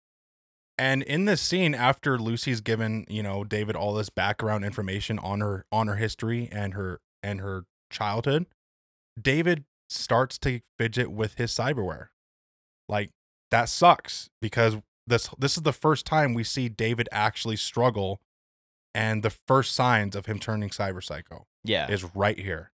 and 0.79 1.03
in 1.03 1.25
this 1.25 1.41
scene, 1.41 1.75
after 1.75 2.19
Lucy's 2.19 2.61
given, 2.61 3.05
you 3.09 3.23
know, 3.23 3.43
David 3.45 3.75
all 3.77 3.95
this 3.95 4.11
background 4.11 4.65
information 4.65 5.19
on 5.19 5.41
her 5.41 5.65
on 5.73 5.89
her 5.89 5.97
history 5.97 6.49
and 6.53 6.75
her 6.75 6.99
and 7.23 7.41
her 7.41 7.65
childhood, 7.91 8.47
David 9.21 9.65
starts 9.89 10.39
to 10.39 10.61
fidget 10.79 11.11
with 11.11 11.35
his 11.35 11.53
cyberware. 11.53 12.09
Like 12.89 13.11
that 13.51 13.69
sucks 13.69 14.31
because 14.41 14.77
this 15.07 15.29
this 15.39 15.57
is 15.57 15.63
the 15.63 15.73
first 15.73 16.07
time 16.07 16.35
we 16.35 16.45
see 16.45 16.69
David 16.69 17.09
actually 17.13 17.57
struggle 17.57 18.21
and 18.95 19.23
the 19.23 19.31
first 19.31 19.75
signs 19.75 20.17
of 20.17 20.27
him 20.27 20.39
turning 20.39 20.71
cyber 20.71 21.03
psycho 21.05 21.47
Yeah. 21.65 21.91
is 21.91 22.05
right 22.15 22.39
here. 22.39 22.73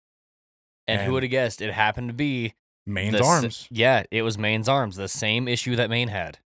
And, 0.86 1.02
who 1.02 1.12
would 1.12 1.22
have 1.22 1.30
guessed 1.30 1.60
it 1.60 1.72
happened 1.72 2.08
to 2.08 2.14
be 2.14 2.54
Maine's 2.86 3.20
the 3.20 3.24
arms. 3.24 3.68
Yeah, 3.70 4.04
it 4.10 4.22
was 4.22 4.36
Maine's 4.38 4.68
arms, 4.68 4.96
the 4.96 5.08
same 5.08 5.46
issue 5.48 5.76
that 5.76 5.88
Maine 5.90 6.08
had. 6.08 6.38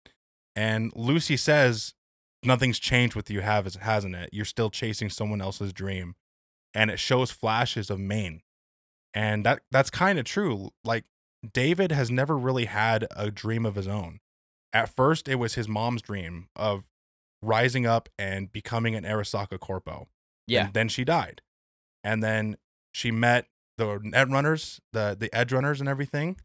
And 0.57 0.93
Lucy 0.95 1.37
says, 1.37 1.95
Nothing's 2.43 2.79
changed 2.79 3.15
with 3.17 3.31
you, 3.31 3.41
have 3.41 3.73
hasn't 3.75 4.15
it? 4.15 4.31
You're 4.33 4.45
still 4.45 4.71
chasing 4.71 5.09
someone 5.09 5.41
else's 5.41 5.73
dream. 5.73 6.15
And 6.75 6.91
it 6.91 6.99
shows 6.99 7.31
flashes 7.31 7.89
of 7.91 7.99
Maine. 7.99 8.43
And 9.15 9.47
that 9.47 9.62
that's 9.71 9.91
kind 9.91 10.19
of 10.19 10.25
true. 10.25 10.71
Like 10.85 11.05
David 11.53 11.93
has 11.93 12.11
never 12.11 12.37
really 12.37 12.65
had 12.65 13.07
a 13.15 13.31
dream 13.31 13.65
of 13.65 13.77
his 13.77 13.89
own. 13.89 14.21
At 14.73 14.95
first, 14.95 15.29
it 15.29 15.37
was 15.37 15.55
his 15.55 15.69
mom's 15.69 16.03
dream 16.03 16.49
of 16.57 16.85
rising 17.41 17.87
up 17.87 18.09
and 18.19 18.51
becoming 18.51 18.95
an 18.95 19.05
Arasaka 19.05 19.61
Corpo. 19.61 20.09
Yeah. 20.47 20.67
And 20.67 20.75
then 20.75 20.89
she 20.89 21.05
died. 21.05 21.43
And 22.03 22.23
then 22.23 22.57
she 22.93 23.11
met 23.11 23.47
the 23.79 24.01
net 24.03 24.29
runners, 24.29 24.81
the 24.93 25.17
the 25.19 25.33
edge 25.35 25.53
runners 25.53 25.81
and 25.81 25.89
everything, 25.89 26.37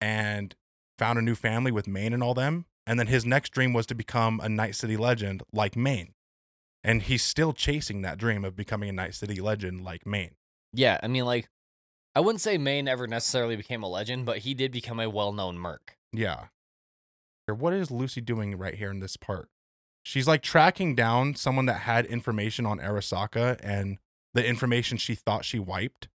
and 0.00 0.54
found 0.98 1.18
a 1.18 1.22
new 1.22 1.34
family 1.34 1.72
with 1.72 1.88
Maine 1.88 2.12
and 2.12 2.22
all 2.22 2.34
them. 2.34 2.66
And 2.86 3.00
then 3.00 3.08
his 3.08 3.26
next 3.26 3.50
dream 3.50 3.72
was 3.72 3.86
to 3.86 3.94
become 3.94 4.40
a 4.42 4.48
Night 4.48 4.76
City 4.76 4.96
legend 4.96 5.42
like 5.52 5.76
Maine. 5.76 6.14
And 6.84 7.02
he's 7.02 7.24
still 7.24 7.52
chasing 7.52 8.02
that 8.02 8.16
dream 8.16 8.44
of 8.44 8.54
becoming 8.54 8.88
a 8.88 8.92
Night 8.92 9.14
City 9.14 9.40
legend 9.40 9.82
like 9.82 10.06
Maine. 10.06 10.36
Yeah, 10.72 11.00
I 11.02 11.08
mean, 11.08 11.24
like, 11.24 11.48
I 12.16 12.20
wouldn't 12.20 12.40
say 12.40 12.56
Maine 12.56 12.88
ever 12.88 13.06
necessarily 13.06 13.56
became 13.56 13.82
a 13.82 13.88
legend, 13.88 14.24
but 14.24 14.38
he 14.38 14.54
did 14.54 14.72
become 14.72 14.98
a 14.98 15.10
well 15.10 15.34
known 15.34 15.58
merc. 15.58 15.98
Yeah. 16.14 16.46
What 17.46 17.74
is 17.74 17.90
Lucy 17.90 18.22
doing 18.22 18.56
right 18.56 18.74
here 18.74 18.90
in 18.90 19.00
this 19.00 19.18
part? 19.18 19.50
She's 20.02 20.26
like 20.26 20.40
tracking 20.42 20.94
down 20.94 21.34
someone 21.34 21.66
that 21.66 21.80
had 21.80 22.06
information 22.06 22.64
on 22.64 22.78
Arasaka 22.78 23.60
and 23.62 23.98
the 24.32 24.44
information 24.44 24.96
she 24.96 25.14
thought 25.14 25.44
she 25.44 25.58
wiped. 25.58 26.08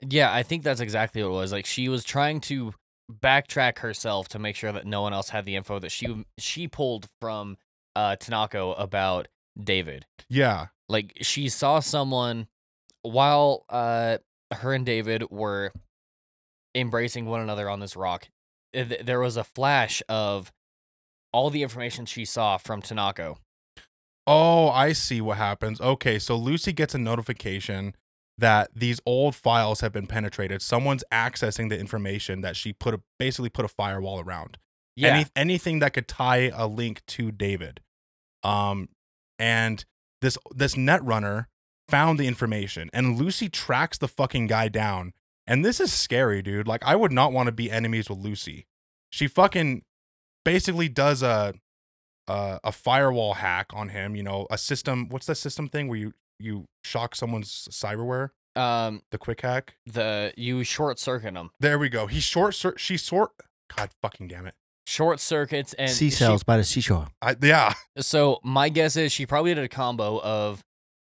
Yeah, 0.00 0.32
I 0.32 0.42
think 0.42 0.62
that's 0.62 0.80
exactly 0.80 1.22
what 1.22 1.28
it 1.28 1.32
was. 1.32 1.52
Like, 1.52 1.66
she 1.66 1.90
was 1.90 2.04
trying 2.04 2.40
to 2.42 2.72
backtrack 3.12 3.80
herself 3.80 4.28
to 4.28 4.38
make 4.38 4.56
sure 4.56 4.72
that 4.72 4.86
no 4.86 5.02
one 5.02 5.12
else 5.12 5.28
had 5.28 5.44
the 5.44 5.56
info 5.56 5.78
that 5.78 5.92
she 5.92 6.24
she 6.38 6.68
pulled 6.68 7.06
from 7.20 7.58
uh 7.94 8.16
Tanaka 8.16 8.60
about 8.62 9.28
David. 9.62 10.06
Yeah. 10.30 10.68
Like, 10.88 11.18
she 11.20 11.50
saw 11.50 11.80
someone 11.80 12.48
while 13.02 13.66
uh 13.68 14.18
her 14.52 14.72
and 14.72 14.84
David 14.84 15.30
were 15.30 15.72
embracing 16.74 17.26
one 17.26 17.40
another 17.40 17.68
on 17.68 17.80
this 17.80 17.96
rock. 17.96 18.28
uh, 18.76 18.84
There 19.02 19.20
was 19.20 19.36
a 19.36 19.44
flash 19.44 20.02
of 20.08 20.52
all 21.32 21.50
the 21.50 21.62
information 21.62 22.06
she 22.06 22.24
saw 22.24 22.56
from 22.56 22.82
Tanaka. 22.82 23.36
Oh, 24.26 24.68
I 24.68 24.92
see 24.92 25.20
what 25.20 25.36
happens. 25.36 25.80
Okay, 25.80 26.18
so 26.18 26.36
Lucy 26.36 26.72
gets 26.72 26.94
a 26.94 26.98
notification 26.98 27.94
that 28.38 28.70
these 28.74 29.00
old 29.06 29.34
files 29.34 29.80
have 29.80 29.92
been 29.92 30.06
penetrated. 30.06 30.62
Someone's 30.62 31.04
accessing 31.12 31.68
the 31.68 31.78
information 31.78 32.40
that 32.40 32.56
she 32.56 32.72
put 32.72 32.94
a 32.94 33.00
basically 33.18 33.50
put 33.50 33.64
a 33.64 33.68
firewall 33.68 34.20
around. 34.20 34.58
Yeah. 34.96 35.14
Any, 35.16 35.26
anything 35.36 35.78
that 35.80 35.92
could 35.92 36.08
tie 36.08 36.50
a 36.54 36.66
link 36.66 37.02
to 37.08 37.30
David. 37.30 37.80
Um 38.42 38.88
and 39.38 39.84
this 40.20 40.38
this 40.54 40.76
net 40.76 41.04
runner 41.04 41.48
found 41.88 42.18
the 42.18 42.26
information 42.26 42.90
and 42.92 43.18
Lucy 43.18 43.48
tracks 43.48 43.98
the 43.98 44.08
fucking 44.08 44.46
guy 44.46 44.68
down. 44.68 45.12
And 45.46 45.64
this 45.64 45.78
is 45.80 45.92
scary, 45.92 46.40
dude. 46.42 46.66
Like 46.66 46.82
I 46.84 46.96
would 46.96 47.12
not 47.12 47.32
want 47.32 47.46
to 47.46 47.52
be 47.52 47.70
enemies 47.70 48.08
with 48.08 48.18
Lucy. 48.18 48.66
She 49.10 49.26
fucking 49.28 49.82
basically 50.44 50.88
does 50.88 51.22
a 51.22 51.54
uh, 52.26 52.58
a 52.64 52.72
firewall 52.72 53.34
hack 53.34 53.66
on 53.74 53.90
him, 53.90 54.16
you 54.16 54.22
know, 54.22 54.46
a 54.50 54.56
system 54.58 55.08
what's 55.10 55.26
that 55.26 55.34
system 55.36 55.68
thing 55.68 55.88
where 55.88 55.98
you 55.98 56.12
you 56.38 56.64
shock 56.84 57.14
someone's 57.14 57.68
cyberware? 57.70 58.30
um 58.56 59.02
The 59.10 59.18
quick 59.18 59.40
hack? 59.42 59.76
the 59.84 60.32
you 60.36 60.64
short 60.64 60.98
circuit 60.98 61.34
them. 61.34 61.50
There 61.60 61.78
we 61.78 61.88
go. 61.90 62.06
He 62.06 62.20
short 62.20 62.54
cir- 62.54 62.78
she 62.78 62.96
short 62.96 63.32
God 63.76 63.90
fucking 64.02 64.28
damn 64.28 64.46
it. 64.46 64.54
Short 64.86 65.18
circuits 65.20 65.74
and 65.74 65.90
Sea 65.90 66.06
she- 66.10 66.16
cells 66.16 66.42
by 66.44 66.56
the 66.56 66.64
seashore. 66.64 67.08
I 67.20 67.36
yeah. 67.42 67.74
So 67.98 68.40
my 68.42 68.68
guess 68.70 68.96
is 68.96 69.12
she 69.12 69.26
probably 69.26 69.54
did 69.54 69.64
a 69.64 69.68
combo 69.68 70.20
of, 70.20 70.62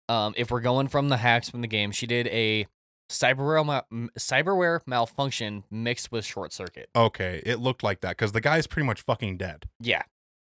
um, 0.10 0.34
if 0.38 0.52
we're 0.52 0.62
going 0.62 0.88
from 0.88 1.10
the 1.10 1.18
hacks 1.18 1.50
from 1.50 1.62
the 1.62 1.68
game, 1.68 1.92
she 1.92 2.06
did 2.08 2.28
a 2.28 2.68
cyberware 3.10 3.66
mal- 3.66 3.86
m- 3.92 4.10
cyberware 4.18 4.80
malfunction 4.86 5.64
mixed 5.70 6.12
with 6.12 6.26
short 6.26 6.54
circuit. 6.54 6.90
Okay, 6.96 7.42
it 7.46 7.60
looked 7.60 7.84
like 7.84 8.02
that 8.02 8.18
cuz 8.18 8.32
the 8.32 8.42
guy's 8.42 8.68
pretty 8.68 8.86
much 8.86 9.02
fucking 9.02 9.38
dead. 9.38 9.68
Yeah, 9.80 10.04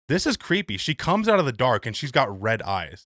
This 0.10 0.26
is 0.26 0.38
creepy. 0.38 0.78
She 0.78 0.94
comes 0.96 1.28
out 1.28 1.40
of 1.40 1.46
the 1.46 1.52
dark 1.52 1.86
and 1.86 1.96
she's 1.96 2.12
got 2.12 2.42
red 2.42 2.62
eyes. 2.62 3.08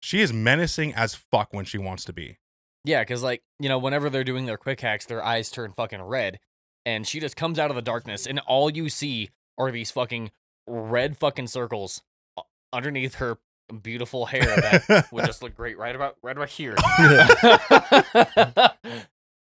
She 0.00 0.20
is 0.20 0.32
menacing 0.32 0.94
as 0.94 1.14
fuck 1.14 1.52
when 1.52 1.64
she 1.64 1.78
wants 1.78 2.04
to 2.04 2.12
be. 2.12 2.38
yeah, 2.84 3.00
because 3.02 3.22
like 3.22 3.42
you 3.58 3.68
know, 3.68 3.78
whenever 3.78 4.08
they're 4.10 4.24
doing 4.24 4.46
their 4.46 4.58
quick 4.58 4.80
hacks, 4.80 5.06
their 5.06 5.22
eyes 5.24 5.50
turn 5.50 5.72
fucking 5.72 6.02
red, 6.02 6.38
and 6.84 7.06
she 7.06 7.20
just 7.20 7.36
comes 7.36 7.58
out 7.58 7.70
of 7.70 7.76
the 7.76 7.82
darkness, 7.82 8.26
and 8.26 8.38
all 8.40 8.70
you 8.70 8.88
see 8.88 9.30
are 9.58 9.70
these 9.70 9.90
fucking 9.90 10.30
red 10.66 11.16
fucking 11.16 11.46
circles 11.48 12.02
underneath 12.72 13.16
her 13.16 13.38
beautiful 13.74 14.26
hair 14.26 14.42
that 14.44 15.08
would 15.12 15.24
just 15.26 15.42
look 15.42 15.54
great 15.54 15.76
right 15.78 15.94
about 15.96 16.16
right 16.22 16.36
about 16.36 16.48
here. 16.48 16.74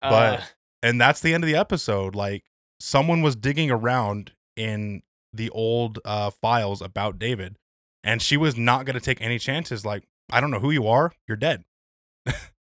But- 0.02 0.40
Uh, 0.40 0.42
and 0.84 1.02
that's 1.02 1.20
the 1.20 1.34
end 1.34 1.44
of 1.44 1.48
the 1.48 1.56
episode. 1.56 2.14
Like 2.16 2.44
someone 2.80 3.22
was 3.24 3.36
digging 3.36 3.72
around 3.72 4.34
in 4.56 5.02
the 5.34 5.50
old 5.50 5.98
uh, 6.06 6.30
files 6.30 6.82
about 6.82 7.18
David, 7.18 7.58
and 8.04 8.22
she 8.22 8.38
was 8.38 8.56
not 8.56 8.86
going 8.86 8.94
to 8.94 9.00
take 9.02 9.20
any 9.20 9.40
chances. 9.40 9.84
Like, 9.84 10.04
I 10.32 10.40
don't 10.42 10.52
know 10.52 10.60
who 10.60 10.70
you 10.72 10.88
are, 10.88 11.12
you're 11.28 11.38
dead, 11.38 11.64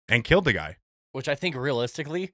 and 0.07 0.23
killed 0.23 0.45
the 0.45 0.53
guy. 0.53 0.77
which 1.11 1.27
I 1.27 1.33
think 1.35 1.55
realistically, 1.55 2.31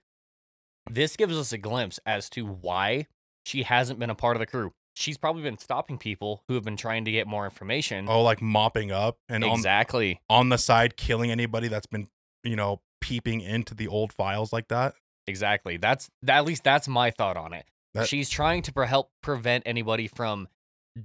this 0.89 1.15
gives 1.15 1.37
us 1.37 1.53
a 1.53 1.57
glimpse 1.57 1.97
as 2.05 2.29
to 2.31 2.45
why 2.45 3.07
she 3.45 3.63
hasn't 3.63 3.99
been 3.99 4.09
a 4.09 4.15
part 4.15 4.35
of 4.35 4.39
the 4.41 4.45
crew. 4.47 4.73
She's 4.95 5.17
probably 5.17 5.43
been 5.43 5.57
stopping 5.57 5.97
people 5.97 6.43
who 6.47 6.55
have 6.55 6.63
been 6.63 6.75
trying 6.77 7.05
to 7.05 7.11
get 7.11 7.27
more 7.27 7.45
information. 7.45 8.07
Oh, 8.09 8.21
like 8.21 8.41
mopping 8.41 8.91
up 8.91 9.17
and 9.29 9.43
on, 9.43 9.51
exactly. 9.51 10.19
on 10.29 10.49
the 10.49 10.57
side 10.57 10.97
killing 10.97 11.31
anybody 11.31 11.67
that's 11.69 11.87
been, 11.87 12.07
you 12.43 12.55
know, 12.55 12.81
peeping 12.99 13.39
into 13.41 13.73
the 13.73 13.87
old 13.87 14.11
files 14.11 14.51
like 14.51 14.67
that. 14.67 14.93
Exactly. 15.27 15.77
That's 15.77 16.09
that, 16.23 16.37
at 16.39 16.45
least 16.45 16.63
that's 16.63 16.87
my 16.87 17.11
thought 17.11 17.37
on 17.37 17.53
it. 17.53 17.65
That- 17.93 18.07
She's 18.07 18.29
trying 18.29 18.61
to 18.63 18.73
pre- 18.73 18.87
help 18.87 19.11
prevent 19.21 19.63
anybody 19.65 20.07
from 20.07 20.47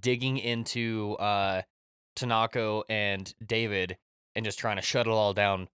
digging 0.01 0.39
into 0.39 1.15
uh 1.21 1.63
Tanaka 2.17 2.83
and 2.89 3.33
David 3.45 3.97
and 4.35 4.45
just 4.45 4.59
trying 4.59 4.77
to 4.77 4.83
shut 4.83 5.07
it 5.07 5.11
all 5.11 5.35
down, 5.35 5.69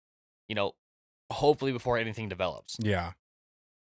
you 0.48 0.54
know, 0.54 0.72
hopefully 1.32 1.72
before 1.72 1.96
anything 1.98 2.28
develops. 2.28 2.76
Yeah. 2.78 3.12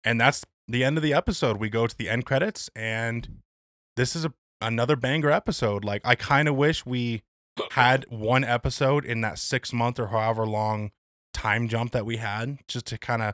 And 0.03 0.19
that's 0.21 0.43
the 0.67 0.83
end 0.83 0.97
of 0.97 1.03
the 1.03 1.13
episode. 1.13 1.57
We 1.57 1.69
go 1.69 1.85
to 1.87 1.97
the 1.97 2.09
end 2.09 2.25
credits 2.25 2.69
and 2.75 3.41
this 3.95 4.15
is 4.15 4.25
a 4.25 4.33
another 4.61 4.95
banger 4.95 5.31
episode. 5.31 5.83
Like 5.85 6.01
I 6.05 6.15
kind 6.15 6.47
of 6.47 6.55
wish 6.55 6.85
we 6.85 7.23
had 7.71 8.05
one 8.09 8.43
episode 8.43 9.05
in 9.05 9.21
that 9.21 9.37
6 9.39 9.71
month 9.73 9.99
or 9.99 10.07
however 10.07 10.45
long 10.45 10.91
time 11.33 11.67
jump 11.67 11.91
that 11.91 12.05
we 12.05 12.17
had 12.17 12.59
just 12.67 12.85
to 12.87 12.97
kind 12.97 13.21
of 13.21 13.33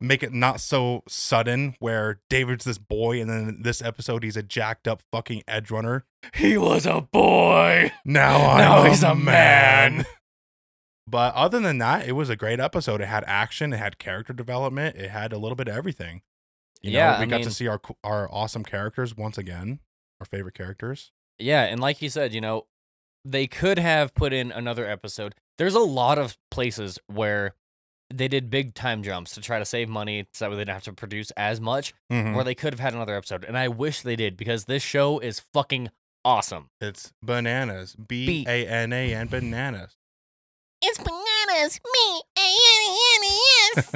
make 0.00 0.22
it 0.22 0.32
not 0.32 0.60
so 0.60 1.02
sudden 1.06 1.76
where 1.78 2.20
David's 2.28 2.64
this 2.64 2.78
boy 2.78 3.20
and 3.20 3.30
then 3.30 3.58
this 3.62 3.80
episode 3.80 4.24
he's 4.24 4.36
a 4.36 4.42
jacked 4.42 4.88
up 4.88 5.02
fucking 5.12 5.42
edge 5.46 5.70
runner. 5.70 6.04
He 6.34 6.56
was 6.58 6.86
a 6.86 7.00
boy. 7.02 7.92
Now 8.04 8.50
I'm 8.50 8.58
Now 8.58 8.84
he's 8.84 9.02
a 9.02 9.14
man. 9.14 9.96
man. 9.98 10.06
But 11.06 11.34
other 11.34 11.60
than 11.60 11.78
that, 11.78 12.06
it 12.06 12.12
was 12.12 12.30
a 12.30 12.36
great 12.36 12.60
episode. 12.60 13.00
It 13.00 13.06
had 13.08 13.24
action, 13.26 13.72
it 13.72 13.78
had 13.78 13.98
character 13.98 14.32
development, 14.32 14.96
it 14.96 15.10
had 15.10 15.32
a 15.32 15.38
little 15.38 15.56
bit 15.56 15.68
of 15.68 15.76
everything. 15.76 16.22
You 16.80 16.92
Yeah, 16.92 17.12
know, 17.12 17.18
we 17.18 17.24
I 17.24 17.26
got 17.26 17.36
mean- 17.38 17.44
to 17.48 17.50
see 17.54 17.68
our 17.68 17.80
our 18.04 18.32
awesome 18.32 18.64
characters 18.64 19.16
once 19.16 19.36
again, 19.38 19.80
our 20.22 20.26
favorite 20.26 20.54
characters. 20.54 21.10
Yeah, 21.38 21.64
and 21.64 21.80
like 21.80 22.00
you 22.00 22.08
said, 22.08 22.32
you 22.32 22.40
know, 22.40 22.66
they 23.24 23.48
could 23.48 23.78
have 23.78 24.14
put 24.14 24.32
in 24.32 24.52
another 24.52 24.88
episode. 24.88 25.34
There's 25.58 25.74
a 25.74 25.80
lot 25.80 26.16
of 26.18 26.36
places 26.50 26.98
where 27.08 27.54
they 28.14 28.28
did 28.28 28.50
big 28.50 28.74
time 28.74 29.02
jumps 29.02 29.34
to 29.34 29.40
try 29.40 29.58
to 29.58 29.64
save 29.64 29.88
money 29.88 30.26
so 30.34 30.44
that 30.44 30.50
way 30.50 30.56
they 30.56 30.60
didn't 30.62 30.74
have 30.74 30.82
to 30.84 30.92
produce 30.92 31.30
as 31.32 31.60
much, 31.60 31.94
Mhm. 32.12 32.34
where 32.34 32.44
they 32.44 32.54
could 32.54 32.72
have 32.72 32.80
had 32.80 32.94
another 32.94 33.16
episode. 33.16 33.44
And 33.44 33.56
I 33.58 33.68
wish 33.68 34.02
they 34.02 34.16
did 34.16 34.36
because 34.36 34.66
this 34.66 34.82
show 34.82 35.18
is 35.18 35.40
fucking 35.52 35.88
awesome. 36.24 36.68
It's 36.80 37.12
bananas, 37.22 37.96
B 37.96 38.44
A 38.46 38.66
N 38.66 38.92
A 38.92 39.14
N 39.14 39.26
bananas. 39.28 39.96
It's 40.82 40.98
bananas. 40.98 41.80
Me. 41.84 42.22
yes. 43.74 43.94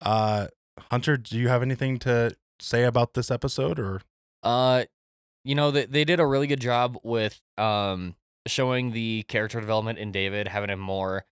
Uh, 0.00 0.46
Hunter, 0.90 1.16
do 1.16 1.38
you 1.38 1.48
have 1.48 1.62
anything 1.62 1.98
to 2.00 2.34
say 2.60 2.84
about 2.84 3.14
this 3.14 3.30
episode 3.30 3.78
or? 3.78 4.00
Uh, 4.42 4.84
you 5.44 5.54
know, 5.54 5.70
they 5.70 5.86
they 5.86 6.04
did 6.04 6.20
a 6.20 6.26
really 6.26 6.46
good 6.46 6.60
job 6.60 6.98
with 7.02 7.40
um 7.58 8.16
showing 8.46 8.92
the 8.92 9.22
character 9.28 9.60
development 9.60 9.98
in 9.98 10.12
David, 10.12 10.48
having 10.48 10.70
him 10.70 10.80
more 10.80 11.24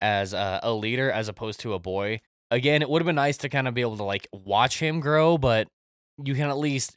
as 0.00 0.32
a, 0.32 0.60
a 0.62 0.72
leader 0.72 1.10
as 1.10 1.28
opposed 1.28 1.60
to 1.60 1.74
a 1.74 1.78
boy. 1.78 2.20
Again, 2.50 2.82
it 2.82 2.88
would 2.90 3.00
have 3.02 3.06
been 3.06 3.16
nice 3.16 3.36
to 3.38 3.48
kind 3.48 3.68
of 3.68 3.74
be 3.74 3.80
able 3.80 3.96
to 3.96 4.04
like 4.04 4.26
watch 4.32 4.80
him 4.80 5.00
grow, 5.00 5.38
but 5.38 5.68
you 6.22 6.34
can 6.34 6.48
at 6.48 6.58
least 6.58 6.96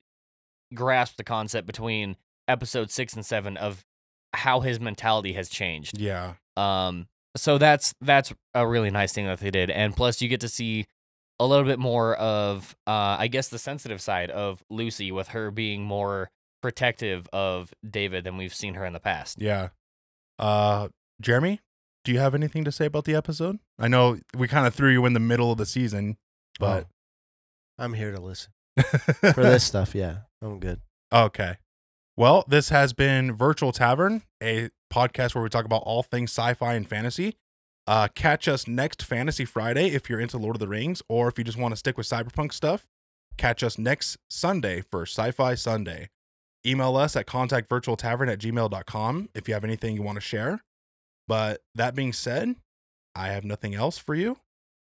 grasp 0.74 1.18
the 1.18 1.24
concept 1.24 1.68
between 1.68 2.16
episode 2.48 2.92
six 2.92 3.14
and 3.14 3.26
seven 3.26 3.58
of 3.58 3.86
how 4.34 4.62
his 4.62 4.80
mentality 4.80 5.34
has 5.34 5.50
changed. 5.50 6.00
Yeah, 6.00 6.34
Um, 6.58 7.08
so 7.36 7.58
that's 7.58 7.94
that's 8.02 8.34
a 8.54 8.68
really 8.68 8.90
nice 8.92 9.14
thing 9.14 9.26
that 9.26 9.40
they 9.40 9.52
did, 9.52 9.70
and 9.70 9.96
plus 9.96 10.22
you 10.22 10.28
get 10.28 10.42
to 10.42 10.50
see 10.50 10.86
a 11.40 11.46
little 11.48 11.66
bit 11.66 11.80
more 11.80 12.16
of, 12.16 12.76
uh, 12.86 13.18
I 13.20 13.28
guess, 13.28 13.48
the 13.48 13.58
sensitive 13.58 14.02
side 14.02 14.30
of 14.30 14.64
Lucy 14.70 15.12
with 15.12 15.30
her 15.30 15.50
being 15.52 15.84
more 15.84 16.30
protective 16.64 17.28
of 17.32 17.72
David 17.88 18.24
than 18.24 18.38
we've 18.38 18.54
seen 18.56 18.74
her 18.74 18.86
in 18.86 18.94
the 18.94 19.00
past. 19.00 19.40
yeah. 19.40 19.70
Uh, 20.40 20.88
Jeremy, 21.22 21.60
do 22.04 22.12
you 22.12 22.18
have 22.20 22.34
anything 22.34 22.64
to 22.64 22.72
say 22.72 22.86
about 22.86 23.06
the 23.06 23.14
episode? 23.14 23.60
I 23.78 23.88
know 23.88 24.18
we 24.36 24.48
kind 24.48 24.66
of 24.66 24.74
threw 24.74 24.90
you 24.90 25.06
in 25.06 25.14
the 25.14 25.20
middle 25.20 25.52
of 25.52 25.60
the 25.60 25.66
season, 25.68 26.18
but 26.60 26.86
Oh, 26.86 27.84
I'm 27.84 27.94
here 27.94 28.12
to 28.12 28.20
listen 28.20 28.52
for 29.34 29.44
this 29.44 29.64
stuff. 29.64 29.94
Yeah, 29.94 30.18
I'm 30.42 30.60
good. 30.60 30.82
Okay. 31.14 31.58
Well, 32.18 32.44
this 32.48 32.70
has 32.70 32.94
been 32.94 33.32
Virtual 33.34 33.72
Tavern, 33.72 34.24
a 34.42 34.70
podcast 34.92 35.36
where 35.36 35.44
we 35.44 35.50
talk 35.50 35.66
about 35.66 35.84
all 35.86 36.02
things 36.04 36.32
sci-fi 36.32 36.74
and 36.74 36.88
fantasy. 36.88 37.36
Uh, 37.86 38.08
catch 38.16 38.48
us 38.48 38.68
next 38.68 39.04
Fantasy 39.04 39.46
Friday 39.46 39.88
if 39.90 40.10
you're 40.10 40.20
into 40.20 40.38
Lord 40.38 40.56
of 40.56 40.60
the 40.62 40.68
Rings, 40.68 41.02
or 41.10 41.28
if 41.28 41.38
you 41.38 41.44
just 41.44 41.58
want 41.58 41.74
to 41.74 41.78
stick 41.78 41.98
with 41.98 42.08
cyberpunk 42.08 42.54
stuff. 42.54 42.88
Catch 43.38 43.64
us 43.64 43.78
next 43.78 44.18
Sunday 44.30 44.82
for 44.90 45.04
Sci-Fi 45.04 45.56
Sunday. 45.56 46.10
Email 46.66 46.96
us 46.96 47.16
at 47.16 47.26
contactvirtualtavern 47.26 48.32
at 48.32 48.40
gmail.com 48.40 49.30
if 49.36 49.48
you 49.48 49.54
have 49.54 49.64
anything 49.64 49.96
you 49.96 50.02
want 50.02 50.16
to 50.16 50.22
share. 50.22 50.64
But 51.28 51.62
that 51.76 51.96
being 51.96 52.14
said, 52.14 52.56
I 53.16 53.30
have 53.30 53.44
nothing 53.44 53.76
else 53.76 53.98
for 53.98 54.16
you. 54.16 54.38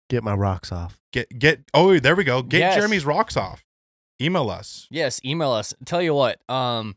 Get 0.08 0.22
my 0.22 0.34
rocks 0.34 0.70
off. 0.72 0.98
Get 1.12 1.38
get 1.38 1.60
oh 1.74 1.98
there 1.98 2.14
we 2.14 2.24
go. 2.24 2.42
Get 2.42 2.58
Yes. 2.58 2.74
Jeremy's 2.76 3.04
rocks 3.04 3.36
off. 3.36 3.64
Email 4.20 4.48
us. 4.50 4.86
Yes, 4.90 5.20
email 5.24 5.50
us. 5.50 5.74
Tell 5.84 6.00
you 6.00 6.14
what, 6.14 6.40
um, 6.48 6.96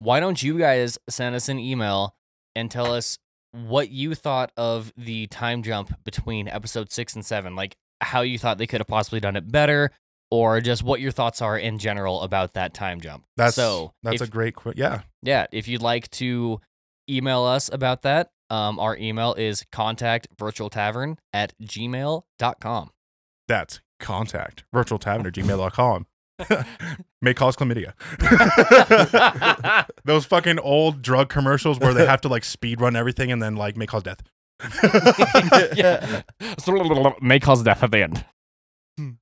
why 0.00 0.18
don't 0.20 0.42
you 0.42 0.58
guys 0.58 0.98
send 1.08 1.34
us 1.36 1.48
an 1.48 1.58
email 1.58 2.16
and 2.56 2.70
tell 2.70 2.92
us 2.92 3.18
what 3.52 3.90
you 3.90 4.14
thought 4.14 4.52
of 4.56 4.92
the 4.96 5.26
time 5.28 5.62
jump 5.62 6.02
between 6.04 6.48
episode 6.48 6.90
six 6.90 7.14
and 7.14 7.24
seven? 7.24 7.54
Like 7.54 7.76
how 8.00 8.22
you 8.22 8.38
thought 8.38 8.58
they 8.58 8.66
could 8.66 8.80
have 8.80 8.88
possibly 8.88 9.20
done 9.20 9.36
it 9.36 9.50
better, 9.50 9.90
or 10.30 10.60
just 10.60 10.82
what 10.82 11.00
your 11.00 11.10
thoughts 11.12 11.40
are 11.42 11.58
in 11.58 11.78
general 11.78 12.22
about 12.22 12.54
that 12.54 12.74
time 12.74 13.00
jump. 13.00 13.24
That's 13.36 13.54
so 13.56 13.92
that's 14.02 14.20
if- 14.22 14.28
a 14.28 14.30
great 14.30 14.54
qu- 14.56 14.72
yeah. 14.76 15.02
yeah, 15.22 15.46
if 15.52 15.68
you'd 15.68 15.82
like 15.82 16.10
to 16.12 16.60
email 17.08 17.44
us 17.44 17.70
about 17.72 18.02
that, 18.02 18.30
um, 18.50 18.78
our 18.78 18.96
email 18.96 19.34
is 19.34 19.64
contactvirtualtavern 19.72 21.16
at 21.32 21.52
gmail.com. 21.62 22.90
That's 23.48 23.80
contact 24.00 24.64
virtual 24.72 24.98
tavern 24.98 25.26
at 25.26 25.32
gmail.com. 25.34 26.06
May 27.22 27.32
cause 27.32 27.56
chlamydia. 27.56 27.94
Those 30.04 30.26
fucking 30.26 30.58
old 30.58 31.00
drug 31.02 31.28
commercials 31.28 31.78
where 31.78 31.94
they 31.94 32.04
have 32.06 32.20
to 32.22 32.28
like 32.28 32.44
speed 32.44 32.80
run 32.80 32.94
everything 32.94 33.32
and 33.32 33.42
then 33.42 33.56
like 33.56 33.76
may 33.76 33.86
cause 33.86 34.02
death. 34.02 34.20
yeah. 35.76 36.22
May 37.22 37.40
cause 37.40 37.62
death 37.62 37.82
at 37.82 37.90
the 37.90 38.02
end. 38.02 38.24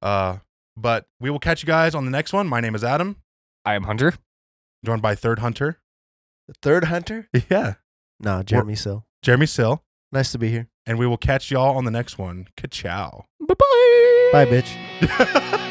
Uh, 0.03 0.39
but 0.77 1.07
we 1.21 1.31
will 1.31 1.39
catch 1.39 1.63
you 1.63 1.67
guys 1.67 1.95
on 1.95 2.05
the 2.05 2.11
next 2.11 2.33
one. 2.33 2.47
My 2.47 2.61
name 2.61 2.75
is 2.75 2.85
Adam, 2.85 3.17
I 3.65 3.75
am 3.75 3.85
Hunter. 3.85 4.15
joined 4.85 5.03
by 5.03 5.15
Third 5.15 5.39
Hunter. 5.41 5.79
The 6.47 6.55
third 6.61 6.85
hunter? 6.85 7.29
Yeah, 7.51 7.75
No, 8.21 8.43
Jeremy 8.43 8.75
Sill. 8.75 9.07
Jeremy 9.23 9.47
Sill. 9.47 9.83
Nice 10.13 10.31
to 10.33 10.39
be 10.39 10.51
here. 10.51 10.69
And 10.85 10.99
we 10.99 11.07
will 11.07 11.17
catch 11.17 11.51
y'all 11.51 11.77
on 11.79 11.87
the 11.87 11.91
next 11.91 12.19
one. 12.19 12.49
Ka-chow. 12.59 13.25
Bye 13.41 13.55
bye. 13.55 14.29
Bye, 14.33 14.45
bitch. 14.47 15.71